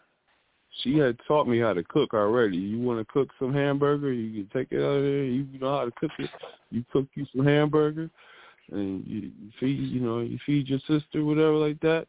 [0.83, 2.57] she had taught me how to cook already.
[2.57, 5.25] You want to cook some hamburger, you can take it out of there.
[5.25, 6.31] You know how to cook it.
[6.71, 8.09] You cook you some hamburger,
[8.71, 12.07] and you feed you know you feed your sister whatever like that.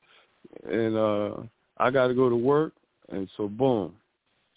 [0.70, 1.44] And uh
[1.78, 2.74] I got to go to work,
[3.10, 3.94] and so boom,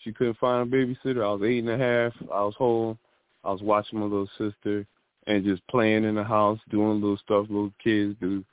[0.05, 1.25] she couldn't find a babysitter.
[1.25, 2.13] I was eight and a half.
[2.33, 2.99] I was home.
[3.43, 4.87] I was watching my little sister
[5.27, 8.45] and just playing in the house, doing little stuff little kids do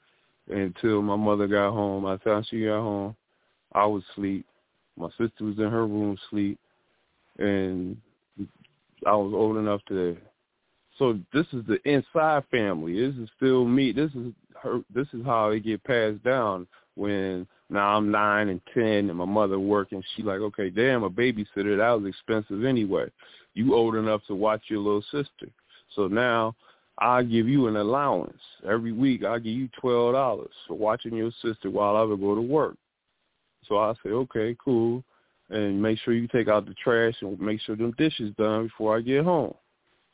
[0.49, 2.03] until my mother got home.
[2.03, 3.15] By the time she got home,
[3.73, 4.45] I was asleep
[4.98, 6.60] my sister was in her room asleep,
[7.40, 7.98] and
[9.06, 10.18] I was old enough to.
[10.98, 12.94] So this is the inside family.
[12.94, 13.91] This is still me.
[13.91, 14.82] This is her.
[14.94, 16.68] This is how it get passed down.
[16.96, 20.04] When now I'm nine and ten, and my mother working.
[20.16, 23.10] She like, okay, damn, a babysitter that was expensive anyway.
[23.54, 25.50] You old enough to watch your little sister.
[25.96, 26.56] So now
[27.00, 29.24] I give you an allowance every week.
[29.24, 32.76] I give you twelve dollars for watching your sister while I would go to work.
[33.68, 35.04] So I say, okay, cool,
[35.50, 38.98] and make sure you take out the trash and make sure them dishes done before
[38.98, 39.54] I get home,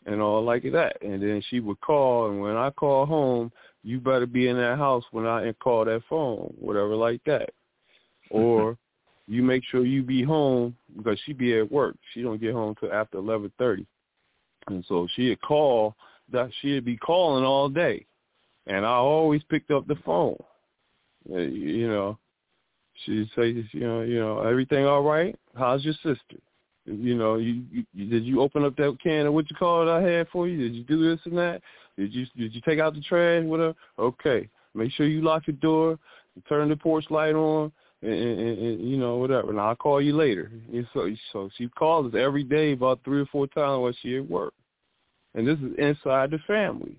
[0.05, 1.01] and all like that.
[1.01, 3.51] And then she would call, and when I call home,
[3.87, 7.49] you better be in that house when I call that phone, whatever like that,
[8.29, 8.77] or
[9.27, 11.95] you make sure you be home because she be at work.
[12.13, 13.85] She don't get home till after eleven thirty,
[14.67, 15.95] and so she'd call
[16.31, 18.05] that she'd be calling all day,
[18.65, 20.37] and I always picked up the phone.
[21.29, 22.17] Uh, you know,
[23.05, 25.35] She'd say, you know, you know, everything all right?
[25.55, 26.37] How's your sister?
[26.85, 29.91] You know, you, you did you open up that can of what you call it
[29.91, 30.57] I had for you?
[30.57, 31.61] Did you do this and that?
[31.97, 33.43] Did you did you take out the trash?
[33.43, 33.75] Whatever.
[33.97, 34.49] Okay.
[34.73, 35.97] Make sure you lock your door,
[36.47, 37.71] turn the porch light on,
[38.03, 39.49] and, and, and you know whatever.
[39.49, 40.51] And I'll call you later.
[40.71, 44.17] And so so she calls us every day about three or four times while she
[44.17, 44.53] at work,
[45.33, 46.95] and this is inside the family.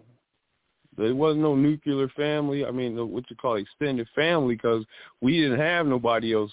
[0.96, 2.66] There wasn't no nuclear family.
[2.66, 4.84] I mean, what you call extended family, because
[5.20, 6.50] we didn't have nobody else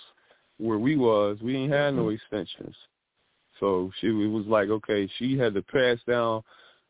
[0.60, 1.40] where we was.
[1.42, 2.16] We didn't have no mm-hmm.
[2.16, 2.76] extensions.
[3.60, 6.44] So she it was like, okay, she had to pass down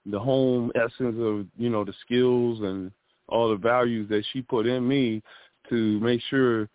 [0.05, 2.91] the home essence of you know the skills and
[3.27, 5.21] all the values that she put in me
[5.69, 6.69] to make sure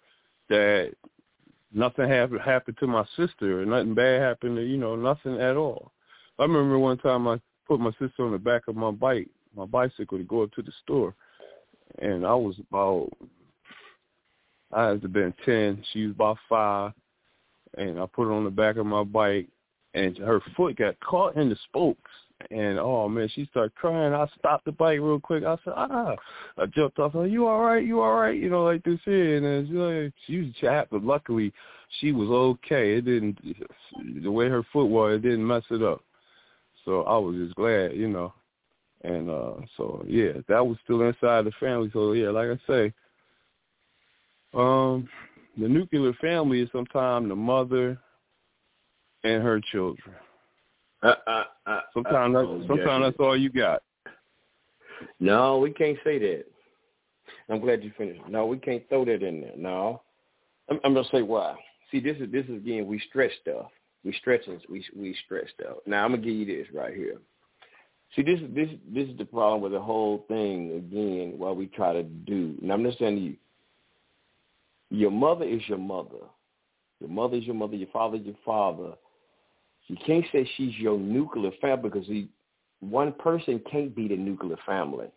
[0.48, 0.92] that
[1.72, 5.56] nothing happened happened to my sister or nothing bad happened to you know nothing at
[5.56, 5.92] all.
[6.38, 9.66] I remember one time I put my sister on the back of my bike my
[9.66, 11.14] bicycle to go up to the store,
[12.00, 13.10] and I was about
[14.72, 15.82] I had to been ten.
[15.92, 16.92] She was about five,
[17.76, 19.48] and I put her on the back of my bike,
[19.94, 22.10] and her foot got caught in the spokes.
[22.50, 24.14] And oh man, she started crying.
[24.14, 25.44] I stopped the bike real quick.
[25.44, 26.14] I said, ah.
[26.58, 27.14] I jumped off.
[27.14, 27.84] Like, you all right?
[27.84, 28.36] You all right?
[28.36, 29.36] You know, like this here.
[29.36, 31.52] And then she, like, she was chapped, but luckily
[31.98, 32.94] she was okay.
[32.94, 33.38] It didn't.
[34.22, 36.02] The way her foot was, it didn't mess it up.
[36.84, 38.32] So I was just glad, you know.
[39.02, 41.90] And uh so yeah, that was still inside the family.
[41.92, 42.92] So yeah, like I say,
[44.54, 45.08] um
[45.56, 47.98] the nuclear family is sometimes the mother
[49.24, 50.14] and her children.
[51.02, 53.82] Uh, uh, uh, sometimes that's, sometimes that's all you got.
[55.18, 56.44] No, we can't say that.
[57.48, 58.20] I'm glad you finished.
[58.28, 59.56] No, we can't throw that in there.
[59.56, 60.02] No,
[60.68, 61.56] I'm, I'm gonna say why.
[61.90, 63.66] See, this is this is again we stretch stuff.
[64.04, 65.78] We stretch we we stretch stuff.
[65.86, 67.18] Now I'm gonna give you this right here.
[68.14, 70.72] See, this this this is the problem with the whole thing.
[70.76, 73.36] Again, what we try to do, and I'm just saying to you,
[74.90, 76.26] your mother is your mother.
[77.00, 77.76] Your mother is your mother.
[77.76, 78.92] Your father is your father.
[79.90, 82.28] You can't say she's your nuclear family because he,
[82.78, 85.08] one person can't be the nuclear family.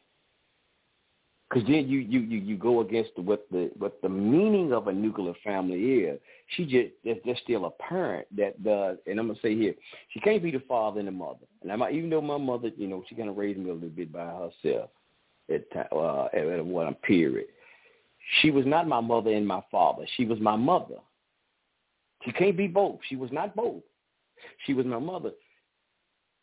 [1.47, 4.91] Because then you, you, you, you go against what the what the meaning of a
[4.91, 6.19] nuclear family is.
[6.55, 9.75] She just there's, there's still a parent that does, and I'm gonna say here,
[10.09, 11.45] she can't be the father and the mother.
[11.61, 13.73] And I might, even though my mother, you know, she kind of raised me a
[13.73, 14.89] little bit by herself
[15.53, 17.45] at uh, at, one period.
[18.41, 20.07] She was not my mother and my father.
[20.17, 20.97] She was my mother.
[22.25, 22.97] She can't be both.
[23.07, 23.83] She was not both.
[24.65, 25.31] She was my mother,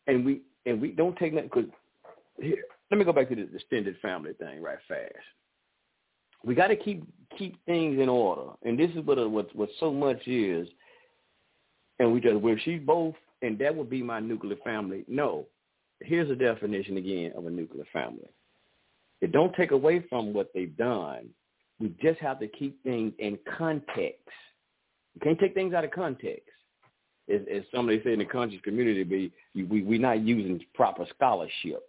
[0.07, 1.69] and we and we don't take that because
[2.39, 2.63] here.
[2.89, 5.13] Let me go back to the extended family thing right fast.
[6.43, 7.03] We got to keep
[7.37, 10.67] keep things in order, and this is what a, what what so much is.
[11.99, 15.05] And we just where she's both, and that would be my nuclear family.
[15.07, 15.45] No,
[15.99, 18.27] here's a definition again of a nuclear family.
[19.21, 21.29] It don't take away from what they've done.
[21.79, 24.27] We just have to keep things in context.
[25.13, 26.49] You can't take things out of context.
[27.29, 31.83] As, as somebody say in the conscious community, be we we not using proper scholarship.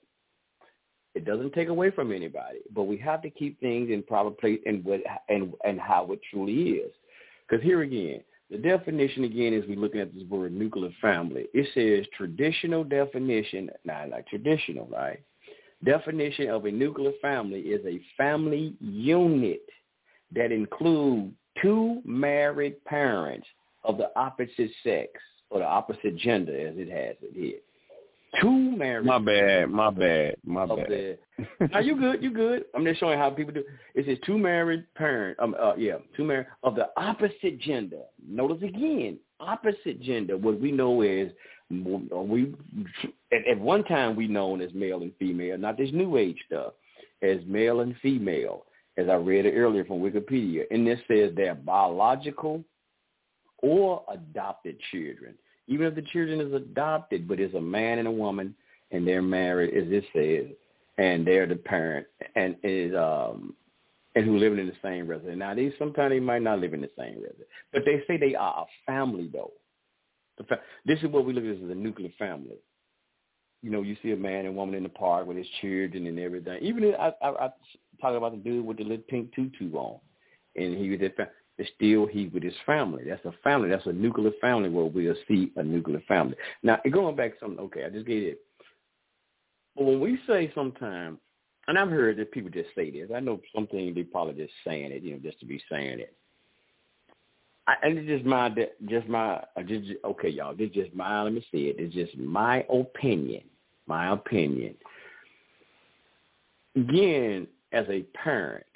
[1.15, 4.61] It doesn't take away from anybody, but we have to keep things in proper place
[4.67, 6.93] and what and and how it truly is.
[7.49, 11.47] Because here again, the definition again is we looking at this word nuclear family.
[11.55, 15.21] It says traditional definition, not like traditional, right?
[15.85, 19.63] Definition of a nuclear family is a family unit
[20.35, 23.47] that includes two married parents
[23.85, 25.11] of the opposite sex
[25.51, 27.59] or the opposite gender as it has it here
[28.41, 29.07] two married.
[29.07, 31.19] My bad, my bad, my bad.
[31.71, 32.65] Now you good, you good.
[32.75, 33.65] I'm just showing how people do.
[33.95, 35.39] It says two married parent.
[35.41, 38.03] Um, uh, yeah, two married of the opposite gender.
[38.27, 40.37] Notice again, opposite gender.
[40.37, 41.33] What we know is
[41.71, 42.55] we
[43.33, 46.73] at, at one time we known as male and female, not this new age stuff,
[47.23, 48.65] as male and female.
[48.99, 52.63] As I read it earlier from Wikipedia, and this says they're biological
[53.63, 55.35] or adopted children
[55.69, 58.55] even if the children is adopted, but it's a man and a woman,
[58.91, 60.55] and they're married, as it says,
[60.99, 62.07] and they're the parent,
[62.37, 63.55] and is um,
[64.15, 65.39] and who living in the same residence.
[65.39, 68.35] Now, these sometimes they might not live in the same residence, but they say they
[68.35, 69.53] are a family though.
[70.85, 72.57] This is what we look at as a nuclear family.
[73.63, 76.19] You know, you see a man and woman in the park with his children and
[76.19, 76.59] everything.
[76.61, 77.51] Even if I, I, I
[78.01, 80.01] talk about the dude with the little pink tutu on,
[80.57, 81.17] and he was at
[81.77, 83.05] still he with his family.
[83.07, 83.69] That's a family.
[83.69, 86.37] That's a nuclear family where we'll see a nuclear family.
[86.63, 88.41] Now, going back some, okay, I just get it.
[89.77, 91.19] But when we say sometimes,
[91.69, 93.11] and I've heard that people just say this.
[93.15, 96.15] I know something they probably just saying it, you know, just to be saying it.
[97.69, 98.51] I, and it's just my,
[98.89, 100.55] just my, uh, just okay, y'all.
[100.55, 101.23] This is just my.
[101.23, 101.77] Let me say it.
[101.79, 103.43] It's just my opinion.
[103.87, 104.75] My opinion.
[106.75, 108.67] Again, as a parent,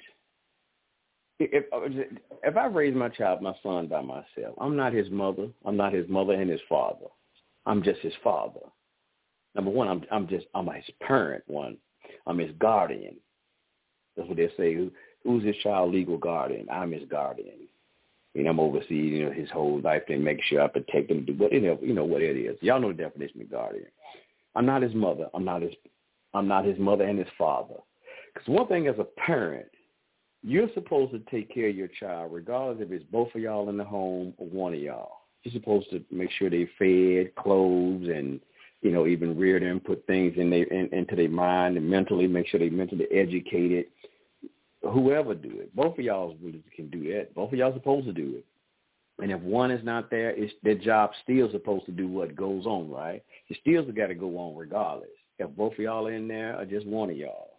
[1.39, 1.81] if uh,
[2.43, 5.47] if I raise my child, my son by myself, I'm not his mother.
[5.65, 7.07] I'm not his mother and his father.
[7.65, 8.61] I'm just his father.
[9.55, 11.43] Number one, I'm I'm just I'm his parent.
[11.47, 11.77] One,
[12.25, 13.15] I'm his guardian.
[14.15, 14.89] That's what they say.
[15.23, 16.67] who's his child legal guardian?
[16.71, 17.67] I'm his guardian.
[18.33, 21.25] You know, I'm overseeing you know his whole life and make sure I protect him.
[21.25, 22.57] Do what you know what it is.
[22.61, 23.85] Y'all know the definition of guardian.
[24.55, 25.27] I'm not his mother.
[25.33, 25.73] I'm not his.
[26.33, 27.75] I'm not his mother and his father.
[28.33, 29.67] Because one thing as a parent,
[30.47, 33.75] you're supposed to take care of your child, regardless if it's both of y'all in
[33.75, 35.19] the home or one of y'all.
[35.43, 38.39] You're supposed to make sure they're fed, clothes, and
[38.81, 42.27] you know even rear them, put things in their in, into their mind and mentally
[42.27, 43.87] make sure they're mentally educated.
[44.81, 46.37] Whoever do it, both of y'all
[46.73, 47.35] can do that.
[47.35, 48.45] Both of y'all supposed to do it.
[49.21, 52.65] And if one is not there, it's their job still supposed to do what goes
[52.65, 53.21] on, right?
[53.49, 55.09] It still got to go on regardless.
[55.39, 57.56] If both of y'all are in there or just one of y'all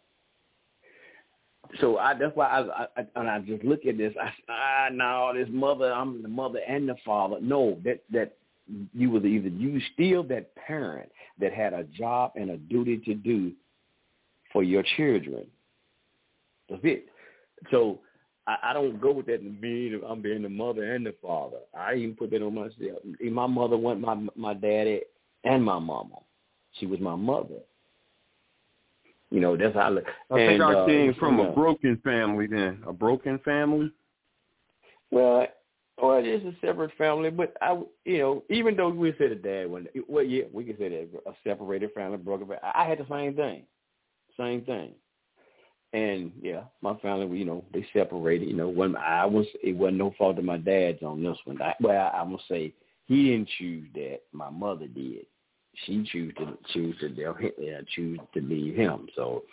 [1.80, 4.14] so I that's why I, I and I just look at this.
[4.20, 7.36] I ah no, this mother, I'm the mother and the father.
[7.40, 8.36] No, that that
[8.94, 13.14] you was either you still that parent that had a job and a duty to
[13.14, 13.52] do
[14.52, 15.46] for your children.
[16.68, 17.06] That's it.
[17.70, 18.00] So
[18.46, 21.58] I, I don't go with that being I'm being the mother and the father.
[21.78, 23.02] I even put that on myself.
[23.22, 25.02] My mother wasn't my my daddy
[25.44, 26.16] and my mama.
[26.78, 27.60] She was my mother.
[29.30, 30.04] You know, that's how I look.
[30.30, 32.82] I think and, I uh, came from you know, a broken family then.
[32.86, 33.90] A broken family?
[35.10, 35.46] Well,
[36.00, 39.68] well, it's a separate family, but I, you know, even though we said a dad
[39.68, 42.62] one, well, yeah, we can say that a separated family, broken family.
[42.62, 43.64] I had the same thing,
[44.38, 44.92] same thing,
[45.92, 48.48] and yeah, my family, you know, they separated.
[48.48, 51.60] You know, when I was, it wasn't no fault of my dad's on this one.
[51.60, 52.72] I, well, I, I'm gonna say
[53.06, 54.20] he didn't choose that.
[54.32, 55.26] My mother did
[55.84, 59.08] she choose to choose to uh, choose to be him.
[59.14, 59.44] So,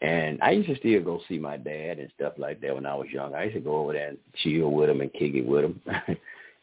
[0.00, 2.94] and I used to still go see my dad and stuff like that when I
[2.94, 3.34] was young.
[3.34, 5.80] I used to go over there and chill with him and kick it with him.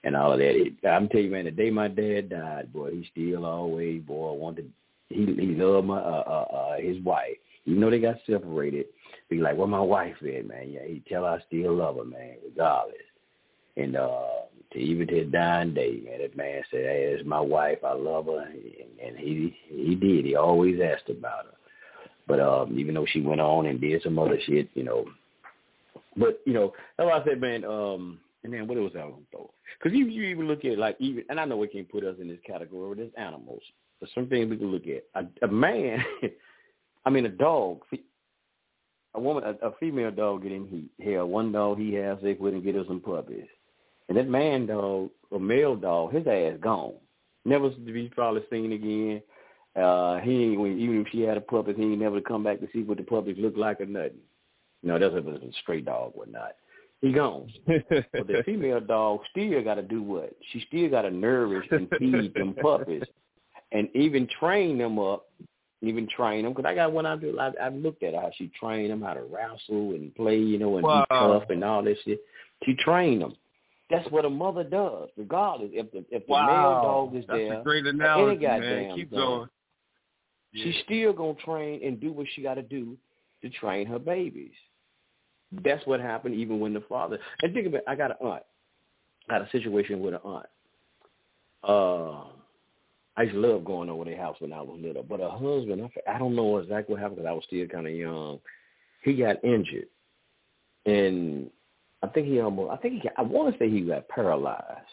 [0.03, 0.56] and all of that.
[0.56, 4.34] It, I'm telling you, man, the day my dad died, boy, he still always, boy,
[4.34, 4.72] wanted.
[5.10, 8.86] He he loved my uh, uh uh his wife, even though they got separated.
[9.30, 10.69] Be like, where my wife at, man?
[10.69, 12.98] Yeah, he tell her I still love her, man, regardless.
[13.76, 14.22] And uh
[14.71, 17.79] to even to his dying day, man, that man said, "Hey, it's my wife.
[17.83, 20.25] I love her," and, and he he did.
[20.25, 21.53] He always asked about her.
[22.27, 25.05] But um, even though she went on and did some other shit, you know.
[26.15, 27.65] But you know, that's why I said, man.
[27.65, 29.51] Um, and then what was that one though?
[29.77, 32.15] Because you you even look at like even, and I know we can't put us
[32.21, 33.61] in this category, but there's animals.
[33.99, 35.03] There's some things we can look at.
[35.15, 36.03] A, a man,
[37.05, 37.81] I mean, a dog.
[39.15, 40.91] A woman, a, a female dog get in heat.
[41.03, 43.47] Hell, one dog he has sex with and get her some puppies.
[44.10, 46.95] And that man dog, a male dog, his ass gone.
[47.45, 49.22] Never to be probably seen again.
[49.76, 52.68] Uh, he ain't even if she had a puppet, he ain't never come back to
[52.73, 54.18] see what the puppies look like or nothing.
[54.81, 56.53] No, that's if it was a stray dog or not.
[57.02, 57.52] He gone.
[57.68, 60.36] but the female dog still got to do what?
[60.52, 63.03] She still got to nourish and feed them puppies,
[63.72, 65.27] and even train them up.
[65.81, 67.40] Even train them because I got one I do.
[67.40, 70.76] I, I've looked at how she trained them how to wrestle and play, you know,
[70.77, 71.07] and Wow.
[71.10, 72.19] be tough and all this shit.
[72.65, 73.36] She trained them.
[73.89, 76.45] That's what a mother does, regardless if the if the Wow.
[76.45, 77.61] male dog is That's there.
[77.61, 78.95] a great any analogy, goddamn man.
[78.95, 79.49] Keep going.
[80.53, 82.97] She's still gonna train and do what she got to do
[83.41, 84.53] to train her babies.
[85.51, 87.19] That's what happened even when the father.
[87.41, 88.43] And think about, it, I got an aunt.
[89.29, 90.45] I had a situation with an aunt.
[91.63, 92.25] Uh,
[93.17, 95.89] I used to love going over their house when I was little, but her husband,
[96.07, 98.39] I, I don't know exactly what happened because I was still kind of young.
[99.03, 99.87] He got injured,
[100.85, 101.49] and
[102.01, 102.71] I think he almost.
[102.71, 103.09] I think he.
[103.17, 104.85] I want to say he got paralyzed,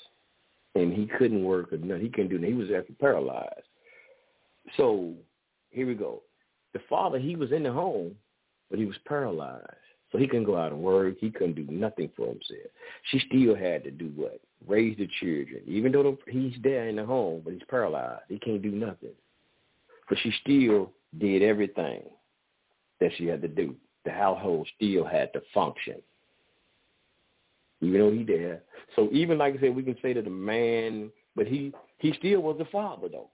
[0.74, 2.02] and he couldn't work or nothing.
[2.02, 2.54] He couldn't do nothing.
[2.54, 3.66] He was actually paralyzed.
[4.76, 5.14] So
[5.70, 6.22] here we go.
[6.72, 8.16] The father, he was in the home,
[8.70, 9.66] but he was paralyzed.
[10.12, 11.16] So he couldn't go out and work.
[11.20, 12.70] He couldn't do nothing for himself.
[13.10, 14.40] She still had to do what?
[14.66, 15.62] Raise the children.
[15.66, 18.22] Even though he's there in the home, but he's paralyzed.
[18.28, 19.14] He can't do nothing.
[20.08, 22.02] But she still did everything
[23.00, 23.74] that she had to do.
[24.04, 25.96] The household still had to function.
[27.80, 28.62] Even though he there.
[28.94, 32.40] So even like I said, we can say that the man, but he he still
[32.40, 33.30] was the father though.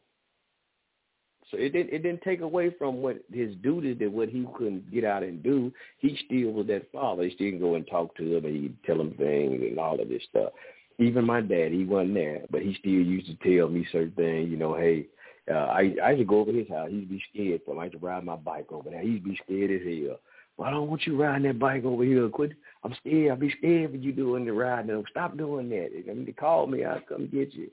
[1.50, 4.90] So it didn't it didn't take away from what his duty that what he couldn't
[4.90, 5.72] get out and do.
[5.98, 7.24] He still was that father.
[7.24, 10.00] He still can go and talk to him and he'd tell him things and all
[10.00, 10.52] of this stuff.
[10.98, 14.50] Even my dad, he wasn't there, but he still used to tell me certain things.
[14.50, 15.06] You know, hey,
[15.50, 16.90] uh, I I used to go over his house.
[16.90, 17.74] He'd be scared for.
[17.74, 17.80] him.
[17.80, 19.02] I used to ride my bike over there.
[19.02, 20.18] He'd be scared as hell.
[20.56, 22.28] Well, I don't want you riding that bike over here.
[22.28, 22.52] Quit.
[22.84, 23.30] I'm scared.
[23.30, 24.86] I'll be scared for you doing the ride.
[24.86, 25.90] No, stop doing that.
[26.08, 27.70] I mean, to call me, I'll come get you.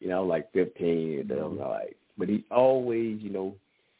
[0.00, 3.54] You know, like 15 and I'm like, but he always, you know,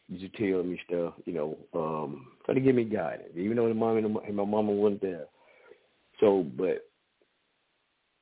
[0.08, 3.68] used to tell me stuff, you know, um, try to give me guidance, even though
[3.68, 5.26] the mom and, the, and my mama wasn't there.
[6.20, 6.82] So, but it,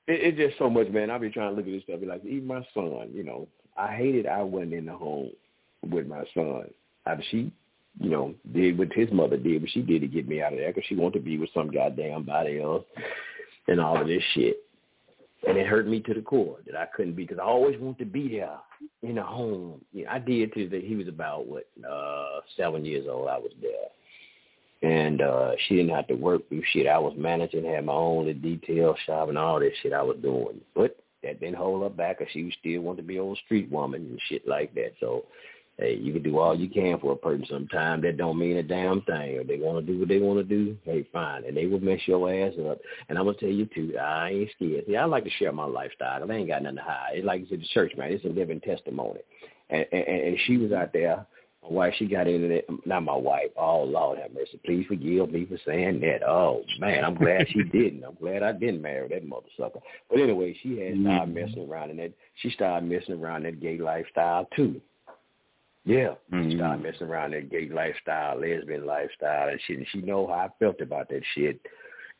[0.09, 1.11] it's just so much, man.
[1.11, 3.49] I be trying to look at this stuff, be like, even my son, you know,
[3.77, 5.31] I hated I wasn't in the home
[5.89, 6.65] with my son.
[7.07, 7.53] I, she,
[7.99, 10.59] you know, did what his mother did, what she did to get me out of
[10.59, 12.85] there because she wanted to be with some goddamn body else
[13.69, 14.59] and all of this shit.
[15.47, 17.99] And it hurt me to the core that I couldn't be because I always wanted
[18.01, 18.59] to be there
[19.03, 19.81] in the home.
[19.93, 23.29] You know, I did till that he was about what uh seven years old.
[23.29, 26.87] I was there, and uh she didn't have to work through shit.
[26.87, 30.61] I was managing, had my own detail shop and all this shit I was doing.
[30.75, 34.03] But that didn't hold her back, cause she still wanted to be old street woman
[34.03, 34.93] and shit like that.
[35.01, 35.25] So.
[35.81, 38.03] Hey, you can do all you can for a person sometimes.
[38.03, 39.37] That don't mean a damn thing.
[39.37, 41.45] If they want to do what they want to do, hey, fine.
[41.47, 42.79] And they will mess your ass up.
[43.09, 44.85] And I'm going to tell you, too, I ain't scared.
[44.87, 46.31] See, I like to share my lifestyle.
[46.31, 47.13] I ain't got nothing to hide.
[47.15, 48.13] It's like you said, the church, man.
[48.13, 49.21] It's a living testimony.
[49.71, 51.25] And, and, and she was out there.
[51.63, 52.65] My wife, she got into that.
[52.85, 53.51] Not my wife.
[53.57, 54.61] Oh, Lord have mercy.
[54.67, 56.29] Please forgive me for saying that.
[56.29, 58.05] Oh, man, I'm glad she didn't.
[58.05, 59.81] I'm glad I didn't marry that mother sucker.
[60.11, 61.07] But anyway, she had mm-hmm.
[61.07, 62.13] started messing around in that.
[62.43, 64.79] She started messing around that gay lifestyle, too.
[65.85, 69.79] Yeah, she started messing around that gay lifestyle, lesbian lifestyle, and shit.
[69.79, 71.59] And she know how I felt about that shit,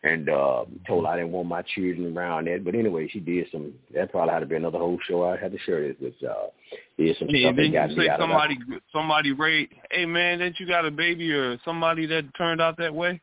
[0.03, 2.65] and uh, told her I didn't want my children around that.
[2.65, 3.75] But anyway, she did some.
[3.95, 5.25] That probably had to be another whole show.
[5.25, 6.55] I had to share this with y'all.
[6.97, 8.59] Did some Hey, stuff that got me out of somebody
[8.93, 9.75] somebody raped?
[9.91, 13.21] Hey man, didn't you got a baby or somebody that turned out that way?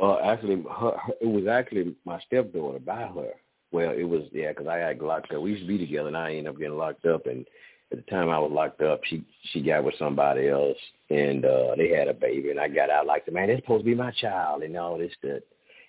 [0.00, 3.32] Uh, actually, her, her, it was actually my stepdaughter by her.
[3.70, 5.42] Well, it was yeah, 'cause I got locked up.
[5.42, 7.26] We used to be together, and I ended up getting locked up.
[7.26, 7.44] And
[7.90, 10.76] at the time I was locked up, she she got with somebody else,
[11.10, 12.50] and uh they had a baby.
[12.50, 15.12] And I got out like, man, it's supposed to be my child, and all this
[15.18, 15.40] stuff.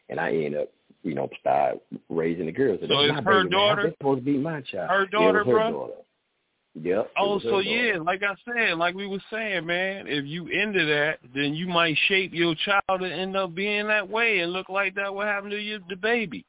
[0.08, 0.70] And I ended up,
[1.04, 2.80] you know, start raising the girls.
[2.82, 3.88] So it's my her baby, daughter?
[3.88, 4.90] It's supposed to be my child.
[4.90, 5.72] Her daughter, her bro?
[5.72, 5.94] daughter.
[6.82, 7.12] Yep.
[7.18, 7.64] Oh, so daughter.
[7.64, 11.68] yeah, like I said, like we were saying, man, if you into that, then you
[11.68, 15.28] might shape your child to end up being that way and look like that what
[15.28, 16.46] happened to you, the baby.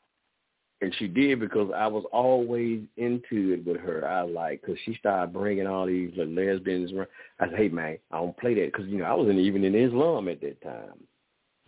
[0.80, 4.08] And she did because I was always into it with her.
[4.08, 6.92] I like because she started bringing all these like, lesbians.
[6.92, 7.08] around.
[7.38, 9.74] I said, "Hey man, I don't play that because you know I wasn't even in
[9.74, 10.98] Islam at that time.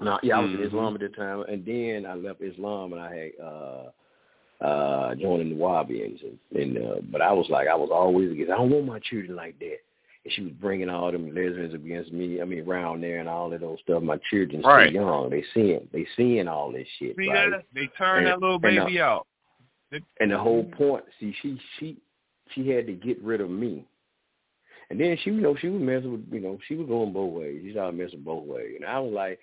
[0.01, 3.02] No, yeah, I was in Islam at that time, and then I left Islam and
[3.02, 7.74] I had uh uh joined the Wahabians, and, and uh, but I was like I
[7.76, 8.51] was always against.
[8.51, 9.78] I don't want my children like that.
[10.24, 12.40] And she was bringing all them lesbians against me.
[12.40, 14.03] I mean, around there and all of those stuff.
[14.03, 14.90] My children Right.
[14.90, 15.31] still young.
[15.31, 17.16] They seeing, they seeing all this shit.
[17.16, 17.51] See right?
[17.51, 17.65] that?
[17.74, 19.27] They turn And- that little uh, baby out.
[20.20, 21.99] And the whole point, see, she she
[22.55, 23.85] she had to get rid of me.
[24.89, 27.32] And then she, you know, she was messing with, you know, she was going both
[27.32, 27.61] ways.
[27.65, 28.77] She started messing both ways.
[28.77, 29.39] And I was like,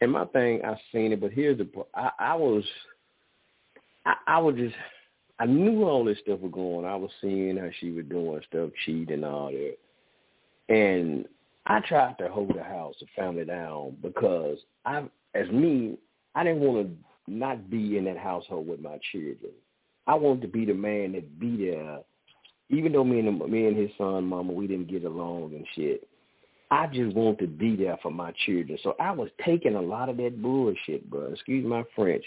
[0.00, 2.64] and my thing, I seen it, but here's the, I, I was,
[4.06, 4.74] I, I was just,
[5.38, 6.84] I knew all this stuff was going.
[6.84, 6.90] on.
[6.92, 9.76] I was seeing how she was doing stuff, cheating and all that.
[10.68, 11.26] And
[11.66, 15.96] I tried to hold the house, the family down, because I, as me,
[16.34, 19.52] I didn't want to not be in that household with my children.
[20.06, 21.98] I wanted to be the man that be there,
[22.70, 26.08] even though me and me and his son, mama, we didn't get along and shit.
[26.70, 28.78] I just wanted to be there for my children.
[28.82, 31.26] So I was taking a lot of that bullshit, bro.
[31.26, 32.24] Excuse my French,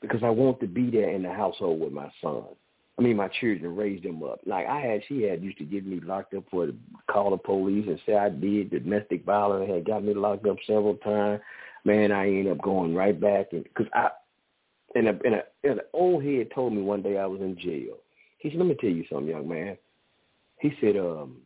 [0.00, 2.44] because I wanted to be there in the household with my son.
[2.98, 4.40] I mean, my children raised them up.
[4.44, 6.68] Like I had, she had used to get me locked up for
[7.08, 9.70] call the police and say I did domestic violence.
[9.70, 11.40] Had got me locked up several times.
[11.84, 14.08] Man, I ended up going right back and because I
[14.94, 17.56] and a, and, a, and an old head told me one day I was in
[17.58, 17.98] jail.
[18.38, 19.76] He said, "Let me tell you something, young man."
[20.60, 21.36] He said, "Um,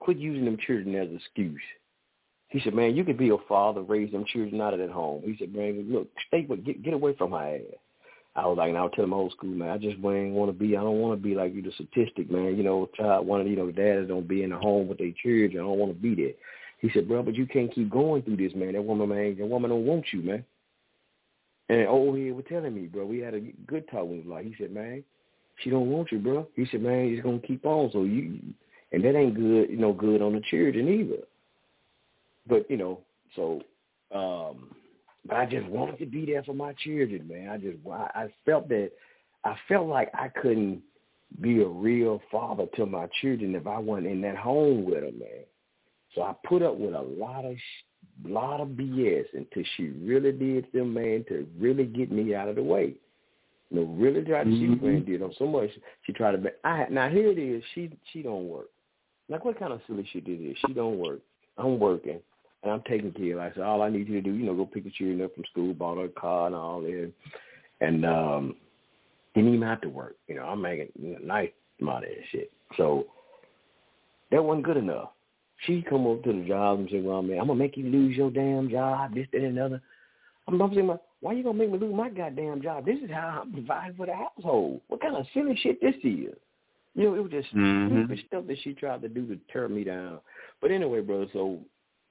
[0.00, 1.62] quit using them children as an excuse."
[2.48, 5.22] He said, "Man, you could be a father, raise them children out of that home."
[5.24, 7.60] He said, "Man, look, stay, get get away from her ass."
[8.36, 10.50] I was like, and I would tell him old school, man, I just ain't want
[10.50, 12.56] to be, I don't want to be like you, the statistic, man.
[12.56, 15.12] You know, child, one of you know, dads don't be in the home with their
[15.22, 15.56] children.
[15.56, 16.34] I don't want to be there.
[16.78, 18.74] He said, bro, but you can't keep going through this, man.
[18.74, 20.44] That woman, man, that woman don't want you, man.
[21.70, 24.30] And old head was telling me, bro, we had a good talk with him.
[24.30, 25.02] Like he said, man,
[25.62, 26.46] she don't want you, bro.
[26.54, 27.90] He said, man, it's gonna keep on.
[27.92, 28.38] So you,
[28.92, 31.22] and that ain't good, you know, good on the children either.
[32.46, 33.00] But you know,
[33.34, 33.62] so,
[34.14, 34.70] um,
[35.26, 37.48] but I just wanted to be there for my children, man.
[37.48, 38.90] I just, I, I felt that,
[39.44, 40.82] I felt like I couldn't
[41.40, 45.18] be a real father to my children if I wasn't in that home with them,
[45.18, 45.44] man.
[46.14, 50.32] So I put up with a lot of sh- lot of BS until she really
[50.32, 52.94] did them, man, to really get me out of the way.
[53.70, 54.80] You know, really tried to she Mhm.
[54.80, 55.70] mm did them so much.
[56.04, 56.38] She tried to.
[56.38, 57.62] Be, I now here it is.
[57.74, 58.70] She she don't work.
[59.28, 60.56] Like what kind of silly shit is this?
[60.66, 61.20] She don't work.
[61.58, 62.20] I'm working
[62.66, 63.38] and I'm taking care.
[63.38, 63.38] of.
[63.38, 65.34] I said all I need you to do, you know, go pick the children up
[65.34, 67.12] from school, bought her a car and all that,
[67.80, 68.56] and um,
[69.34, 70.16] didn't even have to work.
[70.26, 70.88] You know, I'm making
[71.22, 72.50] nice money and shit.
[72.76, 73.06] So
[74.30, 75.10] that wasn't good enough.
[75.64, 78.16] She come up to the job and say, "Well, man, I'm gonna make you lose
[78.16, 79.80] your damn job, this, that, and another."
[80.48, 82.84] I'm, I'm saying, "Why you gonna make me lose my goddamn job?
[82.84, 84.80] This is how I'm providing for the household.
[84.88, 86.34] What kind of silly shit this is?"
[86.94, 88.04] You know, it was just Mhm.
[88.06, 90.18] stupid stuff that she tried to do to tear me down.
[90.60, 91.60] But anyway, brother, so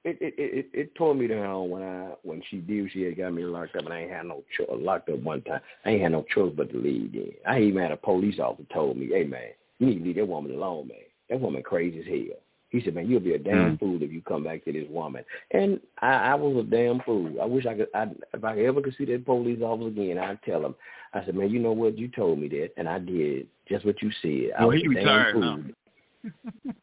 [0.06, 2.90] it it it, it, tore me down when I when she did.
[2.92, 5.42] She had got me locked up, and I ain't had no choice locked up one
[5.42, 5.60] time.
[5.84, 7.12] I ain't had no choice but to leave.
[7.12, 10.16] Then I even had a police officer told me, "Hey man, you need to leave
[10.16, 10.98] that woman alone, man.
[11.28, 12.38] That woman crazy as hell."
[12.70, 13.80] He said, "Man, you'll be a damn Mm.
[13.80, 17.40] fool if you come back to this woman." And I, I was a damn fool.
[17.40, 17.88] I wish I could.
[17.94, 20.74] I, if I ever could see that police officer again, I'd tell him.
[21.14, 21.98] I said, "Man, you know what?
[21.98, 24.52] You told me that, and I did just what you said.
[24.56, 25.58] I Well, was he a damn retired fool." now.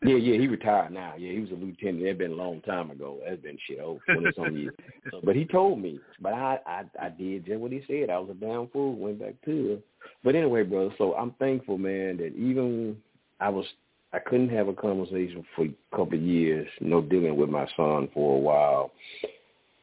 [0.03, 1.13] Yeah, yeah, he retired now.
[1.17, 2.03] Yeah, he was a lieutenant.
[2.03, 3.19] That been a long time ago.
[3.25, 4.73] That's been shit over twenty some years.
[5.23, 5.99] But he told me.
[6.19, 8.09] But I, I, I did just what he said.
[8.09, 8.95] I was a damn fool.
[8.95, 9.77] Went back to her.
[10.23, 10.93] But anyway, brother.
[10.97, 12.97] So I'm thankful, man, that even
[13.39, 13.65] I was,
[14.11, 16.67] I couldn't have a conversation for a couple of years.
[16.81, 18.91] No dealing with my son for a while.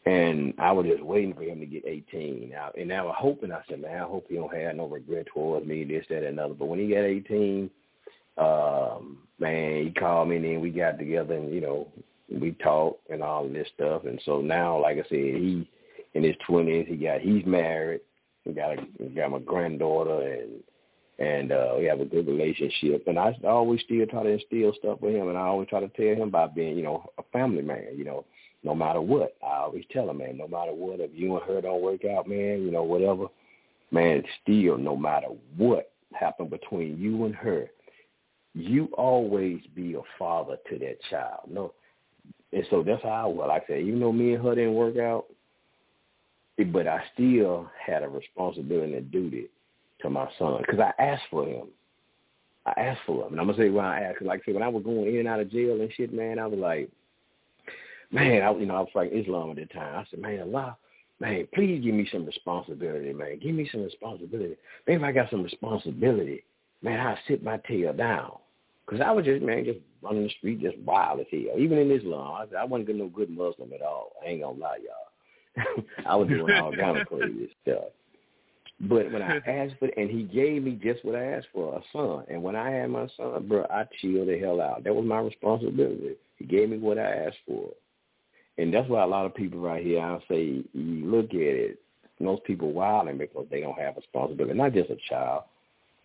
[0.06, 2.50] And I was just waiting for him to get 18.
[2.50, 5.26] Now, and I was hoping, I said, man, I hope he don't have no regret
[5.32, 6.54] towards me, this, that, and another.
[6.54, 7.70] But when he got 18,
[8.40, 11.88] um, man, he called me and then we got together and, you know,
[12.30, 14.04] we talked and all this stuff.
[14.04, 15.68] And so now, like I said, he
[16.14, 18.00] in his twenties, he got he's married.
[18.44, 20.62] He got a got my granddaughter and
[21.18, 23.04] and uh we have a good relationship.
[23.06, 25.88] And I always still try to instill stuff with him and I always try to
[25.88, 28.24] tell him about being, you know, a family man, you know,
[28.62, 29.36] no matter what.
[29.42, 32.28] I always tell him, man, no matter what, if you and her don't work out,
[32.28, 33.26] man, you know, whatever,
[33.90, 37.68] man, still no matter what happened between you and her,
[38.54, 41.48] you always be a father to that child.
[41.48, 41.72] No,
[42.52, 43.46] and so that's how I was.
[43.48, 45.26] Like I said, even though me and her didn't work out,
[46.72, 49.48] but I still had a responsibility and duty
[50.02, 51.68] to my son because I asked for him.
[52.66, 54.22] I asked for him, and I'm gonna say why I asked.
[54.22, 56.38] Like I said, when I was going in and out of jail and shit, man,
[56.38, 56.90] I was like,
[58.10, 60.00] man, I you know I was like Islam at the time.
[60.00, 60.76] I said, man, Allah,
[61.20, 63.38] man, please give me some responsibility, man.
[63.38, 64.56] Give me some responsibility.
[64.86, 66.44] Maybe I got some responsibility,
[66.82, 68.32] man, I'll sit my tail down.
[68.84, 71.58] Because I was just, man, just running the street, just wild as hell.
[71.58, 74.12] Even in Islam, I, I wasn't no good Muslim at all.
[74.22, 75.84] I ain't going to lie, y'all.
[76.06, 77.84] I was doing all kind of crazy stuff.
[78.80, 81.82] But when I asked for, and he gave me just what I asked for, a
[81.92, 82.24] son.
[82.28, 84.84] And when I had my son, bro, I chilled the hell out.
[84.84, 86.16] That was my responsibility.
[86.36, 87.68] He gave me what I asked for.
[88.58, 91.78] And that's why a lot of people right here, I say, you look at it,
[92.18, 94.56] most people wilding because they don't have responsibility.
[94.58, 95.44] Not just a child.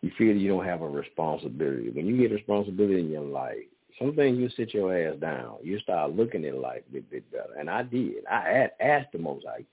[0.01, 1.89] You feel you don't have a responsibility.
[1.89, 3.57] When you get responsibility in your life,
[3.99, 5.57] some things you sit your ass down.
[5.63, 7.53] You start looking at life a bit, bit better.
[7.57, 8.25] And I did.
[8.29, 9.65] I asked the most, like,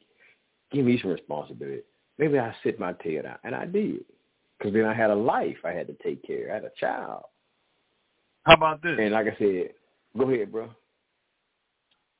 [0.70, 1.82] give me some responsibility
[2.18, 3.38] maybe I sit my tail down.
[3.44, 4.04] And I did.
[4.58, 6.50] Because then I had a life I had to take care of.
[6.50, 7.24] I had a child.
[8.44, 8.96] How about this?
[8.98, 9.70] And like I said,
[10.16, 10.70] go ahead, bro.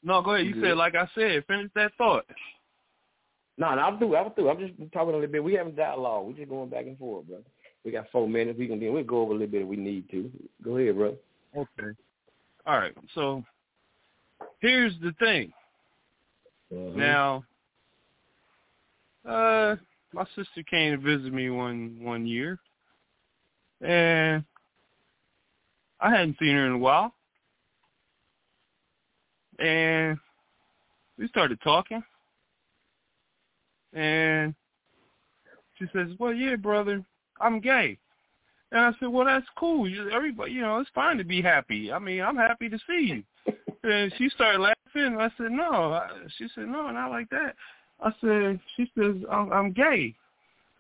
[0.02, 0.46] No, go ahead.
[0.46, 2.24] You, said, like I said, finish that thought.
[3.58, 4.16] No, no, I'm through.
[4.16, 4.50] I'm through.
[4.50, 5.44] I'm just talking a little bit.
[5.44, 6.26] We haven't dialogue.
[6.26, 7.38] We're just going back and forth, bro.
[7.84, 8.58] We got four minutes.
[8.58, 10.30] We can we'll go over a little bit if we need to.
[10.62, 11.16] Go ahead, bro.
[11.56, 11.96] Okay.
[12.66, 12.94] All right.
[13.14, 13.42] So
[14.60, 15.52] here's the thing.
[16.72, 16.98] Mm-hmm.
[16.98, 17.44] Now,
[19.28, 19.76] uh,
[20.12, 22.58] my sister came to visit me one one year,
[23.80, 24.44] and
[26.00, 27.12] I hadn't seen her in a while,
[29.58, 30.18] and
[31.18, 32.02] we started talking,
[33.92, 34.54] and
[35.78, 37.04] she says, "Well, yeah, brother,
[37.42, 37.98] I'm gay."
[38.70, 39.88] And I said, "Well, that's cool.
[39.88, 41.92] You, everybody, you know, it's fine to be happy.
[41.92, 45.18] I mean, I'm happy to see you." and she started laughing.
[45.18, 46.00] I said, "No."
[46.38, 47.54] She said, "No, not like that."
[48.02, 50.14] I said, she says, I'm, I'm gay.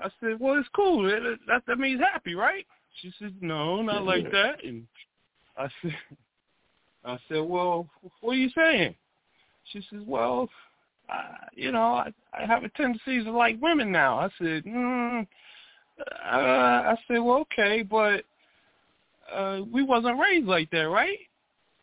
[0.00, 1.04] I said, well, it's cool.
[1.04, 2.66] That, that, that means happy, right?
[3.00, 4.64] She said, no, not like that.
[4.64, 4.86] And
[5.56, 5.96] I said,
[7.04, 7.88] I said, well,
[8.20, 8.94] what are you saying?
[9.72, 10.48] She says, well,
[11.08, 14.18] I, you know, I, I have a tendency to like women now.
[14.18, 15.26] I said, mm,
[16.00, 16.04] uh,
[16.36, 18.24] I said, well, okay, but
[19.32, 21.18] uh, we wasn't raised like that, right?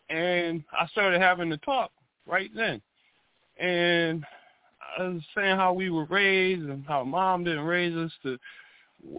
[0.10, 1.92] And I started having the talk
[2.28, 2.82] right then.
[3.60, 4.24] And
[4.98, 8.38] I was saying how we were raised and how mom didn't raise us to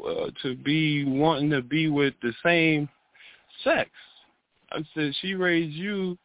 [0.07, 2.89] uh, to be wanting to be with the same
[3.65, 3.91] sex.
[4.73, 6.19] I said she raised you.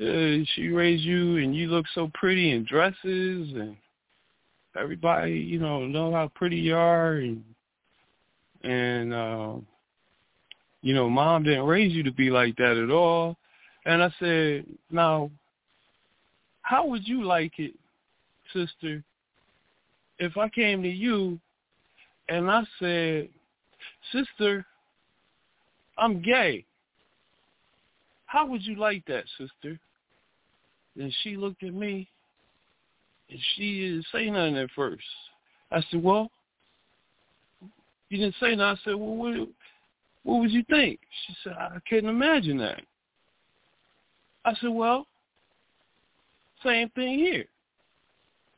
[0.00, 3.76] Uh, she raised you, and you look so pretty in dresses, and
[4.78, 7.44] everybody, you know, know how pretty you are, and
[8.64, 9.54] and uh,
[10.82, 13.36] you know, mom didn't raise you to be like that at all.
[13.84, 15.30] And I said, now,
[16.62, 17.74] how would you like it
[18.52, 19.02] sister,
[20.18, 21.38] if I came to you
[22.28, 23.28] and I said,
[24.12, 24.64] sister,
[25.98, 26.64] I'm gay,
[28.26, 29.78] how would you like that, sister?
[30.98, 32.08] And she looked at me
[33.30, 35.04] and she didn't say nothing at first.
[35.70, 36.30] I said, well,
[38.12, 38.60] you didn't say nothing.
[38.60, 39.48] I said, well, what,
[40.22, 41.00] what would you think?
[41.26, 42.82] She said, I couldn't imagine that.
[44.44, 45.06] I said, well,
[46.62, 47.46] same thing here.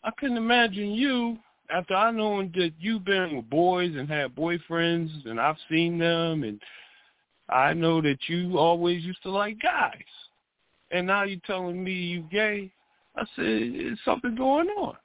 [0.03, 1.39] I couldn't imagine you
[1.71, 6.43] after I known that you've been with boys and had boyfriends and I've seen them
[6.43, 6.61] and
[7.49, 9.93] I know that you always used to like guys.
[10.91, 12.71] And now you're telling me you gay.
[13.17, 14.97] I said, it's something going on.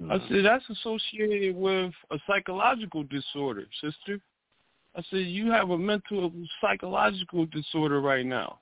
[0.00, 0.12] Mm-hmm.
[0.12, 4.20] I said, that's associated with a psychological disorder, sister.
[4.96, 8.58] I said, you have a mental psychological disorder right now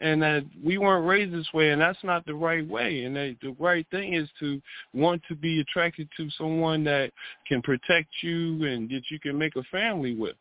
[0.00, 3.36] and that we weren't raised this way and that's not the right way and that
[3.42, 4.60] the right thing is to
[4.94, 7.10] want to be attracted to someone that
[7.46, 10.36] can protect you and that you can make a family with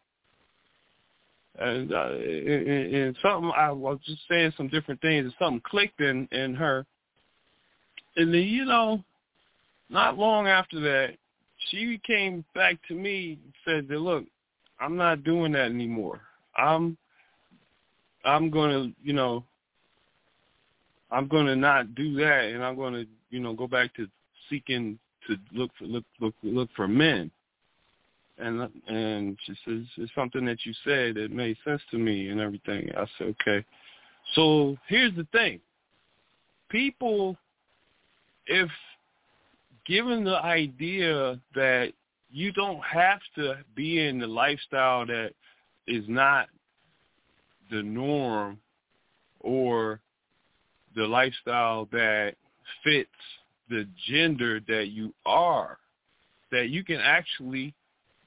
[1.60, 6.02] and, uh, and, and something I was just saying some different things and something clicked
[6.02, 6.86] in in her
[8.16, 9.04] and then you know
[9.90, 11.16] not long after that
[11.70, 14.26] she came back to me and said that look
[14.80, 16.22] I'm not doing that anymore
[16.58, 16.98] I'm
[18.28, 19.44] I'm to, you know,
[21.12, 24.08] I'm to not do that, and I'm to, you know, go back to
[24.50, 27.32] seeking to look for look look look for men.
[28.38, 32.40] And and she says it's something that you said that made sense to me and
[32.42, 32.90] everything.
[32.96, 33.66] I said okay.
[34.36, 35.62] So here's the thing,
[36.70, 37.38] people,
[38.46, 38.70] if
[39.88, 41.94] given the idea that
[42.30, 45.32] you don't have to be in the lifestyle that
[45.88, 46.48] is not
[47.72, 48.60] the norm
[49.40, 50.00] or
[50.96, 52.34] the lifestyle that
[52.84, 53.10] fits
[53.70, 55.78] the gender that you are,
[56.52, 57.74] that you can actually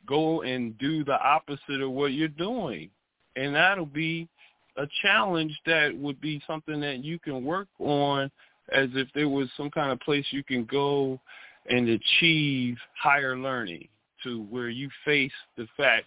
[0.06, 2.90] go and do the opposite of what you're doing.
[3.36, 4.28] And that'll be
[4.76, 8.30] a challenge that would be something that you can work on
[8.72, 11.20] as if there was some kind of place you can go
[11.68, 13.88] and achieve higher learning
[14.24, 16.06] to where you face the facts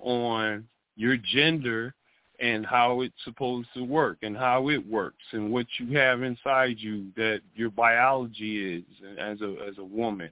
[0.00, 1.94] on your gender
[2.40, 6.76] and how it's supposed to work and how it works and what you have inside
[6.78, 8.84] you that your biology is
[9.18, 10.30] as a as a woman.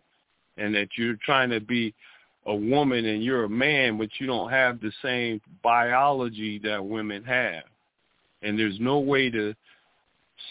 [0.56, 1.94] And that you're trying to be
[2.47, 7.22] a woman and you're a man but you don't have the same biology that women
[7.24, 7.64] have.
[8.43, 9.55] And there's no way to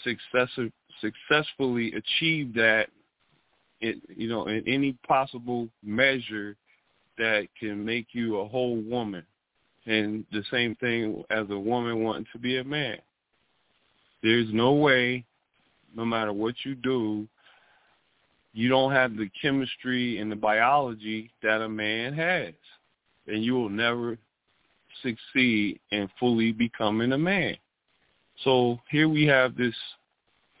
[0.04, 0.48] success,
[1.00, 2.88] successfully achieve that
[3.80, 6.56] you know in any possible measure
[7.16, 9.24] that can make you a whole woman
[9.86, 12.98] and the same thing as a woman wanting to be a man.
[14.22, 15.24] There's no way,
[15.96, 17.26] no matter what you do,
[18.52, 22.52] you don't have the chemistry and the biology that a man has.
[23.26, 24.18] And you will never
[25.02, 27.56] succeed in fully becoming a man.
[28.44, 29.74] So here we have this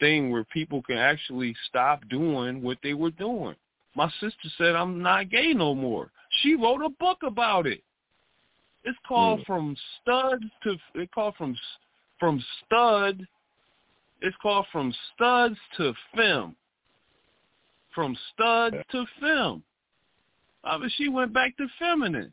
[0.00, 3.54] thing where people can actually stop doing what they were doing.
[3.96, 6.10] My sister said, I'm not gay no more.
[6.42, 7.82] She wrote a book about it.
[8.84, 9.46] It's called mm.
[9.46, 11.56] from stud to it called from
[12.18, 13.26] from stud.
[14.20, 16.56] It's called from studs to fem.
[17.94, 19.62] From stud to fem.
[20.64, 22.32] I mean, she went back to feminine.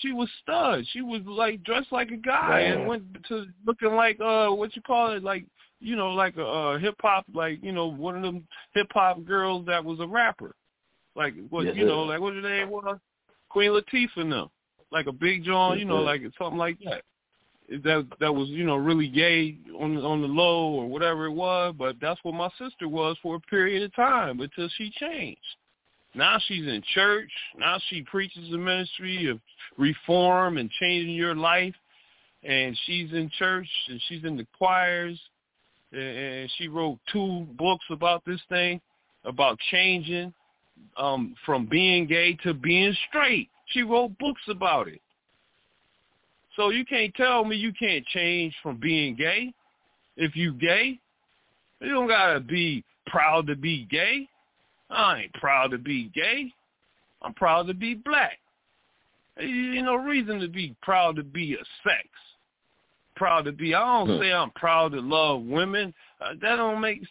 [0.00, 0.84] She was stud.
[0.92, 2.72] She was like dressed like a guy yeah.
[2.74, 5.44] and went to looking like uh what you call it like
[5.82, 9.24] you know like a uh, hip hop like you know one of them hip hop
[9.24, 10.54] girls that was a rapper.
[11.14, 12.98] Like what you know like what her name was
[13.50, 14.48] Queen Latifah and them
[14.92, 17.02] like a big John, you know, like something like that.
[17.84, 21.74] That that was you know really gay on on the low or whatever it was,
[21.78, 25.40] but that's what my sister was for a period of time until she changed.
[26.14, 27.30] Now she's in church.
[27.56, 29.40] Now she preaches the ministry of
[29.78, 31.74] reform and changing your life.
[32.44, 35.18] And she's in church and she's in the choirs.
[35.92, 38.80] And she wrote two books about this thing,
[39.24, 40.32] about changing
[40.96, 43.48] um, from being gay to being straight.
[43.66, 45.00] She wrote books about it.
[46.56, 49.52] So you can't tell me you can't change from being gay
[50.16, 50.98] if you gay.
[51.80, 54.28] You don't gotta be proud to be gay.
[54.90, 56.52] I ain't proud to be gay.
[57.22, 58.38] I'm proud to be black.
[59.38, 62.06] Ain't no reason to be proud to be a sex.
[63.16, 63.74] Proud to be.
[63.74, 65.92] I don't say I'm proud to love women.
[66.20, 67.02] Uh, that don't make.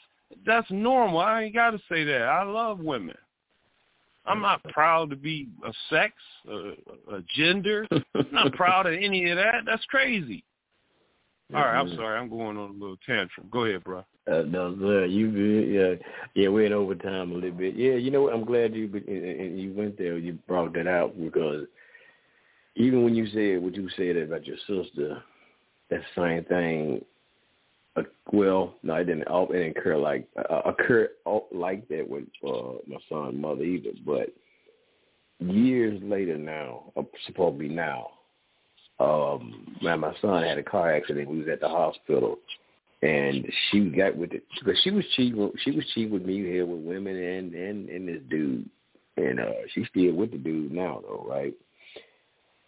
[0.45, 1.19] That's normal.
[1.19, 2.23] I ain't got to say that.
[2.23, 3.15] I love women.
[4.25, 6.13] I'm not proud to be a sex,
[6.49, 6.73] a,
[7.13, 7.87] a gender.
[7.91, 9.63] I'm not proud of any of that.
[9.65, 10.43] That's crazy.
[11.53, 12.17] All right, I'm sorry.
[12.17, 13.47] I'm going on a little tantrum.
[13.51, 14.05] Go ahead, bro.
[14.31, 15.05] Uh, no, sir.
[15.05, 15.67] You good?
[15.67, 16.47] Yeah, yeah.
[16.47, 17.75] We're in overtime a little bit.
[17.75, 18.33] Yeah, you know what?
[18.33, 20.17] I'm glad you you went there.
[20.17, 21.65] You brought that out because
[22.75, 25.21] even when you said what you said about your sister,
[25.91, 27.05] that same thing
[27.95, 29.23] uh, well, no, it didn't.
[29.29, 31.09] It didn't occur like uh, occur
[31.51, 33.91] like that with uh, my son's mother either.
[34.05, 34.29] But
[35.39, 38.11] years later now, uh, supposed to be now,
[38.99, 41.27] um, man, my son had a car accident.
[41.29, 42.37] He was at the hospital,
[43.01, 45.51] and she got with it because she was cheating.
[45.63, 48.69] She was cheating with me here with women and and and this dude,
[49.17, 51.53] and uh, she's still with the dude now though, right?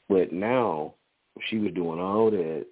[0.09, 0.95] But now
[1.49, 2.65] she was doing all that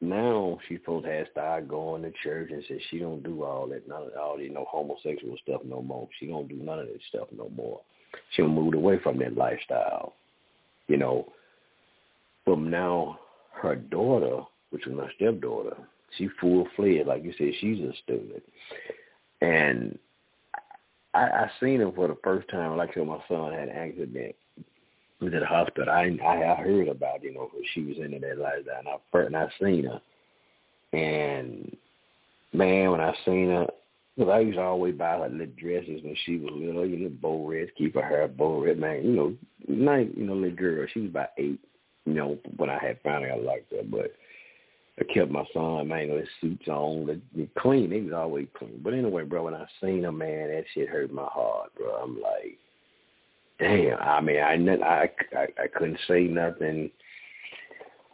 [0.00, 3.66] now she's supposed to have started going to church and said she don't do all
[3.68, 6.08] that, none of all you know homosexual stuff no more.
[6.18, 7.80] She don't do none of that stuff no more.
[8.34, 10.14] She moved away from that lifestyle,
[10.86, 11.32] you know.
[12.44, 13.18] From now,
[13.60, 15.76] her daughter, which was my stepdaughter,
[16.16, 18.42] she full fledged, like you said, she's a student,
[19.42, 19.98] and
[21.12, 22.76] I, I seen her for the first time.
[22.76, 24.36] Like I said, my son had an accident
[25.20, 25.92] was at the hospital.
[25.92, 29.36] I I, heard about you know she was into that lifestyle, and I first and
[29.36, 30.00] I seen her,
[30.98, 31.76] and
[32.52, 33.66] man, when I seen her,
[34.16, 37.08] because I used to always buy her little dresses when she was little, you know,
[37.08, 39.34] bow reds, keep her hair bow red, man, you know,
[39.68, 40.86] nice, you know, little girl.
[40.92, 41.60] She was about eight,
[42.04, 44.14] you know, when I had found her, I liked her, but.
[45.00, 47.92] I kept my son, man, his suits on, the, the clean.
[47.92, 48.80] He was always clean.
[48.82, 52.02] But anyway, bro, when I seen him, man, that shit hurt my heart, bro.
[52.02, 52.58] I'm like,
[53.58, 53.98] damn.
[53.98, 56.90] I mean, I I I, I couldn't say nothing.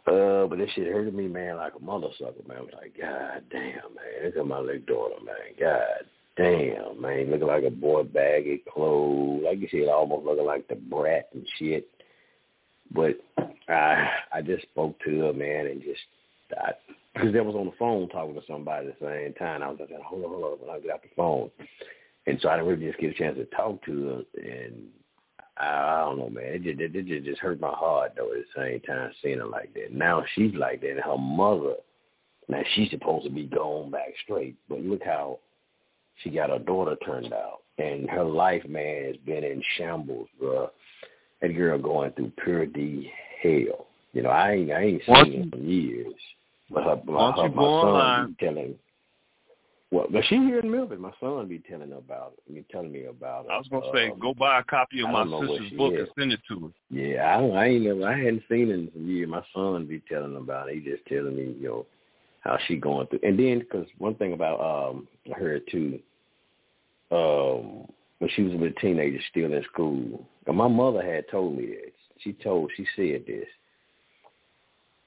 [0.07, 2.57] Uh, but this shit hurted me, man, like a mother sucker, man.
[2.57, 4.25] I was like, God damn, man.
[4.25, 5.55] Look at my little daughter, man.
[5.59, 6.05] God
[6.37, 7.31] damn, man.
[7.31, 9.41] Looking like a boy baggy clothes.
[9.43, 11.87] Like you said, almost looking like the brat and shit.
[12.91, 13.17] But
[13.67, 16.01] I I just spoke to her, man, and just
[16.55, 16.73] I
[17.13, 19.63] because I was on the phone talking to somebody at the same time.
[19.63, 21.49] I was like, hold on, hold on, when I get off the phone.
[22.27, 24.41] And so I didn't really just get a chance to talk to her.
[24.43, 24.87] And
[25.57, 26.43] I don't know, man.
[26.45, 28.31] It just, it, it just hurt my heart though.
[28.33, 29.93] At the same time, seeing her like that.
[29.93, 31.75] Now she's like that, and her mother.
[32.47, 35.39] Now she's supposed to be going back straight, but look how
[36.23, 37.61] she got her daughter turned out.
[37.77, 40.69] and her life, man, has been in shambles, bro.
[41.41, 43.11] That girl going through pure D
[43.41, 43.87] hell.
[44.13, 46.13] You know, I ain't I ain't seen her in years.
[46.69, 48.75] But her, my, her, you my son telling
[49.91, 50.97] well, but she here in Memphis.
[50.99, 52.53] My son be telling her about it.
[52.53, 53.51] Be telling me about it.
[53.51, 55.77] I was gonna say, Um, go buy a copy of my don't know what sister's
[55.77, 55.99] book is.
[55.99, 56.67] and send it to her.
[56.89, 59.29] Yeah, I don't, I ain't never I hadn't seen it in some years.
[59.29, 60.75] My son be telling about it.
[60.75, 61.85] He just telling me, you know,
[62.41, 63.19] how she going through.
[63.23, 65.99] And then because one thing about um her too,
[67.11, 67.87] um
[68.19, 70.25] when she was a little teenager, still in school.
[70.47, 71.91] And my mother had told me that.
[72.19, 73.47] She told she said this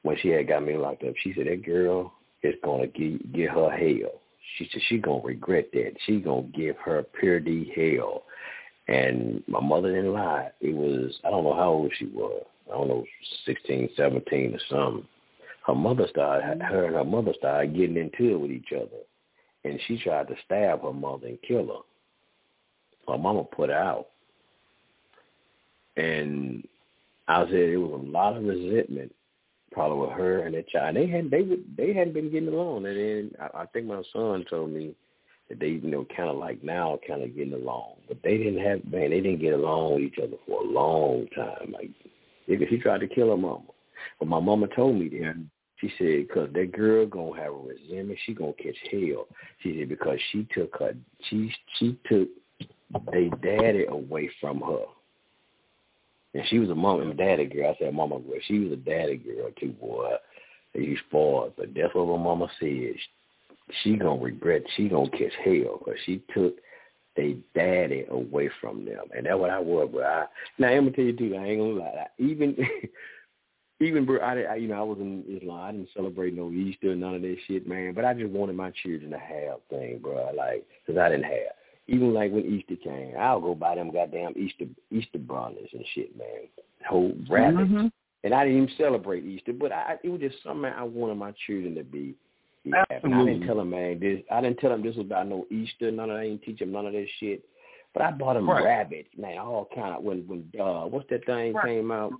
[0.02, 1.14] when she had got me locked up.
[1.22, 4.20] She said that girl is gonna get get her hell.
[4.56, 5.92] She said she gonna regret that.
[6.06, 8.24] She gonna give her pure D hell.
[8.88, 10.50] And my mother didn't lie.
[10.60, 12.44] It was I don't know how old she was.
[12.68, 13.04] I don't know,
[13.46, 15.08] sixteen, seventeen, or something.
[15.66, 16.62] Her mother started mm-hmm.
[16.62, 19.02] her and her mother started getting into it with each other,
[19.64, 23.12] and she tried to stab her mother and kill her.
[23.12, 24.08] Her mama put her out,
[25.96, 26.66] and
[27.26, 29.14] I said it was a lot of resentment
[29.72, 30.96] probably with her and that child.
[30.96, 34.02] They had they would they hadn't been getting along, and then I, I think my
[34.12, 34.94] son told me
[35.48, 38.64] that they you know kind of like now kind of getting along, but they didn't
[38.64, 41.72] have man they didn't get along with each other for a long time.
[41.72, 41.90] Like
[42.46, 43.64] because she tried to kill her mama,
[44.18, 45.16] but my mama told me that.
[45.16, 45.42] Mm-hmm.
[45.80, 48.18] She said, "Cause that girl gonna have a resentment.
[48.26, 49.28] She gonna catch hell."
[49.62, 50.92] She said because she took her,
[51.28, 52.28] she she took
[53.12, 54.86] they daddy away from her.
[56.38, 57.74] And she was a mom and daddy girl.
[57.74, 58.38] I said mama girl.
[58.46, 60.14] She was a daddy girl too, boy.
[60.72, 61.54] You spoiled.
[61.56, 62.94] But that's what my mama said.
[63.82, 64.62] She gonna regret.
[64.76, 66.54] She gonna catch hell because she took
[67.16, 69.90] they daddy away from them, and that's what I was.
[69.92, 70.26] But I
[70.58, 71.34] now I'm gonna tell you too.
[71.34, 72.04] I ain't gonna lie.
[72.04, 72.56] I, even
[73.80, 75.60] even bro, I, I you know I was in Islam.
[75.60, 77.94] I didn't celebrate no Easter, none of that shit, man.
[77.94, 80.30] But I just wanted my children to have thing, bro.
[80.36, 81.57] Like, cause I didn't have.
[81.88, 86.16] Even like when Easter came, I'll go buy them goddamn Easter Easter bunnies and shit,
[86.16, 86.48] man.
[86.86, 87.70] Whole rabbits.
[87.70, 87.90] Mhm.
[88.24, 91.32] And I didn't even celebrate Easter, but I it was just something I wanted my
[91.46, 92.14] children to be.
[92.64, 93.98] And I didn't tell them, man.
[93.98, 95.90] This I didn't tell them this was about no Easter.
[95.90, 96.22] None of that.
[96.22, 97.42] I didn't teach them none of that shit.
[97.94, 98.62] But I bought them Right.
[98.64, 99.38] rabbits, man.
[99.38, 101.64] All kind of when when uh what's that thing Right.
[101.64, 102.12] came out?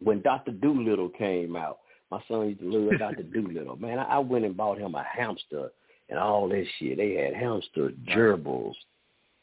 [0.00, 3.76] When Doctor Dolittle came out, my son used to love Doctor Dolittle.
[3.76, 5.70] Man, I, I went and bought him a hamster
[6.08, 6.96] and all this shit.
[6.98, 8.74] They had hamster gerbils,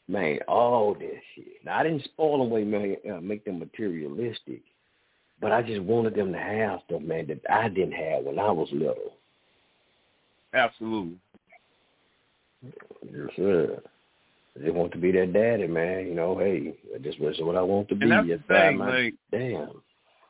[0.08, 1.64] man, all this shit.
[1.64, 4.62] Now I didn't spoil them way, man, uh, make them materialistic,
[5.40, 8.50] but I just wanted them to have stuff, man, that I didn't have when I
[8.50, 9.12] was little.
[10.52, 11.18] Absolutely.
[12.62, 13.80] Yes, sir.
[14.56, 16.06] I just want to be that daddy, man.
[16.06, 18.02] You know, hey, I this was what I want to be.
[18.04, 19.82] And that's Yes, the thing, my- like damn.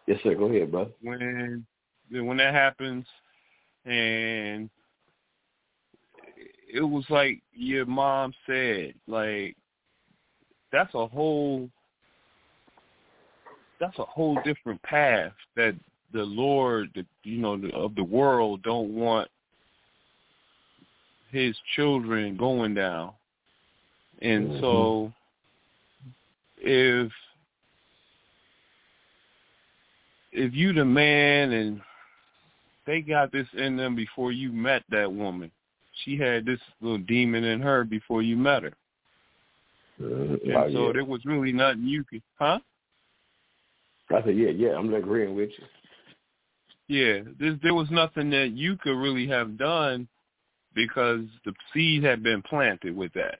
[0.06, 0.34] Yes, sir.
[0.34, 0.90] Go ahead, bro.
[1.02, 1.64] when
[2.10, 3.06] when that happens,
[3.84, 4.68] and
[6.74, 9.56] it was like your mom said, like
[10.72, 11.70] that's a whole
[13.78, 15.76] that's a whole different path that
[16.12, 19.28] the Lord, the, you know, the, of the world don't want
[21.30, 23.12] his children going down.
[24.20, 24.60] And Mhm.
[24.60, 25.12] so
[26.58, 27.12] if
[30.32, 31.80] if you the man and
[32.84, 35.52] they got this in them before you met that woman.
[36.02, 38.72] She had this little demon in her before you met her.
[40.00, 40.42] Mhm.
[40.42, 40.92] And so yeah.
[40.92, 42.58] there was really nothing you could huh?
[44.10, 44.76] I said, yeah, yeah.
[44.76, 45.64] I'm agreeing with you.
[46.88, 50.06] Yeah, there, there was nothing that you could really have done
[50.74, 53.38] because the seed had been planted with that.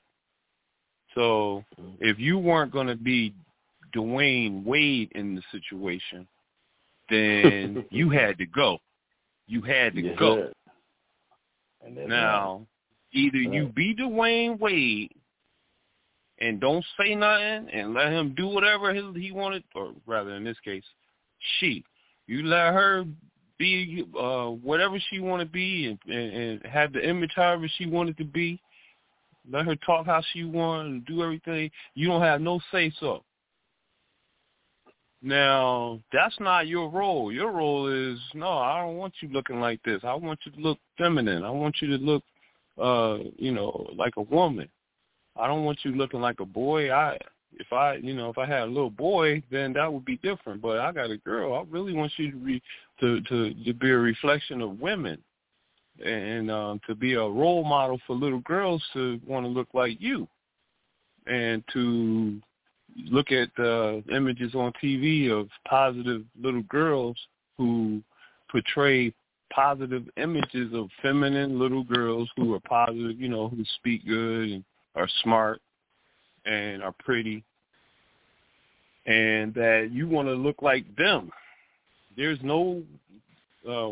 [1.15, 1.65] So
[2.01, 3.35] if you weren't going to be
[3.95, 6.27] Dwyane Wade in the situation,
[7.11, 8.79] then you had to go.
[9.47, 10.51] You had to go.
[11.85, 12.67] That's Now,
[13.13, 13.75] either you Right.
[13.75, 15.13] be Dwyane Wade
[16.39, 20.45] and don't say nothing and let him do whatever he, he wanted, or rather in
[20.45, 20.85] this case,
[21.59, 21.85] she.
[22.27, 23.05] You let her
[23.59, 27.87] be uh, whatever she want to be and, and, and have the image however she
[27.87, 28.61] wanted to be.
[29.51, 31.71] Let her talk how she want and do everything.
[31.95, 33.23] You don't have no say so.
[35.25, 37.33] Now, that's not your role.
[37.33, 40.03] Your role is, no, I don't want you looking like this.
[40.05, 41.43] I want you to look feminine.
[41.45, 42.23] I want you to look,
[42.77, 44.69] uh, you know, like a woman.
[45.35, 46.93] I don't want you looking like a boy.
[46.93, 47.17] I,
[47.55, 50.61] if I, you know, if I had a little boy, then that would be different.
[50.61, 51.55] But I got a girl.
[51.55, 52.63] I really want you to be,
[53.01, 55.17] to, to, to be a reflection of women
[56.05, 59.97] and um, to be a role model for little girls to want to look like
[60.03, 60.29] you
[61.27, 62.43] and to
[62.97, 67.17] look at uh, images on TV of positive little girls
[67.59, 68.03] who
[68.51, 69.13] portray
[69.53, 74.65] positive images of feminine little girls who are positive, you know, who speak good and
[74.97, 75.61] are smart.
[76.45, 77.43] and are pretty
[79.07, 81.31] and that you want to look like them.
[82.17, 82.83] There's no
[83.69, 83.91] uh,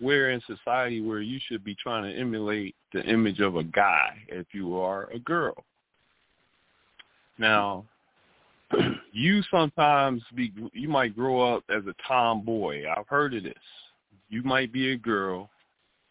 [0.00, 4.16] where in society where you should be trying to emulate the image of a guy
[4.28, 5.64] if you are a girl.
[7.38, 7.84] Now,
[9.12, 12.84] you sometimes be you might grow up as a tomboy.
[12.88, 13.54] I've heard of this.
[14.28, 15.50] You might be a girl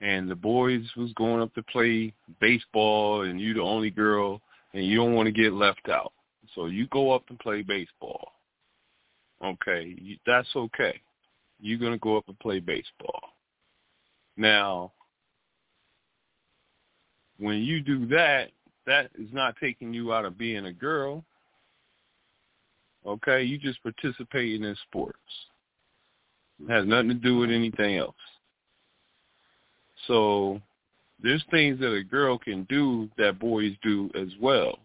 [0.02, 4.42] and the boys was going up to play baseball and you the only girl
[4.74, 6.12] and you don't want to get left out.
[6.56, 8.32] So you go up and play baseball.
[9.44, 11.00] Okay, you, that's okay.
[11.60, 13.22] You're going to go up and play baseball.
[14.38, 14.92] Now,
[17.38, 18.52] when you do that,
[18.86, 21.24] that is not taking you out of being a girl.
[23.06, 25.18] Okay, you just participating in sports.
[26.64, 28.16] It has nothing to do with anything else.
[30.08, 30.62] So
[31.22, 34.80] there's things that a girl can do that boys do as well.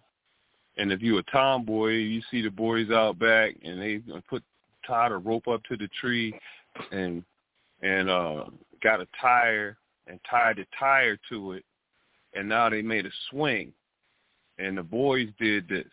[0.79, 4.43] And if you're a tomboy, you see the boys out back and they put
[4.87, 6.39] tied a rope up to the tree
[6.93, 7.25] and
[7.83, 8.45] and uh
[8.83, 9.77] got a tire
[10.07, 11.65] and tied the tire to it
[12.35, 13.73] and now they made a swing
[14.59, 15.87] and the boys did this.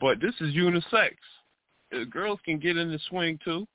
[0.00, 1.12] But this is unisex.
[1.98, 3.66] The girls can get in the swing too.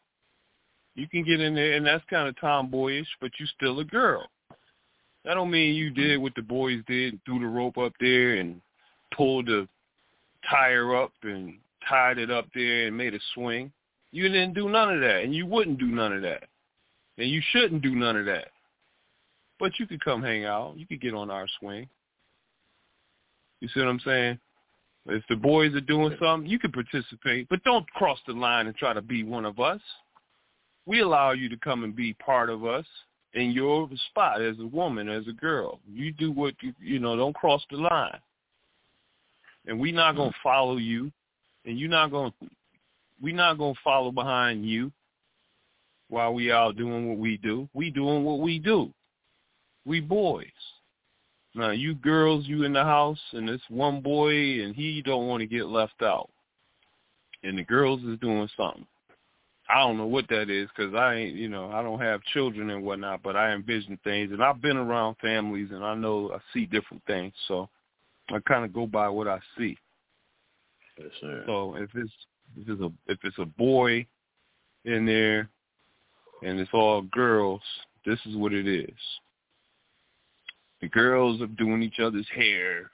[0.95, 4.27] You can get in there and that's kind of tomboyish, but you still a girl.
[5.23, 8.59] That don't mean you did what the boys did, threw the rope up there and
[9.15, 9.67] pulled the
[10.49, 11.57] tire up and
[11.87, 13.71] tied it up there and made a swing.
[14.11, 16.43] You didn't do none of that, and you wouldn't do none of that,
[17.17, 18.49] and you shouldn't do none of that.
[19.59, 20.77] But you could come hang out.
[20.77, 21.87] You could get on our swing.
[23.61, 24.39] You see what I'm saying?
[25.07, 28.75] If the boys are doing something, you can participate, but don't cross the line and
[28.75, 29.81] try to be one of us.
[30.85, 32.85] We allow you to come and be part of us
[33.33, 35.79] in your spot as a woman, as a girl.
[35.91, 37.15] You do what you you know.
[37.15, 38.19] Don't cross the line
[39.67, 40.47] and we're not gonna mm-hmm.
[40.47, 41.11] follow you,
[41.65, 42.33] and you're not gonna
[43.21, 44.91] we're not gonna follow behind you
[46.09, 47.69] while we out doing what we do.
[47.73, 48.91] We doing what we do.
[49.85, 50.47] We boys.
[51.53, 55.41] Now you girls, you in the house, and this one boy, and he don't want
[55.41, 56.29] to get left out,
[57.43, 58.85] and the girls is doing something.
[59.69, 62.69] I don't know what that is because I ain't, you know, I don't have children
[62.69, 66.39] and whatnot, but I envision things, and I've been around families, and I know I
[66.53, 67.33] see different things.
[67.47, 67.69] So
[68.29, 69.77] I kind of go by what I see.
[70.97, 71.43] Yes, sir.
[71.45, 72.11] So if it's
[72.57, 74.05] if it's a if it's a boy
[74.85, 75.49] in there
[76.43, 77.61] and it's all girls,
[78.05, 78.89] this is what it is.
[80.81, 82.89] The girls are doing each other's hair,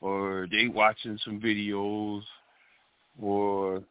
[0.00, 2.22] or they watching some videos,
[3.20, 3.82] or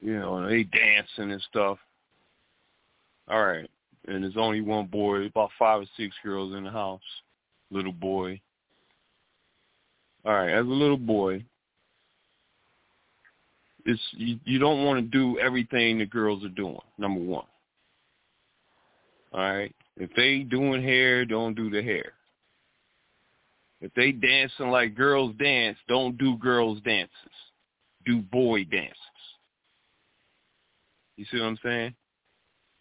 [0.00, 1.78] you know they dancing and stuff.
[3.28, 3.68] All right,
[4.06, 7.02] and there's only one boy, about five or six girls in the house,
[7.70, 8.40] little boy
[10.24, 11.44] all right, as a little boy,
[13.86, 16.78] it's you, you don't want to do everything the girls are doing.
[16.98, 17.46] Number one.
[19.32, 22.12] All right, if they doing hair, don't do the hair.
[23.80, 27.12] If they dancing like girls dance, don't do girls dances.
[28.06, 28.96] Do boy dances.
[31.16, 31.94] You see what I'm saying?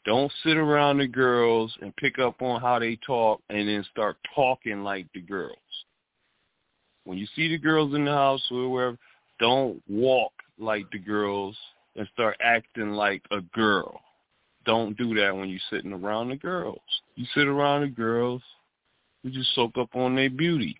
[0.05, 4.17] Don't sit around the girls and pick up on how they talk and then start
[4.33, 5.57] talking like the girls.
[7.03, 8.97] When you see the girls in the house or wherever,
[9.39, 11.57] don't walk like the girls
[11.95, 13.99] and start acting like a girl.
[14.67, 16.81] Don't do that when you're sitting around the girls.
[17.15, 18.41] You sit around the girls,
[19.23, 20.77] you just soak up on their beauty.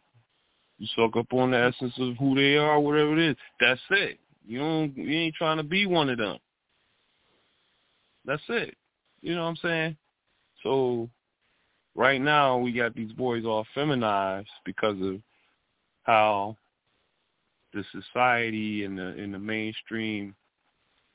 [0.77, 3.37] You soak up on the essence of who they are, whatever it is.
[3.61, 4.19] That's it.
[4.45, 6.37] You don't you ain't trying to be one of them.
[8.25, 8.75] That's it.
[9.21, 9.97] You know what I'm saying?
[10.63, 11.09] So
[11.95, 15.21] right now we got these boys all feminized because of
[16.03, 16.57] how
[17.73, 20.35] the society and the in the mainstream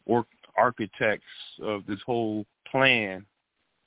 [0.07, 0.27] work
[0.57, 1.25] architects
[1.63, 3.25] of this whole plan,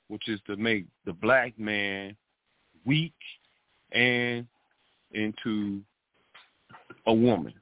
[0.08, 2.16] which is to make the black man
[2.84, 3.14] weak
[3.92, 4.46] and
[5.12, 5.80] into
[7.06, 7.54] a woman.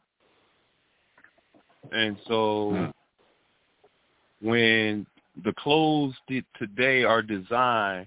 [1.92, 2.92] And so
[4.40, 5.06] when
[5.44, 6.14] the clothes
[6.58, 8.06] today are designed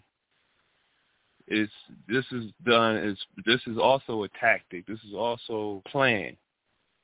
[1.47, 1.69] is
[2.09, 4.85] this is done is this is also a tactic.
[4.85, 6.35] This is also a plan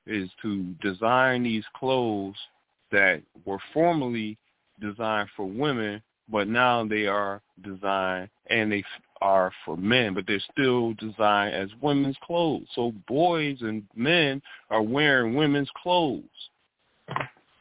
[0.05, 2.35] is to design these clothes
[2.93, 4.37] that were formerly
[4.79, 8.83] designed for women, but now they are designed and they
[9.21, 12.67] are for men, but they're still designed as women's clothes.
[12.75, 16.23] So boys and men are wearing women's clothes.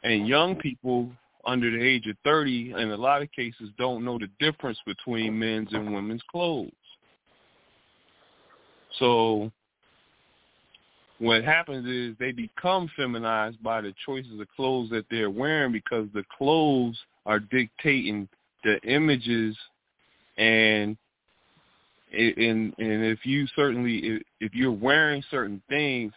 [0.04, 1.10] And young people
[1.44, 5.38] under the age of 30 in a lot of cases don't know the difference between
[5.38, 6.70] men's and women's clothes.
[8.98, 9.50] So
[11.22, 16.08] what happens is they become feminized by the choices of clothes that they're wearing because
[16.12, 18.28] the clothes are dictating
[18.64, 19.56] the images.
[20.36, 20.96] And
[22.12, 26.12] and and if you certainly if, you're wearing certain things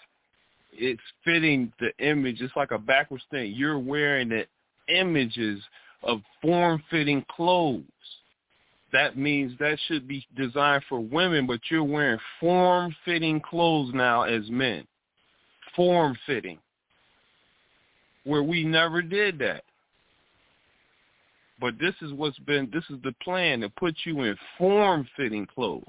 [0.73, 2.41] it's fitting the image.
[2.41, 3.53] It's like a backwards thing.
[3.55, 4.45] You're wearing the
[4.87, 5.61] images
[6.01, 7.83] of form fitting clothes.
[8.91, 14.23] That means that should be designed for women but you're wearing form fitting clothes now
[14.23, 14.87] as men
[15.75, 16.59] form fitting
[18.23, 19.63] where we never did that
[21.59, 25.45] but this is what's been this is the plan to put you in form fitting
[25.45, 25.83] clothes.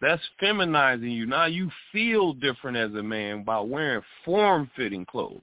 [0.00, 1.26] That's feminizing you.
[1.26, 5.40] Now you feel different as a man by wearing form fitting clothes.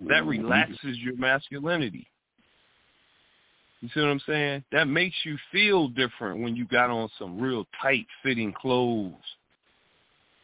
[0.00, 0.28] That mm-hmm.
[0.28, 2.06] relaxes your masculinity.
[3.82, 4.64] You see what I'm saying?
[4.72, 9.14] That makes you feel different when you got on some real tight fitting clothes.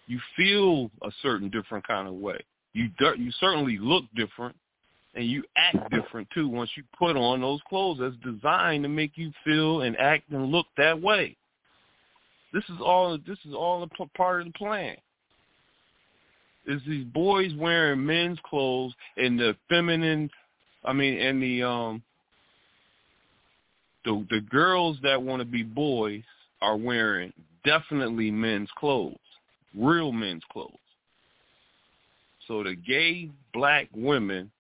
[0.07, 2.39] You feel a certain different kind of way.
[2.73, 4.55] You you certainly look different
[5.15, 9.13] and you act different too once you put on those clothes that's designed to make
[9.15, 11.37] you feel and act and look that way.
[12.53, 14.97] This is all this is all a part of the plan.
[16.67, 20.31] Is these boys wearing men's clothes and the feminine
[20.85, 22.03] I mean and the um
[24.05, 26.23] the the girls that want to be boys
[26.63, 27.33] are wearing
[27.65, 29.17] definitely men's clothes,
[29.75, 30.73] real men's clothes.
[32.47, 34.51] So the gay black women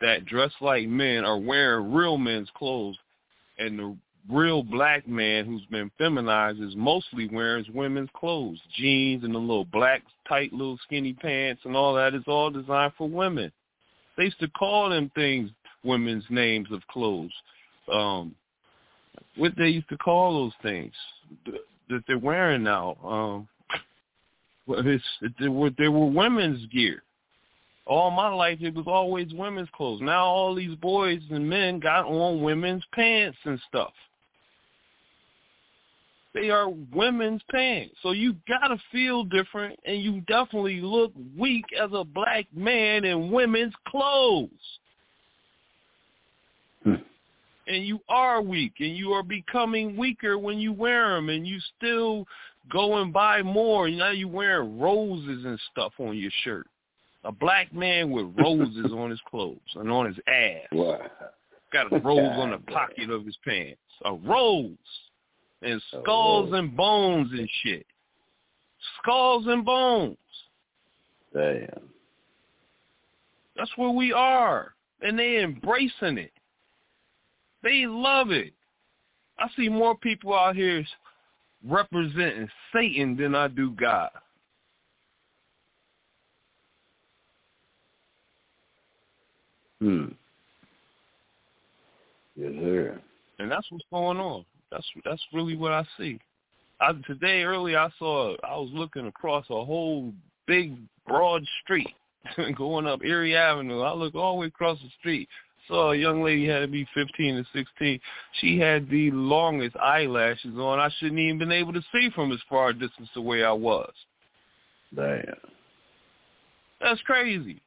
[0.00, 2.96] that dress like men are wearing real men's clothes,
[3.58, 3.96] and the
[4.30, 9.66] real black man who's been feminized is mostly wearing women's clothes, jeans and the little
[9.66, 13.52] black tight little skinny pants and all that is all designed for women.
[14.16, 15.50] They used to call them things
[15.82, 17.32] women's names of clothes.
[17.92, 18.34] Um,
[19.36, 20.92] what they used to call those things
[21.90, 22.96] that they're wearing now.
[23.04, 23.48] Um,
[24.68, 25.04] it's,
[25.40, 27.02] they were they were women's gear
[27.86, 30.00] all my life it was always women's clothes.
[30.00, 33.92] Now all these boys and men got on women's pants and stuff.
[36.32, 37.94] They are women's pants.
[38.02, 43.30] So you gotta feel different and you definitely look weak as a black man in
[43.30, 44.50] women's clothes.
[46.82, 46.94] Hmm.
[47.66, 51.58] And you are weak and you are becoming weaker when you wear them and you
[51.76, 52.26] still
[52.70, 53.88] go and buy more.
[53.88, 56.66] Now you wearing roses and stuff on your shirt
[57.24, 60.68] a black man with roses on his clothes and on his ass.
[60.72, 61.00] Wow.
[61.72, 63.80] Got a rose on the pocket of his pants.
[64.04, 64.70] A rose.
[65.62, 67.86] And skulls and bones and shit.
[69.00, 70.18] Skulls and bones.
[71.32, 71.88] Damn.
[73.56, 74.74] That's where we are.
[75.00, 76.32] And they embracing it.
[77.62, 78.52] They love it.
[79.38, 80.84] I see more people out here
[81.68, 84.10] representing Satan than I do God.
[89.80, 90.04] Hmm.
[92.36, 93.00] Yes, sir.
[93.38, 94.44] And that's what's going on.
[94.70, 96.18] That's that's really what I see.
[96.80, 100.12] I, today early I saw I was looking across a whole
[100.46, 100.76] big
[101.06, 101.94] broad street
[102.56, 103.80] going up Erie Avenue.
[103.80, 105.28] I look all the way across the street.
[105.68, 107.98] Saw a young lady had to be fifteen or sixteen.
[108.40, 110.78] She had the longest eyelashes on.
[110.78, 113.52] I shouldn't even been able to see from as far a distance the way I
[113.52, 113.92] was.
[114.94, 115.24] Damn.
[116.80, 117.60] That's crazy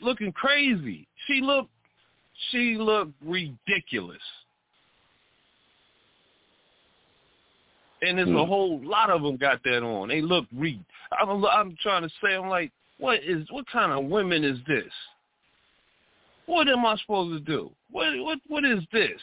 [0.00, 1.06] looking crazy.
[1.26, 1.70] She looked
[2.50, 4.22] she looked ridiculous.
[8.02, 8.48] And there's a Hmm.
[8.48, 10.08] whole lot of them got that on.
[10.08, 10.78] They look re.
[11.18, 14.92] I'm, I'm trying to say, I'm like, what is what kind of women is this?
[16.46, 17.70] What am I supposed to do?
[17.90, 19.20] What what what is this?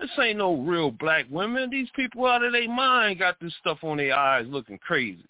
[0.00, 1.70] This ain't no real black women.
[1.70, 5.24] These people out of their mind got this stuff on their eyes looking crazy.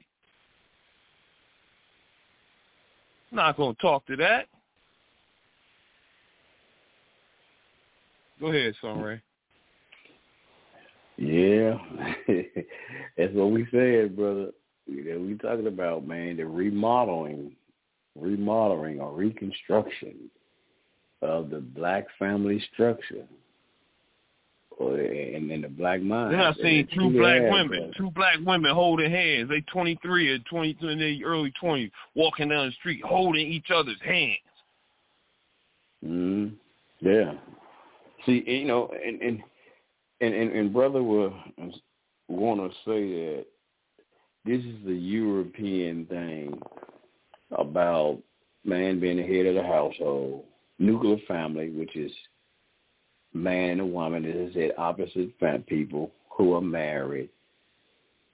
[3.30, 4.46] Not gonna talk to that.
[8.40, 9.20] Go ahead, Sunray.
[11.16, 11.78] Yeah,
[13.16, 14.50] that's what we said, brother.
[14.88, 17.52] Know, we talking about man the remodeling,
[18.18, 20.30] remodeling or reconstruction
[21.22, 23.26] of the black family structure,
[24.80, 26.34] and in the black mind.
[26.34, 29.48] Then I seen two black women, two black women holding hands.
[29.48, 34.00] They 23 or 22 in their early 20s, walking down the street holding each other's
[34.04, 34.38] hands.
[36.04, 36.52] Mm,
[37.00, 37.34] yeah.
[38.26, 39.42] See, you know, and and
[40.20, 41.34] and and, and brother will
[42.28, 43.46] want to say that
[44.44, 46.60] this is the European thing
[47.58, 48.18] about
[48.64, 50.44] man being the head of the household,
[50.78, 52.12] nuclear family, which is
[53.34, 57.28] man and woman, as I said, opposite people who are married,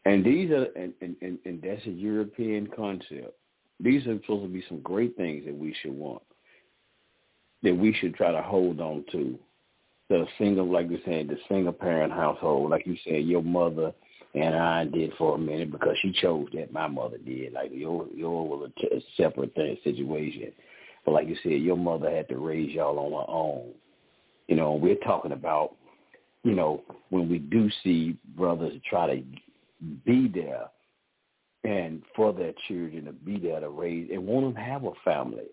[0.04, 3.34] And these are, and, and, and, and that's a European concept.
[3.80, 6.22] These are supposed to be some great things that we should want,
[7.62, 9.38] that we should try to hold on to.
[10.08, 13.92] The single, like you said, the single parent household, like you said, your mother
[14.40, 16.72] and I did for a minute because she chose that.
[16.72, 17.52] My mother did.
[17.52, 20.52] Like your your was a, t- a separate thing, situation.
[21.04, 23.72] But like you said, your mother had to raise y'all on her own.
[24.46, 25.76] You know, we're talking about,
[26.44, 29.22] you know, when we do see brothers try to
[30.04, 30.66] be there
[31.64, 34.92] and for their children to be there to raise and want them to have a
[35.04, 35.48] family.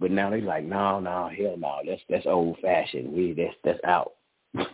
[0.00, 3.12] But now they like, no, no, hell no, that's that's old fashioned.
[3.12, 4.14] We that's that's out.
[4.54, 4.64] we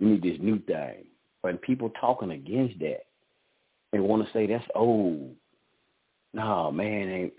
[0.00, 1.04] need this new thing.
[1.44, 3.04] And people talking against that
[3.92, 5.34] and want to say that's old.
[6.32, 7.32] No, man, ain't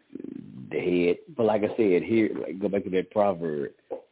[0.72, 1.18] the head.
[1.36, 3.72] But like I said, here, like, go back to that proverb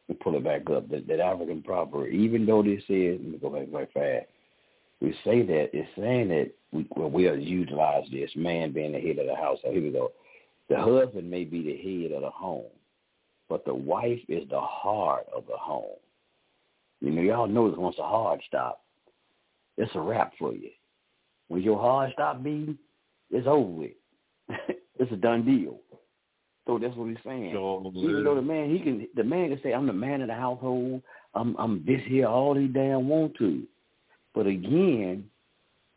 [0.10, 0.90] and pull it back up.
[0.90, 2.12] That, that African proverb.
[2.12, 4.28] Even though this says, let me go back very fast.
[5.00, 9.20] We say that it's saying that we well, we'll utilize this man being the head
[9.20, 9.60] of the house.
[9.64, 10.12] So here we go.
[10.70, 12.72] The husband may be the head of the home,
[13.50, 15.98] but the wife is the heart of the home.
[17.02, 18.83] You know, y'all know that once a heart stop,
[19.78, 20.70] it's a wrap for you.
[21.48, 22.78] When your heart stop beating,
[23.32, 23.92] it's over with.
[25.00, 25.80] it's a done deal.
[26.66, 27.56] So that's what he's saying.
[27.58, 30.28] Oh, Even though the man, he can, the man can say, "I'm the man of
[30.28, 31.02] the household.
[31.34, 33.64] I'm, I'm this here all he damn want to."
[34.34, 35.26] But again,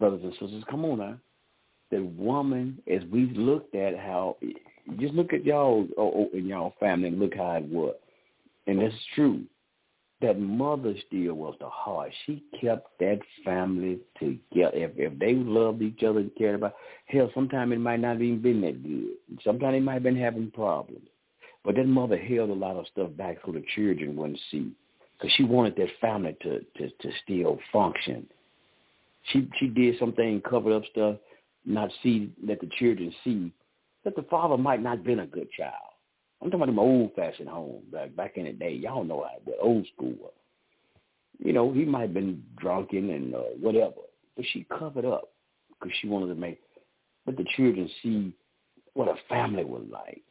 [0.01, 1.19] brothers and sisters, come on now.
[1.91, 4.37] The woman, as we've looked at how,
[4.99, 7.95] just look at y'all oh, oh, in y'all family and look how it was,
[8.67, 9.45] and it's true.
[10.23, 12.11] That mother still was the heart.
[12.25, 14.75] She kept that family together.
[14.75, 18.23] If if they loved each other and cared about, hell, sometimes it might not have
[18.23, 19.43] even been that good.
[19.45, 21.07] Sometimes they might have been having problems.
[21.65, 24.71] But that mother held a lot of stuff back so the children wouldn't see,
[25.19, 28.27] because she wanted that family to to to still function.
[29.33, 31.17] She she did something, covered up stuff,
[31.67, 33.53] not see let the children see
[34.05, 35.96] that the father might not been a good child.
[36.47, 38.73] I'm talking about them old fashioned home back back in the day.
[38.73, 40.33] Y'all know how the old school was.
[41.41, 43.95] You know, he might have been drunken and uh, whatever,
[44.37, 45.33] but she covered up
[45.71, 46.61] because she wanted to make
[47.27, 48.33] let the children see
[48.95, 50.23] what a family was like.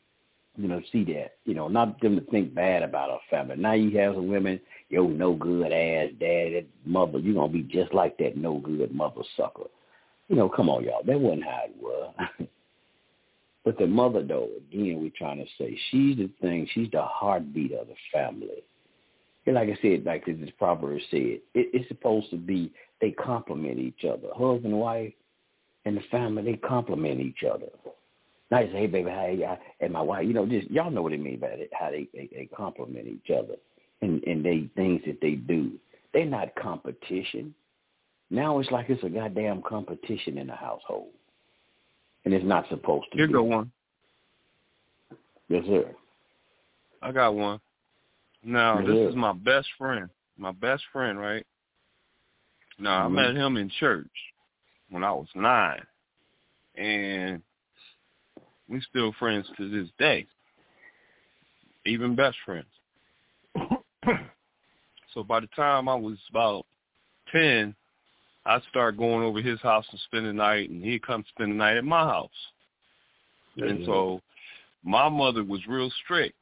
[0.56, 1.34] You know, see that.
[1.44, 3.58] You know, not them to think bad about a family.
[3.58, 7.94] Now you have some women, yo, no good ass dad, mother, you gonna be just
[7.94, 9.68] like that no good mother sucker.
[10.30, 11.04] You know, come on, y'all.
[11.06, 12.14] That wasn't how it was.
[13.66, 16.68] but the mother, though, again, we're trying to say she's the thing.
[16.74, 18.64] She's the heartbeat of the family.
[19.48, 22.72] And like I said, like this proverb said, it, it's supposed to be
[23.02, 24.28] they complement each other.
[24.36, 25.14] Husband and wife
[25.86, 27.68] and the family, they complement each other.
[28.52, 31.14] Not just, hey, baby, hey, I, and my wife, you know, just y'all know what
[31.14, 33.56] I mean by it, how they, they, they complement each other
[34.02, 35.72] and, and they things that they do.
[36.14, 37.56] They're not competition.
[38.30, 41.10] Now it's like it's a goddamn competition in the household.
[42.26, 43.34] And it's not supposed to Here be.
[43.34, 43.72] go one.
[45.48, 45.94] Yes, sir.
[47.02, 47.60] I got one.
[48.44, 49.10] Now, Go this ahead.
[49.10, 50.10] is my best friend.
[50.38, 51.46] My best friend, right?
[52.80, 53.06] Now, Mhm.
[53.06, 54.34] I met him in church
[54.90, 55.86] when I was nine.
[56.76, 57.42] And
[58.68, 60.28] we still friends to this day.
[61.86, 62.68] Even best friends.
[65.14, 66.66] so by the time I was about
[67.32, 67.76] 10,
[68.46, 71.56] I started going over his house and spend the night, and he'd come spend the
[71.56, 72.52] night at my house.
[73.58, 73.86] And Mhm.
[73.86, 74.22] so
[74.84, 76.38] my mother was real strict.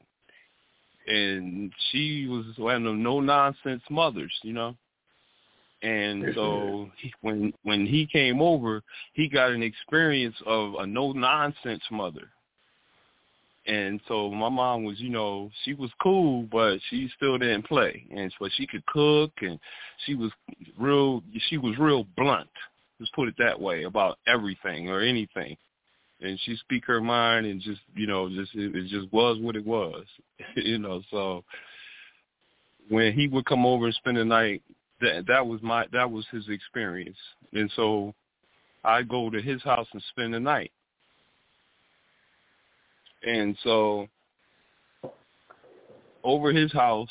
[1.08, 4.78] And she was one of no nonsense mothers, you know.
[5.82, 8.82] And so he, when when he came over,
[9.14, 12.32] he got an experience of a no nonsense mother.
[13.66, 18.06] And so my mom was, you know, she was cool, but she still didn't play.
[18.14, 19.58] And but she could cook, and
[20.06, 20.32] she was
[20.78, 21.24] real.
[21.48, 22.50] She was real blunt.
[23.00, 25.56] Let's put it that way about everything or anything.
[26.20, 29.56] And she speak her mind, and just you know, just it, it just was what
[29.56, 30.04] it was,
[30.56, 31.02] you know.
[31.10, 31.46] So
[32.90, 34.62] when he would come over and spend the night,
[35.00, 37.18] that that was my that was his experience.
[37.54, 38.14] And so
[38.84, 40.72] I go to his house and spend the night.
[43.26, 44.08] And so
[46.24, 47.10] over his house,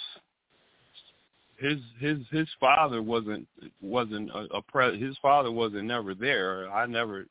[1.58, 3.46] his his his father wasn't
[3.80, 6.70] wasn't a, a pre, his father wasn't never there.
[6.70, 7.26] I never,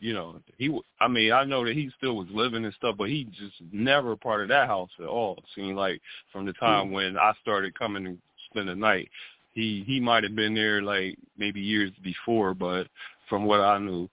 [0.00, 0.76] you know, he.
[1.00, 4.16] I mean, I know that he still was living and stuff, but he just never
[4.16, 5.36] part of that house at all.
[5.38, 6.00] It seemed like
[6.32, 6.94] from the time mm-hmm.
[6.94, 8.18] when I started coming to
[8.50, 9.08] spend the night,
[9.54, 12.88] he he might have been there like maybe years before, but
[13.28, 14.08] from what I knew,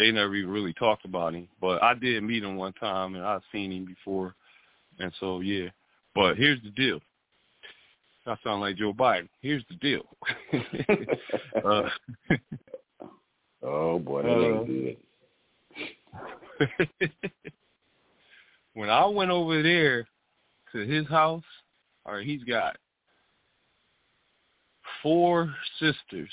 [0.00, 1.46] they never even really talked about him.
[1.60, 4.34] But I did meet him one time, and I've seen him before,
[4.98, 5.68] and so yeah.
[6.14, 6.98] But here's the deal.
[8.26, 9.28] I sound like Joe Biden.
[9.40, 10.04] Here's the deal.
[11.64, 11.88] uh,
[13.62, 14.98] Oh boy, that ain't
[16.58, 17.10] good.
[18.74, 20.06] when I went over there
[20.72, 21.44] to his house,
[22.06, 22.78] all right, he's got
[25.02, 26.30] four sisters,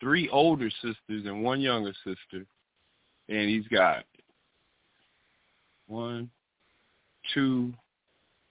[0.00, 2.46] three older sisters and one younger sister,
[3.32, 4.04] and he's got
[5.86, 6.30] one,
[7.34, 7.72] two,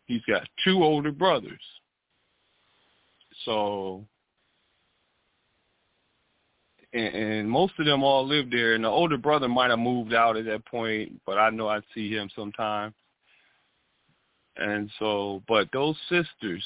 [0.06, 1.62] he's got two older brothers.
[3.46, 4.06] So,
[6.94, 10.14] and, and most of them all live there, and the older brother might have moved
[10.14, 12.94] out at that point, but I know I'd see him sometime.
[14.58, 16.64] And so, but those sisters,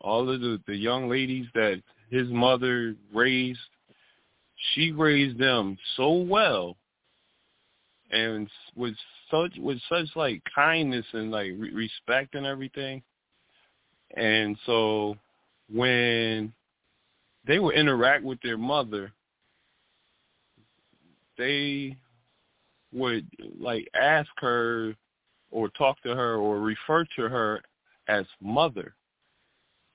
[0.00, 3.58] all of the, the young ladies that his mother raised,
[4.74, 6.76] she raised them so well
[8.12, 8.94] and with
[9.30, 13.02] such with such like kindness and like re- respect and everything.
[14.16, 15.16] And so
[15.72, 16.52] when
[17.46, 19.10] they would interact with their mother,
[21.38, 21.96] they
[22.92, 23.26] would
[23.58, 24.94] like ask her
[25.50, 27.62] or talk to her or refer to her
[28.08, 28.94] as mother.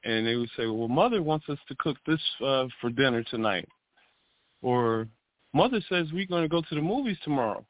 [0.03, 3.67] And they would say, well, mother wants us to cook this uh, for dinner tonight.
[4.61, 5.07] Or
[5.53, 7.65] mother says we're going to go to the movies tomorrow.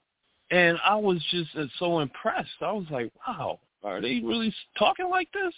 [0.49, 2.49] And I was just uh, so impressed.
[2.61, 5.53] I was like, wow, are they really talking like this?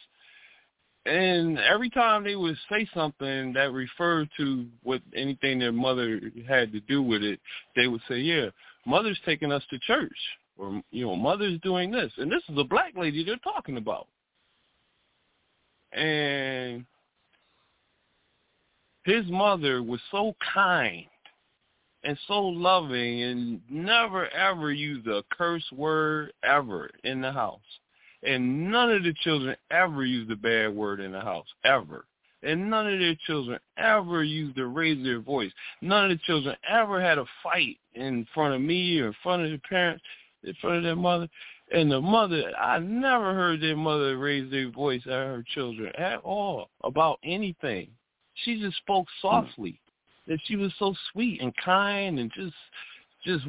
[1.06, 6.72] And every time they would say something that referred to what anything their mother had
[6.72, 7.40] to do with it,
[7.76, 8.50] they would say, yeah,
[8.86, 10.18] mother's taking us to church
[10.58, 12.12] or, you know, mother's doing this.
[12.18, 14.08] And this is a black lady they're talking about.
[15.94, 16.86] And
[19.06, 21.06] his mother was so kind
[22.04, 27.60] and so loving and never ever used a curse word ever in the house.
[28.24, 32.06] And none of the children ever used a bad word in the house, ever.
[32.42, 35.52] And none of their children ever used to raise their voice.
[35.82, 39.44] None of the children ever had a fight in front of me or in front
[39.44, 40.04] of their parents,
[40.44, 41.28] in front of their mother.
[41.72, 46.20] And the mother, I never heard their mother raise their voice at her children at
[46.20, 47.90] all about anything.
[48.44, 49.80] She just spoke softly
[50.30, 52.54] that she was so sweet and kind and just
[53.26, 53.44] just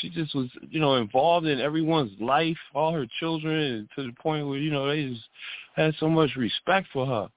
[0.00, 4.46] she just was you know involved in everyone's life all her children to the point
[4.46, 5.24] where you know they just
[5.74, 7.28] had so much respect for her.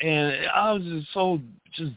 [0.00, 1.40] And i was just so
[1.74, 1.92] just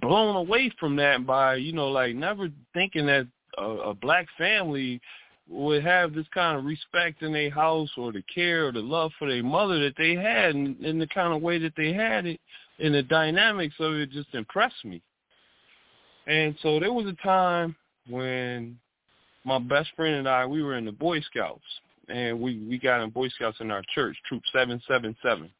[0.00, 3.26] blown away from that by you know like never thinking that
[3.58, 5.00] a, a black family
[5.48, 9.10] would have this kind of respect in their house or the care or the love
[9.18, 12.24] for their mother that they had and in the kind of way that they had
[12.24, 12.40] it
[12.80, 15.02] and the dynamics of it just impressed me.
[16.26, 17.76] And so there was a time
[18.08, 18.78] when
[19.44, 21.64] my best friend and I we were in the Boy Scouts
[22.08, 25.50] and we we got in Boy Scouts in our church, Troop 777.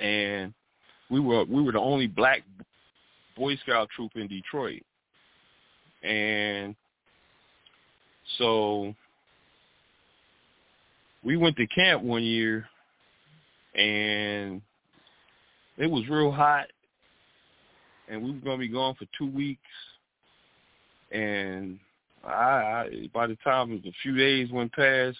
[0.00, 0.52] And
[1.10, 2.42] we were we were the only black
[3.36, 4.82] Boy Scout troop in Detroit.
[6.02, 6.74] And
[8.38, 8.94] so
[11.22, 12.66] we went to camp one year
[13.74, 14.60] and
[15.76, 16.66] it was real hot,
[18.08, 19.60] and we were going to be gone for two weeks.
[21.10, 21.78] And
[22.24, 25.18] I, I by the time a few days went past,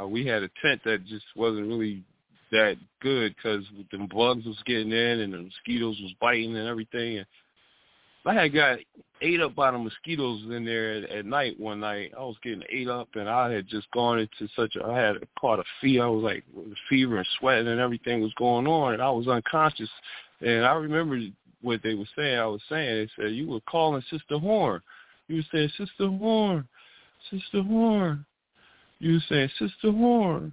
[0.00, 2.02] uh, we had a tent that just wasn't really
[2.50, 7.18] that good because the bugs was getting in and the mosquitoes was biting and everything.
[7.18, 7.26] And
[8.24, 8.78] I had got
[9.20, 12.12] ate up by the mosquitoes in there at, at night one night.
[12.16, 15.16] I was getting ate up, and I had just gone into such a I had
[15.38, 16.04] caught a fever.
[16.04, 16.44] I was like
[16.88, 19.90] fever and sweating, and everything was going on, and I was unconscious.
[20.40, 21.20] And I remember
[21.62, 22.38] what they were saying.
[22.38, 24.80] I was saying they said you were calling Sister Horn.
[25.28, 26.68] You were saying Sister Horn,
[27.30, 28.24] Sister Horn.
[28.98, 30.52] You were saying Sister Horn.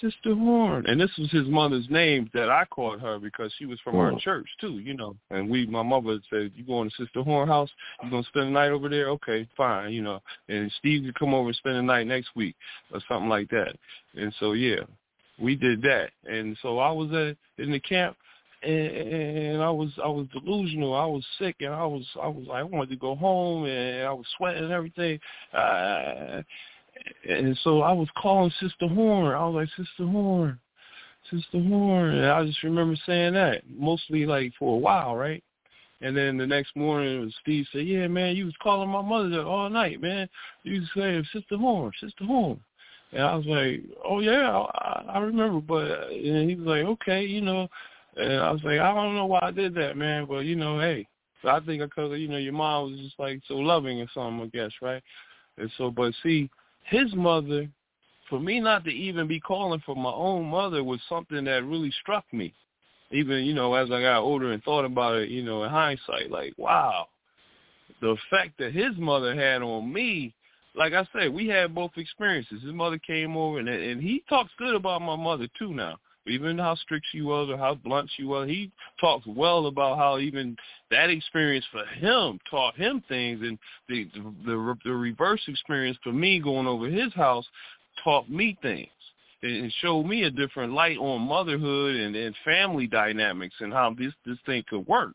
[0.00, 0.86] Sister Horn.
[0.86, 4.18] And this was his mother's name that I called her because she was from our
[4.18, 5.16] church too, you know.
[5.30, 7.70] And we my mother said, You going to Sister Horn house?
[8.02, 9.08] You gonna spend the night over there?
[9.10, 10.20] Okay, fine, you know.
[10.48, 12.56] And Steve could come over and spend the night next week
[12.92, 13.76] or something like that.
[14.16, 14.80] And so yeah,
[15.38, 16.10] we did that.
[16.24, 18.16] And so I was at in the camp
[18.62, 20.94] and, and I was I was delusional.
[20.94, 24.12] I was sick, and I was I was I wanted to go home, and I
[24.12, 25.18] was sweating and everything.
[25.52, 26.42] Uh,
[27.28, 29.34] and so I was calling Sister Horn.
[29.34, 30.58] I was like, Sister Horn,
[31.30, 32.14] Sister Horn.
[32.14, 35.42] And I just remember saying that mostly like for a while, right?
[36.02, 39.42] And then the next morning, was Steve said, "Yeah, man, you was calling my mother
[39.42, 40.28] all night, man.
[40.62, 42.58] You was saying Sister Horn, Sister Horn."
[43.12, 46.84] And I was like, "Oh yeah, I, I remember." But uh, and he was like,
[46.84, 47.68] "Okay, you know."
[48.16, 50.80] And I was like, "I don't know why I did that, man, but you know,
[50.80, 51.06] hey."
[51.42, 54.46] So I think because you know your mom was just like so loving or something,
[54.46, 55.02] I guess, right?
[55.58, 56.48] And so, but see,
[56.90, 57.68] his mother,
[58.28, 61.92] for me not to even be calling for my own mother was something that really
[62.02, 62.52] struck me.
[63.12, 66.30] Even, you know, as I got older and thought about it, you know, in hindsight,
[66.30, 67.06] like, wow,
[68.00, 70.34] the effect that his mother had on me,
[70.74, 72.62] like I said, we had both experiences.
[72.62, 75.96] His mother came over, and and he talks good about my mother too now.
[76.26, 80.18] Even how strict she was or how blunt she was, he talks well about how
[80.18, 80.54] even
[80.90, 83.58] that experience for him taught him things, and
[83.88, 84.06] the
[84.44, 87.46] the, the, reverse experience for me going over his house
[88.04, 88.88] taught me things
[89.42, 94.12] and showed me a different light on motherhood and, and family dynamics and how this
[94.26, 95.14] this thing could work.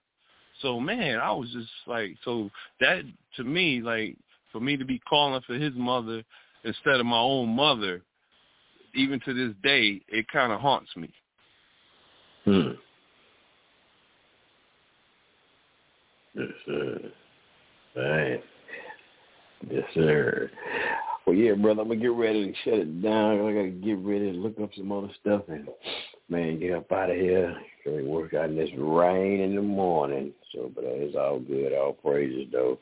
[0.61, 3.03] So man, I was just like, so that
[3.35, 4.16] to me, like
[4.51, 6.24] for me to be calling for his mother
[6.64, 8.01] instead of my own mother,
[8.96, 11.10] even to this day, it kind of haunts me.
[12.46, 12.72] Hmm.
[16.36, 17.00] Yes, sir.
[17.96, 18.44] Right.
[19.70, 20.52] Yes, sir.
[21.26, 23.48] Well, yeah, brother, I'm gonna get ready to shut it down.
[23.48, 25.68] I gotta get ready to look up some other stuff and
[26.30, 27.56] man, get up out of here.
[27.86, 30.34] Really work out in this rain in the morning.
[30.54, 31.74] So, but uh, it's all good.
[31.74, 32.78] All praises though.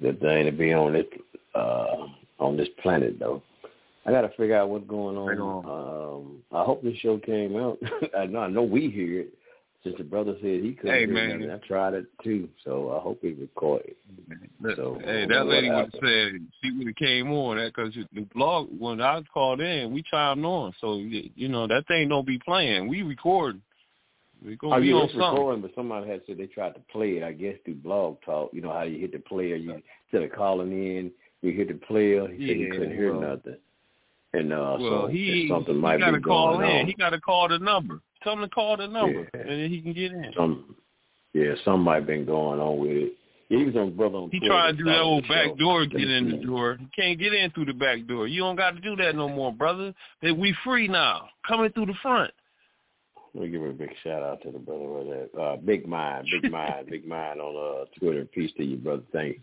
[0.00, 1.06] Good thing to be on this
[1.54, 2.06] uh
[2.38, 3.42] on this planet though.
[4.06, 5.64] I gotta figure out what's going on.
[5.64, 7.78] Um, I hope the show came out.
[8.18, 9.34] I know I know we hear it.
[9.82, 11.40] Since the brother said he couldn't Hey, hear man.
[11.40, 12.48] nothing, I tried it too.
[12.64, 13.96] So I hope he recorded.
[14.76, 18.20] So hey, that lady would have said she would have came on that because the
[18.34, 20.72] blog when I called in, we chimed on.
[20.80, 22.88] So y- you know that thing don't be playing.
[22.88, 23.60] We record.
[24.44, 25.30] We gonna Oh, be yeah, on it's something.
[25.32, 27.22] recording, but somebody had said they tried to play it.
[27.22, 28.50] I guess through Blog Talk.
[28.52, 31.10] You know how you hit the player, you instead of calling in,
[31.42, 32.26] you hit the player.
[32.28, 33.56] He said he couldn't hear nothing,
[34.34, 36.76] and uh, Well, so he something he might got to be call going in.
[36.82, 36.86] on.
[36.86, 38.00] He got to call the number.
[38.22, 39.40] Tell him to call the number, Yeah.
[39.40, 40.32] and then he can get in.
[40.36, 40.76] Some,
[41.32, 43.12] yeah, some might been going on with it.
[43.50, 45.54] Yeah, he was on brother on He trying to do that old back show.
[45.56, 46.78] door, get in the door.
[46.80, 48.26] He can't get in through the back door.
[48.26, 49.92] You don't got to do that no more, brother.
[50.22, 52.30] That we free now, coming through the front.
[53.34, 55.40] Let me give a big shout out to the brother with that.
[55.40, 58.24] Uh, big mind, big mind, big mind on uh, Twitter.
[58.26, 59.02] Peace to you, brother.
[59.12, 59.38] Thank,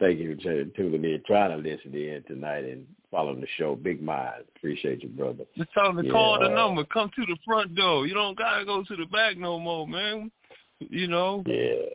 [0.00, 3.76] thank you for tuning in, trying to listen in tonight and following the show.
[3.76, 5.44] Big mind, appreciate you, brother.
[5.56, 6.84] Just tell him to Yeah, call the uh, number.
[6.86, 8.04] Come to the front door.
[8.08, 10.32] You don't gotta go to the back no more, man.
[10.80, 11.88] You know, Yeah,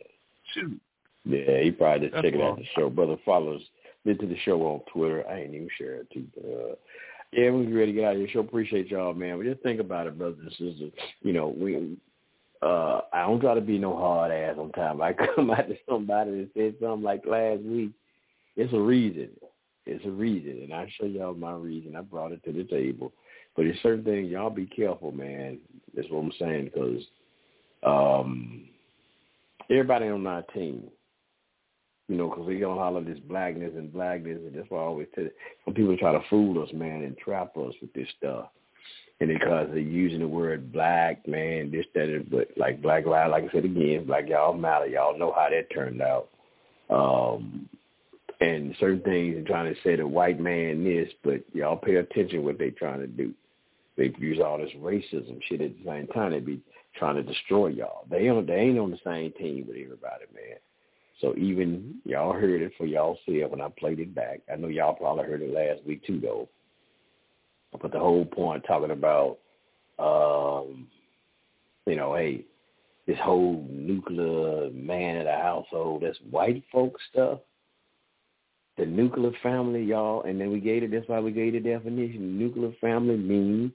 [0.53, 0.79] shoot.
[1.25, 1.63] yeah.
[1.63, 2.89] He probably just That's checking out the show.
[2.89, 3.61] Brother follows
[4.05, 5.27] listen to the show on Twitter.
[5.27, 6.75] I ain't even share it too, uh,
[7.31, 8.27] yeah, we ready to get out of here.
[8.29, 9.37] Show appreciate y'all, man.
[9.37, 10.91] But just think about it, brothers and sisters.
[11.21, 11.97] You know, we
[12.61, 15.01] uh I don't try to be no hard ass on time.
[15.01, 17.91] I come out to somebody that said something like last week.
[18.55, 19.29] It's a reason.
[19.85, 21.95] It's a reason, and I show y'all my reason.
[21.95, 23.13] I brought it to the table.
[23.55, 25.59] But there's certain things y'all be careful, man.
[25.95, 27.03] That's what I'm saying because
[27.83, 28.65] um,
[29.69, 30.89] everybody on our team,
[32.11, 35.07] you know, because we gonna holler this blackness and blackness, and that's why I always
[35.15, 35.25] tell.
[35.65, 38.47] Some people try to fool us, man, and trap us with this stuff
[39.21, 43.29] and because they're using the word black, man, this, that, and- but like black lives,
[43.29, 44.87] like I said again, black y'all matter.
[44.87, 46.29] Y'all know how that turned out.
[46.89, 47.69] Um,
[48.41, 52.43] and certain things and trying to say the white man this, but y'all pay attention
[52.43, 53.31] what they trying to do.
[53.95, 56.31] They use all this racism shit at the same time.
[56.31, 56.59] They be
[56.97, 58.07] trying to destroy y'all.
[58.09, 60.57] They on they ain't on the same team with everybody, man.
[61.21, 64.41] So even y'all heard it for y'all see it when I played it back.
[64.51, 66.49] I know y'all probably heard it last week too though.
[67.79, 69.37] But the whole point talking about,
[69.97, 70.87] um,
[71.85, 72.45] you know, hey,
[73.07, 77.39] this whole nuclear man of the household, that's white folk stuff.
[78.77, 82.39] The nuclear family, y'all, and then we gave it, that's why we gave the definition.
[82.39, 83.71] Nuclear family means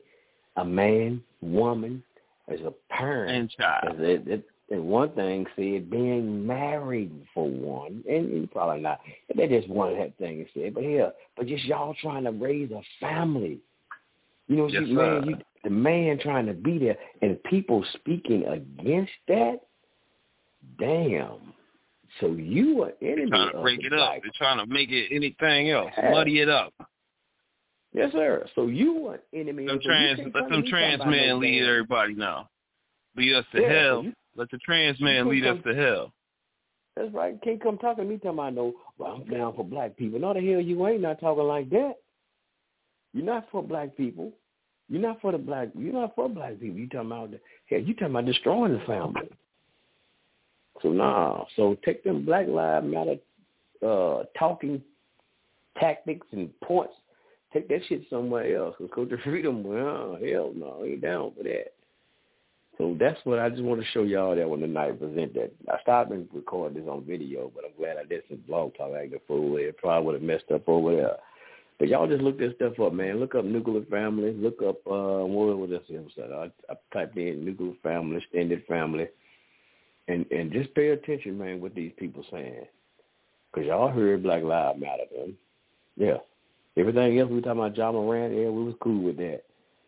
[0.56, 2.02] a man, woman,
[2.48, 3.30] as a parent.
[3.30, 4.00] And child.
[4.00, 9.00] It, it, and one thing said being married for one, and, and probably not.
[9.36, 10.74] That just one that thing said.
[10.74, 13.60] But here, but just y'all trying to raise a family.
[14.48, 18.44] You know, Yes, see, man, you, the man trying to be there, and people speaking
[18.46, 19.60] against that.
[20.78, 21.54] Damn.
[22.20, 24.14] So you are enemy Trying to of break it up.
[24.22, 25.90] They're trying to make it anything else.
[25.96, 26.10] Yeah.
[26.12, 26.72] Muddy it up.
[27.92, 28.46] Yes, sir.
[28.54, 29.66] So you are enemy.
[29.66, 32.48] Of so trans, let come them to me trans men lead everybody now.
[33.16, 34.02] Lead us to Yeah, so hell.
[34.04, 36.12] you- let the trans man lead us to hell.
[36.96, 37.40] That's right.
[37.42, 38.74] Can't come talking to me talking about no.
[38.98, 40.18] Well, I'm down for black people.
[40.18, 41.02] No, the hell you ain't.
[41.02, 41.94] Not talking like that.
[43.12, 44.32] You're not for black people.
[44.88, 45.68] You're not for the black.
[45.74, 46.78] You're not for black people.
[46.78, 47.80] You talking about the, hell?
[47.80, 49.28] You talking about destroying the family.
[50.82, 51.44] So nah.
[51.56, 53.16] So take them Black Lives Matter
[53.86, 54.82] uh, talking
[55.78, 56.94] tactics and points.
[57.52, 58.74] Take that shit somewhere else.
[58.78, 61.72] Cause Coach Freedom, well, hell no, ain't down for that.
[62.78, 65.52] So that's what I just want to show y'all that when the night present that.
[65.68, 68.92] I stopped and recording this on video, but I'm glad I did some blog talk
[68.92, 69.56] like the fool.
[69.56, 71.16] It probably would have messed up over there.
[71.78, 73.18] But y'all just look this stuff up, man.
[73.20, 74.32] Look up nuclear family.
[74.32, 75.82] Look up uh what was this?
[76.18, 79.08] I, I typed in nuclear family, extended family,
[80.08, 82.66] and and just pay attention, man, what these people saying.
[83.52, 85.34] Because y'all heard Black Lives Matter, man.
[85.96, 86.18] Yeah.
[86.76, 89.44] Everything else we talking about John Moran, yeah, we was cool with that.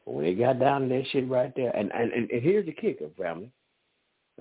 [0.08, 3.08] When they got down to that shit right there, and and, and, here's the kicker,
[3.18, 3.50] family.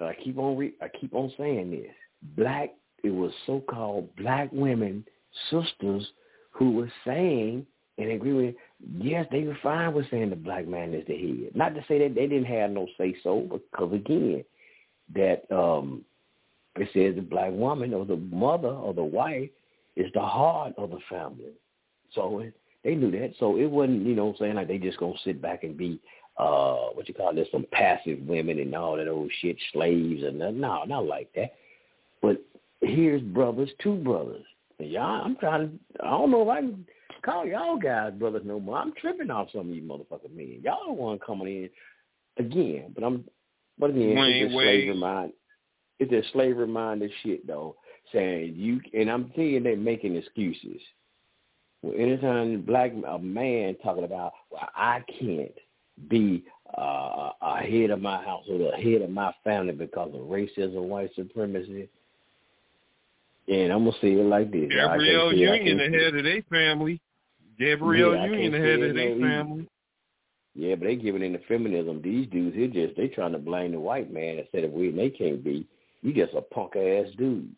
[0.01, 1.91] I keep on re- I keep on saying this.
[2.35, 2.73] Black
[3.03, 5.05] it was so called black women,
[5.49, 6.07] sisters,
[6.51, 7.65] who were saying
[7.97, 8.55] and agree with
[8.99, 11.55] yes, they were fine with saying the black man is the head.
[11.55, 14.43] Not to say that they didn't have no say so, because again,
[15.15, 16.03] that um
[16.75, 19.49] it says the black woman or the mother or the wife
[19.95, 21.53] is the heart of the family.
[22.13, 22.53] So it,
[22.87, 23.33] they knew that.
[23.37, 25.99] So it wasn't, you know, saying like they just gonna sit back and be
[26.37, 30.39] uh what you call this, some passive women and all that old shit, slaves and
[30.39, 30.61] nothing.
[30.61, 31.55] No, not like that.
[32.21, 32.41] But
[32.79, 34.45] here's brothers, two brothers.
[34.79, 36.05] And y'all, I'm trying to.
[36.05, 36.85] I don't know if I can
[37.23, 38.77] call y'all guys brothers no more.
[38.77, 40.61] I'm tripping off some of you motherfucking men.
[40.63, 42.93] Y'all the one coming in again.
[42.95, 43.25] But I'm.
[43.77, 45.33] But again, Wayne it's just slavery mind.
[45.99, 47.75] It's just slavery minded shit though.
[48.13, 50.79] Saying you and I'm thinking they making excuses.
[51.95, 55.53] Anytime a black a man talking about, well, I can't
[56.09, 56.43] be
[56.77, 61.11] uh, a head of my household, a head of my family because of racism, white
[61.15, 61.89] supremacy.
[63.47, 64.69] And I'm gonna say it like this.
[64.69, 66.99] Gabrielle Union, the head of their family.
[67.57, 69.67] Gabrielle Yeah, Union, the head of their family.
[70.53, 72.01] Yeah, but they giving in the feminism.
[72.01, 74.89] These dudes, they just they trying to blame the white man instead of we.
[74.89, 75.67] And they can't be.
[76.01, 77.49] You just a punk ass dude.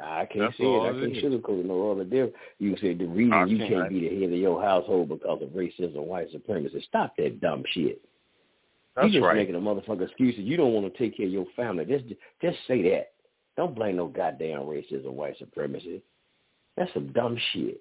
[0.00, 0.80] I can't That's say it.
[0.80, 2.34] I can't sugarcoat no other different.
[2.58, 5.08] You can say the reason I you can't- can't be the head of your household
[5.08, 6.80] because of racism, white supremacy.
[6.88, 8.00] Stop that dumb shit.
[8.94, 9.36] That's you just right.
[9.36, 10.40] making a motherfucker excuses.
[10.40, 11.84] You don't want to take care of your family.
[11.84, 12.04] Just
[12.40, 13.12] just say that.
[13.56, 16.02] Don't blame no goddamn racism, white supremacy.
[16.76, 17.80] That's some dumb shit.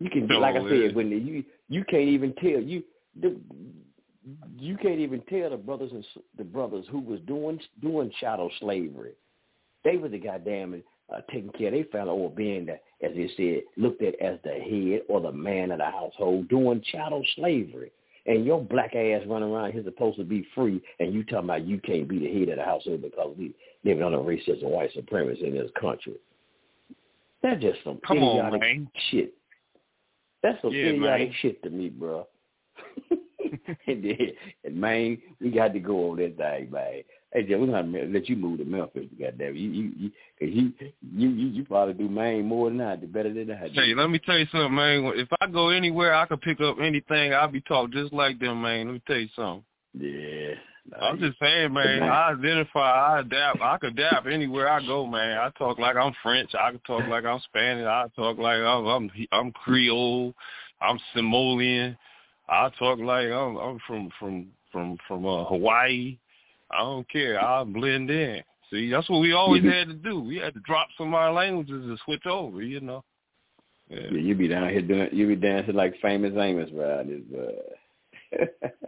[0.00, 2.82] You can, No, like I said, when the, you you can't even tell you
[3.20, 3.36] the,
[4.58, 6.04] you can't even tell the brothers and
[6.36, 9.12] the brothers who was doing doing chattel slavery.
[9.84, 10.82] They were the goddamn
[11.14, 12.72] uh, taking care of their family or being the,
[13.06, 16.82] as they said, looked at as the head or the man of the household doing
[16.90, 17.92] chattel slavery.
[18.26, 21.66] And your black ass running around here supposed to be free, and you talking about
[21.66, 24.92] you can't be the head of the household because we living under racism, and white
[24.92, 26.16] supremacy in this country.
[27.42, 28.90] That's just some Come on, idiotic man.
[29.10, 29.32] shit.
[30.42, 31.36] That's some Yeah, idiotic man.
[31.40, 32.26] shit to me, bro.
[33.86, 34.18] and, then,
[34.64, 37.02] and man, we got to go on that thing, man.
[37.32, 39.54] Hey, Jim, we're gonna let you move to Memphis, goddamn.
[39.54, 40.72] You, you, you, cause you,
[41.12, 43.80] you, you, probably do Maine more than I do, better than I do.
[43.80, 45.12] Hey, let me tell you something, man.
[45.14, 47.32] If I go anywhere, I could pick up anything.
[47.32, 48.86] I'll be talking just like them, man.
[48.86, 49.64] Let me tell you something.
[49.94, 50.54] Yeah.
[51.00, 52.02] I'm just saying, man.
[52.02, 53.60] I identify, I adapt.
[53.60, 55.38] I could adapt anywhere I go, man.
[55.38, 56.50] I talk like I'm French.
[56.58, 57.86] I can talk like I'm Spanish.
[57.86, 60.34] I talk like I'm I'm, I'm Creole.
[60.80, 61.96] I'm Samoan.
[62.48, 66.18] I talk like I'm I'm from from from from uh, Hawaii.
[66.72, 67.40] I don't care.
[67.40, 68.42] I'll blend in.
[68.70, 70.20] See, that's what we always had to do.
[70.20, 72.62] We had to drop some of our languages and switch over.
[72.62, 73.04] You know.
[73.88, 74.06] Yeah.
[74.10, 78.38] Yeah, you be down here doing, you be dancing like famous Amos around this.
[78.38, 78.46] Uh,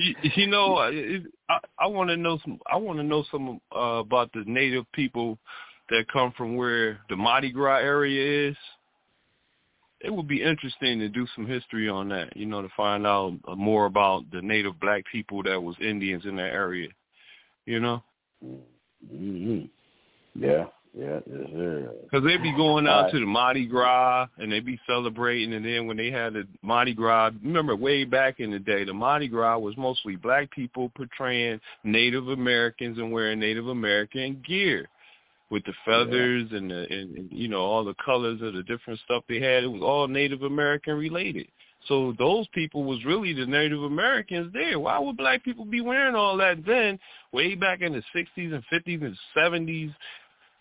[0.00, 2.58] You, you know, uh, it, I, I want to know some.
[2.66, 5.38] I want to know some uh, about the native people
[5.90, 8.56] that come from where the Mardi Gras area is.
[10.02, 12.36] It would be interesting to do some history on that.
[12.36, 16.36] You know, to find out more about the native black people that was Indians in
[16.36, 16.88] that area.
[17.66, 18.02] You know,
[18.40, 19.62] hmm
[20.34, 20.66] Yeah,
[20.98, 23.12] yeah, because they'd be going out right.
[23.12, 26.94] to the Mardi Gras and they'd be celebrating, and then when they had the Mardi
[26.94, 31.60] Gras, remember way back in the day, the Mardi Gras was mostly black people portraying
[31.84, 34.88] Native Americans and wearing Native American gear
[35.50, 39.00] with the feathers and the and, and you know all the colors of the different
[39.04, 39.64] stuff they had.
[39.64, 41.48] It was all Native American related.
[41.88, 44.78] So those people was really the Native Americans there.
[44.78, 46.98] Why would black people be wearing all that then?
[47.32, 49.90] Way back in the sixties and fifties and seventies,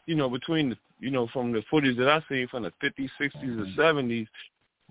[0.06, 3.10] you know, between the you know, from the footage that I seen from the fifties,
[3.18, 3.82] sixties and mm-hmm.
[3.82, 4.28] seventies,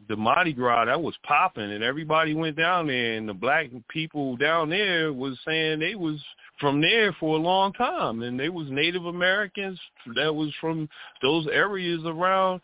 [0.08, 4.36] the Mardi Gras that was popping and everybody went down there and the black people
[4.36, 6.22] down there was saying they was
[6.60, 9.78] from there for a long time and they was Native Americans
[10.16, 10.88] that was from
[11.22, 12.60] those areas around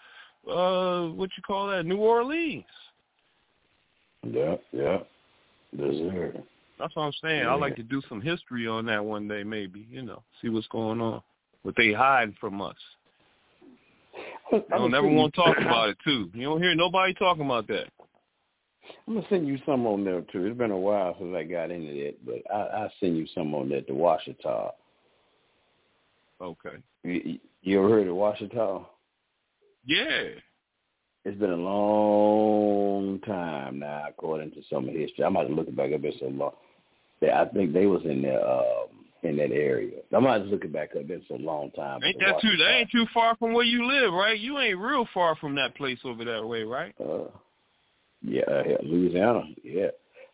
[0.51, 2.65] uh what you call that, New Orleans.
[4.23, 4.99] Yeah, yeah,
[5.77, 6.33] sir.
[6.79, 7.43] That's what I'm saying.
[7.45, 7.55] Yeah.
[7.55, 10.67] I'd like to do some history on that one day maybe, you know, see what's
[10.69, 11.23] going on.
[11.63, 12.77] What they hiding from us.
[14.53, 16.31] I don't never want to talk about it too.
[16.35, 17.87] You don't hear nobody talking about that.
[19.07, 20.47] I'm gonna send you some on there too.
[20.47, 23.55] It's been a while since I got into that, but I I'll send you some
[23.55, 23.87] on that.
[23.87, 24.71] The Washita.
[26.41, 26.77] Okay.
[27.03, 28.85] You, you ever heard of Washita?
[29.87, 30.41] Yeah.
[31.25, 35.25] It's been a long time now, according to some history.
[35.25, 36.05] I'm about to look it back up.
[36.05, 36.53] It's so long.
[37.23, 38.89] Yeah, I think they was in the um,
[39.23, 40.01] in that area.
[40.15, 40.97] I might just look it back up.
[40.99, 42.01] It's been so long time.
[42.05, 42.57] Ain't that too?
[42.59, 44.39] That ain't too far from where you live, right?
[44.39, 46.95] You ain't real far from that place over that way, right?
[47.01, 47.29] Uh,
[48.25, 49.43] yeah, uh, Louisiana.
[49.63, 49.89] Yeah,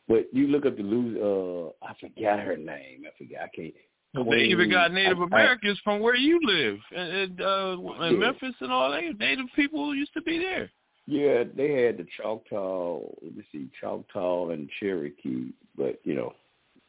[0.09, 1.21] but you look up the Louis.
[1.21, 3.05] Uh, I forgot her name.
[3.07, 3.45] I forgot.
[3.45, 3.75] I can't.
[4.15, 8.15] Well, they even got Native I, Americans I, from where you live, and uh, in
[8.15, 8.19] Yeah.
[8.19, 9.03] Memphis and all that.
[9.19, 10.71] Native people used to be there.
[11.07, 13.01] Yeah, they had the Choctaw.
[13.23, 15.53] Let me see, Choctaw and Cherokee.
[15.77, 16.35] But you know,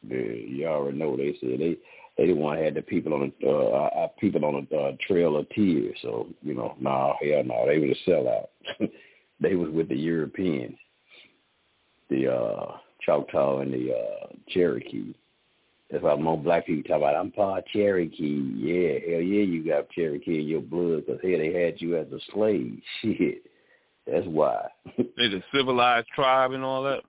[0.07, 1.77] the, you already know they said they
[2.17, 4.91] they didn't want to have the people on the uh, uh, people on the uh,
[5.07, 5.97] Trail of Tears.
[6.01, 8.47] So you know, no, hell no, they was a sellout.
[9.39, 10.77] they was with the Europeans,
[12.11, 15.13] the uh, Choctaw and the uh, Cherokee.
[15.89, 17.15] That's why more black people talk about.
[17.15, 18.53] I'm part Cherokee.
[18.55, 22.07] Yeah, hell yeah, you got Cherokee in your blood because here they had you as
[22.11, 22.79] a slave.
[23.01, 23.43] Shit,
[24.05, 24.67] that's why.
[24.97, 27.01] They the civilized tribe and all that.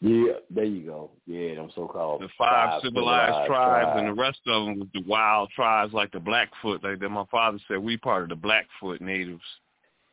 [0.00, 1.10] Yeah, there you go.
[1.26, 5.48] Yeah, them so-called The five, civilized, tribes, and the rest of them was the wild
[5.56, 6.84] tribes like the Blackfoot.
[6.84, 9.40] Like that, my father said, we part of the Blackfoot natives,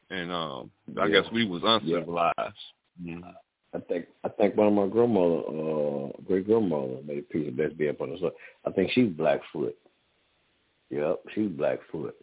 [0.09, 1.21] and um, I Yeah.
[1.21, 2.37] guess we was uncivilized.
[2.99, 3.35] Mhm.
[3.73, 7.55] I think I think one of my grandmother, uh, great grandmother, made a piece of
[7.55, 8.31] best be up on the side.
[8.65, 9.77] I think she's Blackfoot.
[10.89, 12.15] Yep, she's Blackfoot.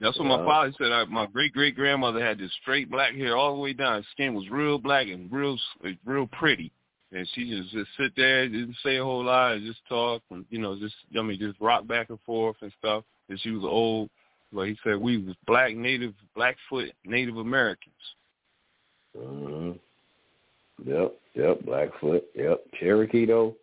[0.00, 0.90] That's what my father said.
[0.90, 4.02] I, my great great grandmother had this straight black hair all the way down.
[4.02, 5.56] Her skin was real black and real
[6.04, 6.72] real pretty.
[7.12, 10.44] And she just just sit there, didn't say a whole lot, and just talk, and
[10.50, 13.04] you know, just I mean, just rock back and forth and stuff.
[13.28, 14.10] And she was old,
[14.52, 17.94] but he said we was black native Blackfoot Native Americans.
[19.16, 19.72] Hmm
[20.84, 22.24] Yep, yep, Blackfoot.
[22.34, 23.54] Yep, Cherokee though.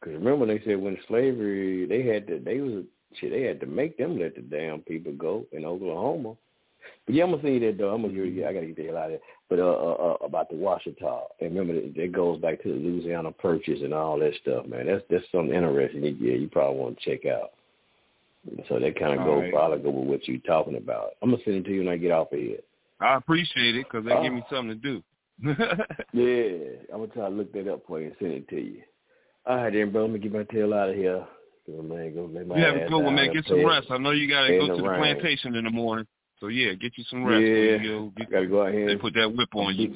[0.00, 2.84] Because remember they said when slavery, they had to, they was
[3.14, 6.34] shit, they had to make them let the damn people go in Oklahoma.
[7.06, 7.94] But yeah, I'm gonna say that though.
[7.94, 8.46] I'm gonna hear you.
[8.46, 9.20] I gotta get the hell out of there.
[9.48, 12.74] But uh, uh, uh about the Washita, and remember that, that goes back to the
[12.74, 14.86] Louisiana Purchase and all that stuff, man.
[14.86, 16.04] That's that's something interesting.
[16.04, 17.50] You- Yeah, you probably want to check out.
[18.68, 19.52] So that kind of go right.
[19.52, 21.10] probably go with what you're talking about.
[21.22, 22.58] I'm gonna send it to you when I get off of here.
[23.02, 25.02] I appreciate it because they give me uh, something to do.
[26.12, 28.82] Yeah, I'm gonna try to look that up for you and send it to you.
[29.46, 30.02] All right, then, bro.
[30.02, 31.26] Let me get my tail out of here.
[31.66, 33.32] Go, man, go lay my you have a good one, man.
[33.32, 33.86] Get some rest.
[33.90, 35.00] I know you gotta go to the rain.
[35.00, 36.06] plantation in the morning.
[36.38, 37.40] So yeah, get you some rest.
[37.40, 38.86] Yeah, You'll get, gotta go out here.
[38.86, 39.94] they and- put that whip on you.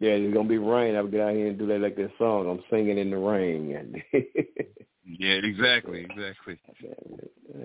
[0.00, 0.96] Yeah, it's gonna be rain.
[0.96, 2.50] I'll get out here and do that like that song.
[2.50, 4.02] I'm singing in the rain.
[5.06, 6.58] Yeah, exactly, exactly.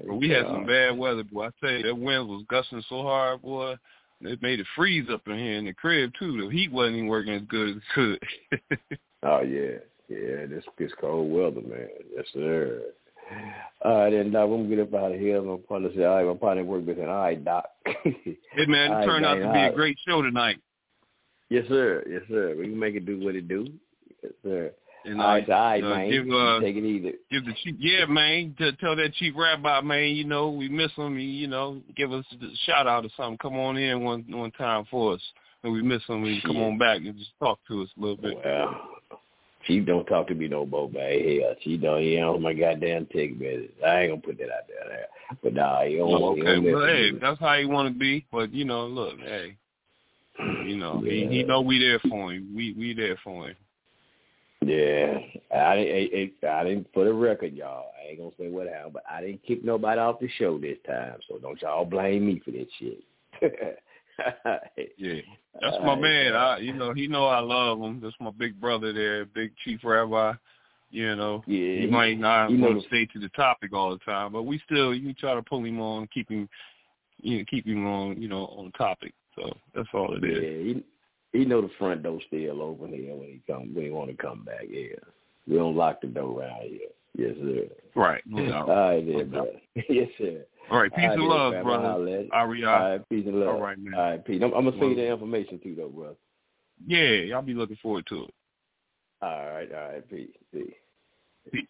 [0.06, 1.48] But we had some bad weather, boy.
[1.48, 3.76] I tell you, that wind was gusting so hard, boy.
[4.22, 6.46] It made it freeze up in here in the crib too.
[6.46, 9.00] The heat wasn't even working as good as it could.
[9.22, 10.46] Oh yeah, yeah.
[10.46, 11.90] This this cold weather, man.
[12.16, 12.84] Yes, sir.
[13.84, 14.46] All right, then, Doc.
[14.46, 15.42] I'm gonna get up out of here.
[15.42, 17.00] My partner said, "All right, my partner work with.
[17.00, 20.60] All right, Doc." hey man, it right, turned out to be a great show tonight.
[21.50, 22.04] Yes, sir.
[22.10, 22.56] Yes, sir.
[22.58, 23.68] We can make it do what it do.
[24.24, 24.72] Yes, sir.
[25.10, 26.12] And all right, so, all right, uh, man.
[26.12, 27.14] give, uh, take it easy.
[27.32, 28.54] Give the chief, yeah, man.
[28.60, 31.18] To tell that chief rabbi, man, you know we miss him.
[31.18, 33.40] He, you know, give us a shout out or something.
[33.40, 35.22] Come on in one one time for us,
[35.64, 36.26] and we miss him.
[36.26, 38.38] And come on back and just talk to us a little bit.
[38.46, 38.82] Well,
[39.66, 41.40] she don't talk to me no more, man.
[41.42, 42.02] Hell, she don't.
[42.04, 43.72] He on my goddamn text message.
[43.84, 45.08] I ain't gonna put that out there.
[45.42, 46.10] But nah, he don't.
[46.10, 48.28] He okay, don't well, hey, that's how you want to be.
[48.32, 49.56] But you know, look, hey,
[50.68, 52.54] you know, he, he know we there for him.
[52.56, 53.56] We we there for him.
[54.66, 55.20] Yeah,
[55.56, 56.34] I didn't.
[56.44, 56.88] I, I, didn't.
[56.94, 60.00] For the record, y'all, I ain't gonna say what happened, but I didn't kick nobody
[60.00, 61.16] off the show this time.
[61.28, 63.04] So don't y'all blame me for that shit.
[64.98, 65.22] Yeah,
[65.62, 66.36] that's my man.
[66.36, 68.02] I, you know, he know I love him.
[68.02, 70.34] That's my big brother there, big chief rabbi.
[70.92, 74.34] You know, Yeah, he might not want to stay to the topic all the time,
[74.34, 76.50] but we still you try to pull him on, keep him,
[77.22, 79.14] you know, keep him on, you know, on topic.
[79.36, 80.44] So that's all it is.
[80.44, 80.84] Yeah, he
[81.34, 84.18] he know the front door still open here when he come when he want to
[84.18, 84.64] come back.
[84.70, 84.96] Yeah,
[85.48, 86.80] we don't lock the door around here.
[87.18, 87.66] Yes, sir.
[87.96, 88.22] Right.
[88.26, 88.54] No.
[88.54, 89.52] All right, then, No brother.
[89.90, 90.46] yes, sir.
[90.72, 90.94] All right.
[90.94, 91.64] Peace All and then, love, fam.
[91.64, 91.86] brother.
[91.86, 92.30] I'll holler at you.
[92.32, 92.70] Aria.
[92.70, 93.50] All right, peace and love.
[93.50, 93.94] All right, man.
[93.94, 94.42] All right, peace.
[94.44, 96.16] I'm, I'm gonna send you the information too, though, brother.
[96.86, 98.34] Yeah, I'll be looking forward to it.
[99.22, 100.74] All right, all right, peace, peace.
[101.52, 101.66] Peace.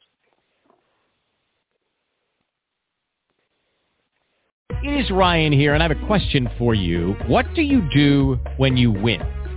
[4.81, 7.15] It is Ryan here, and I have a question for you.
[7.27, 9.21] What do you do when you win?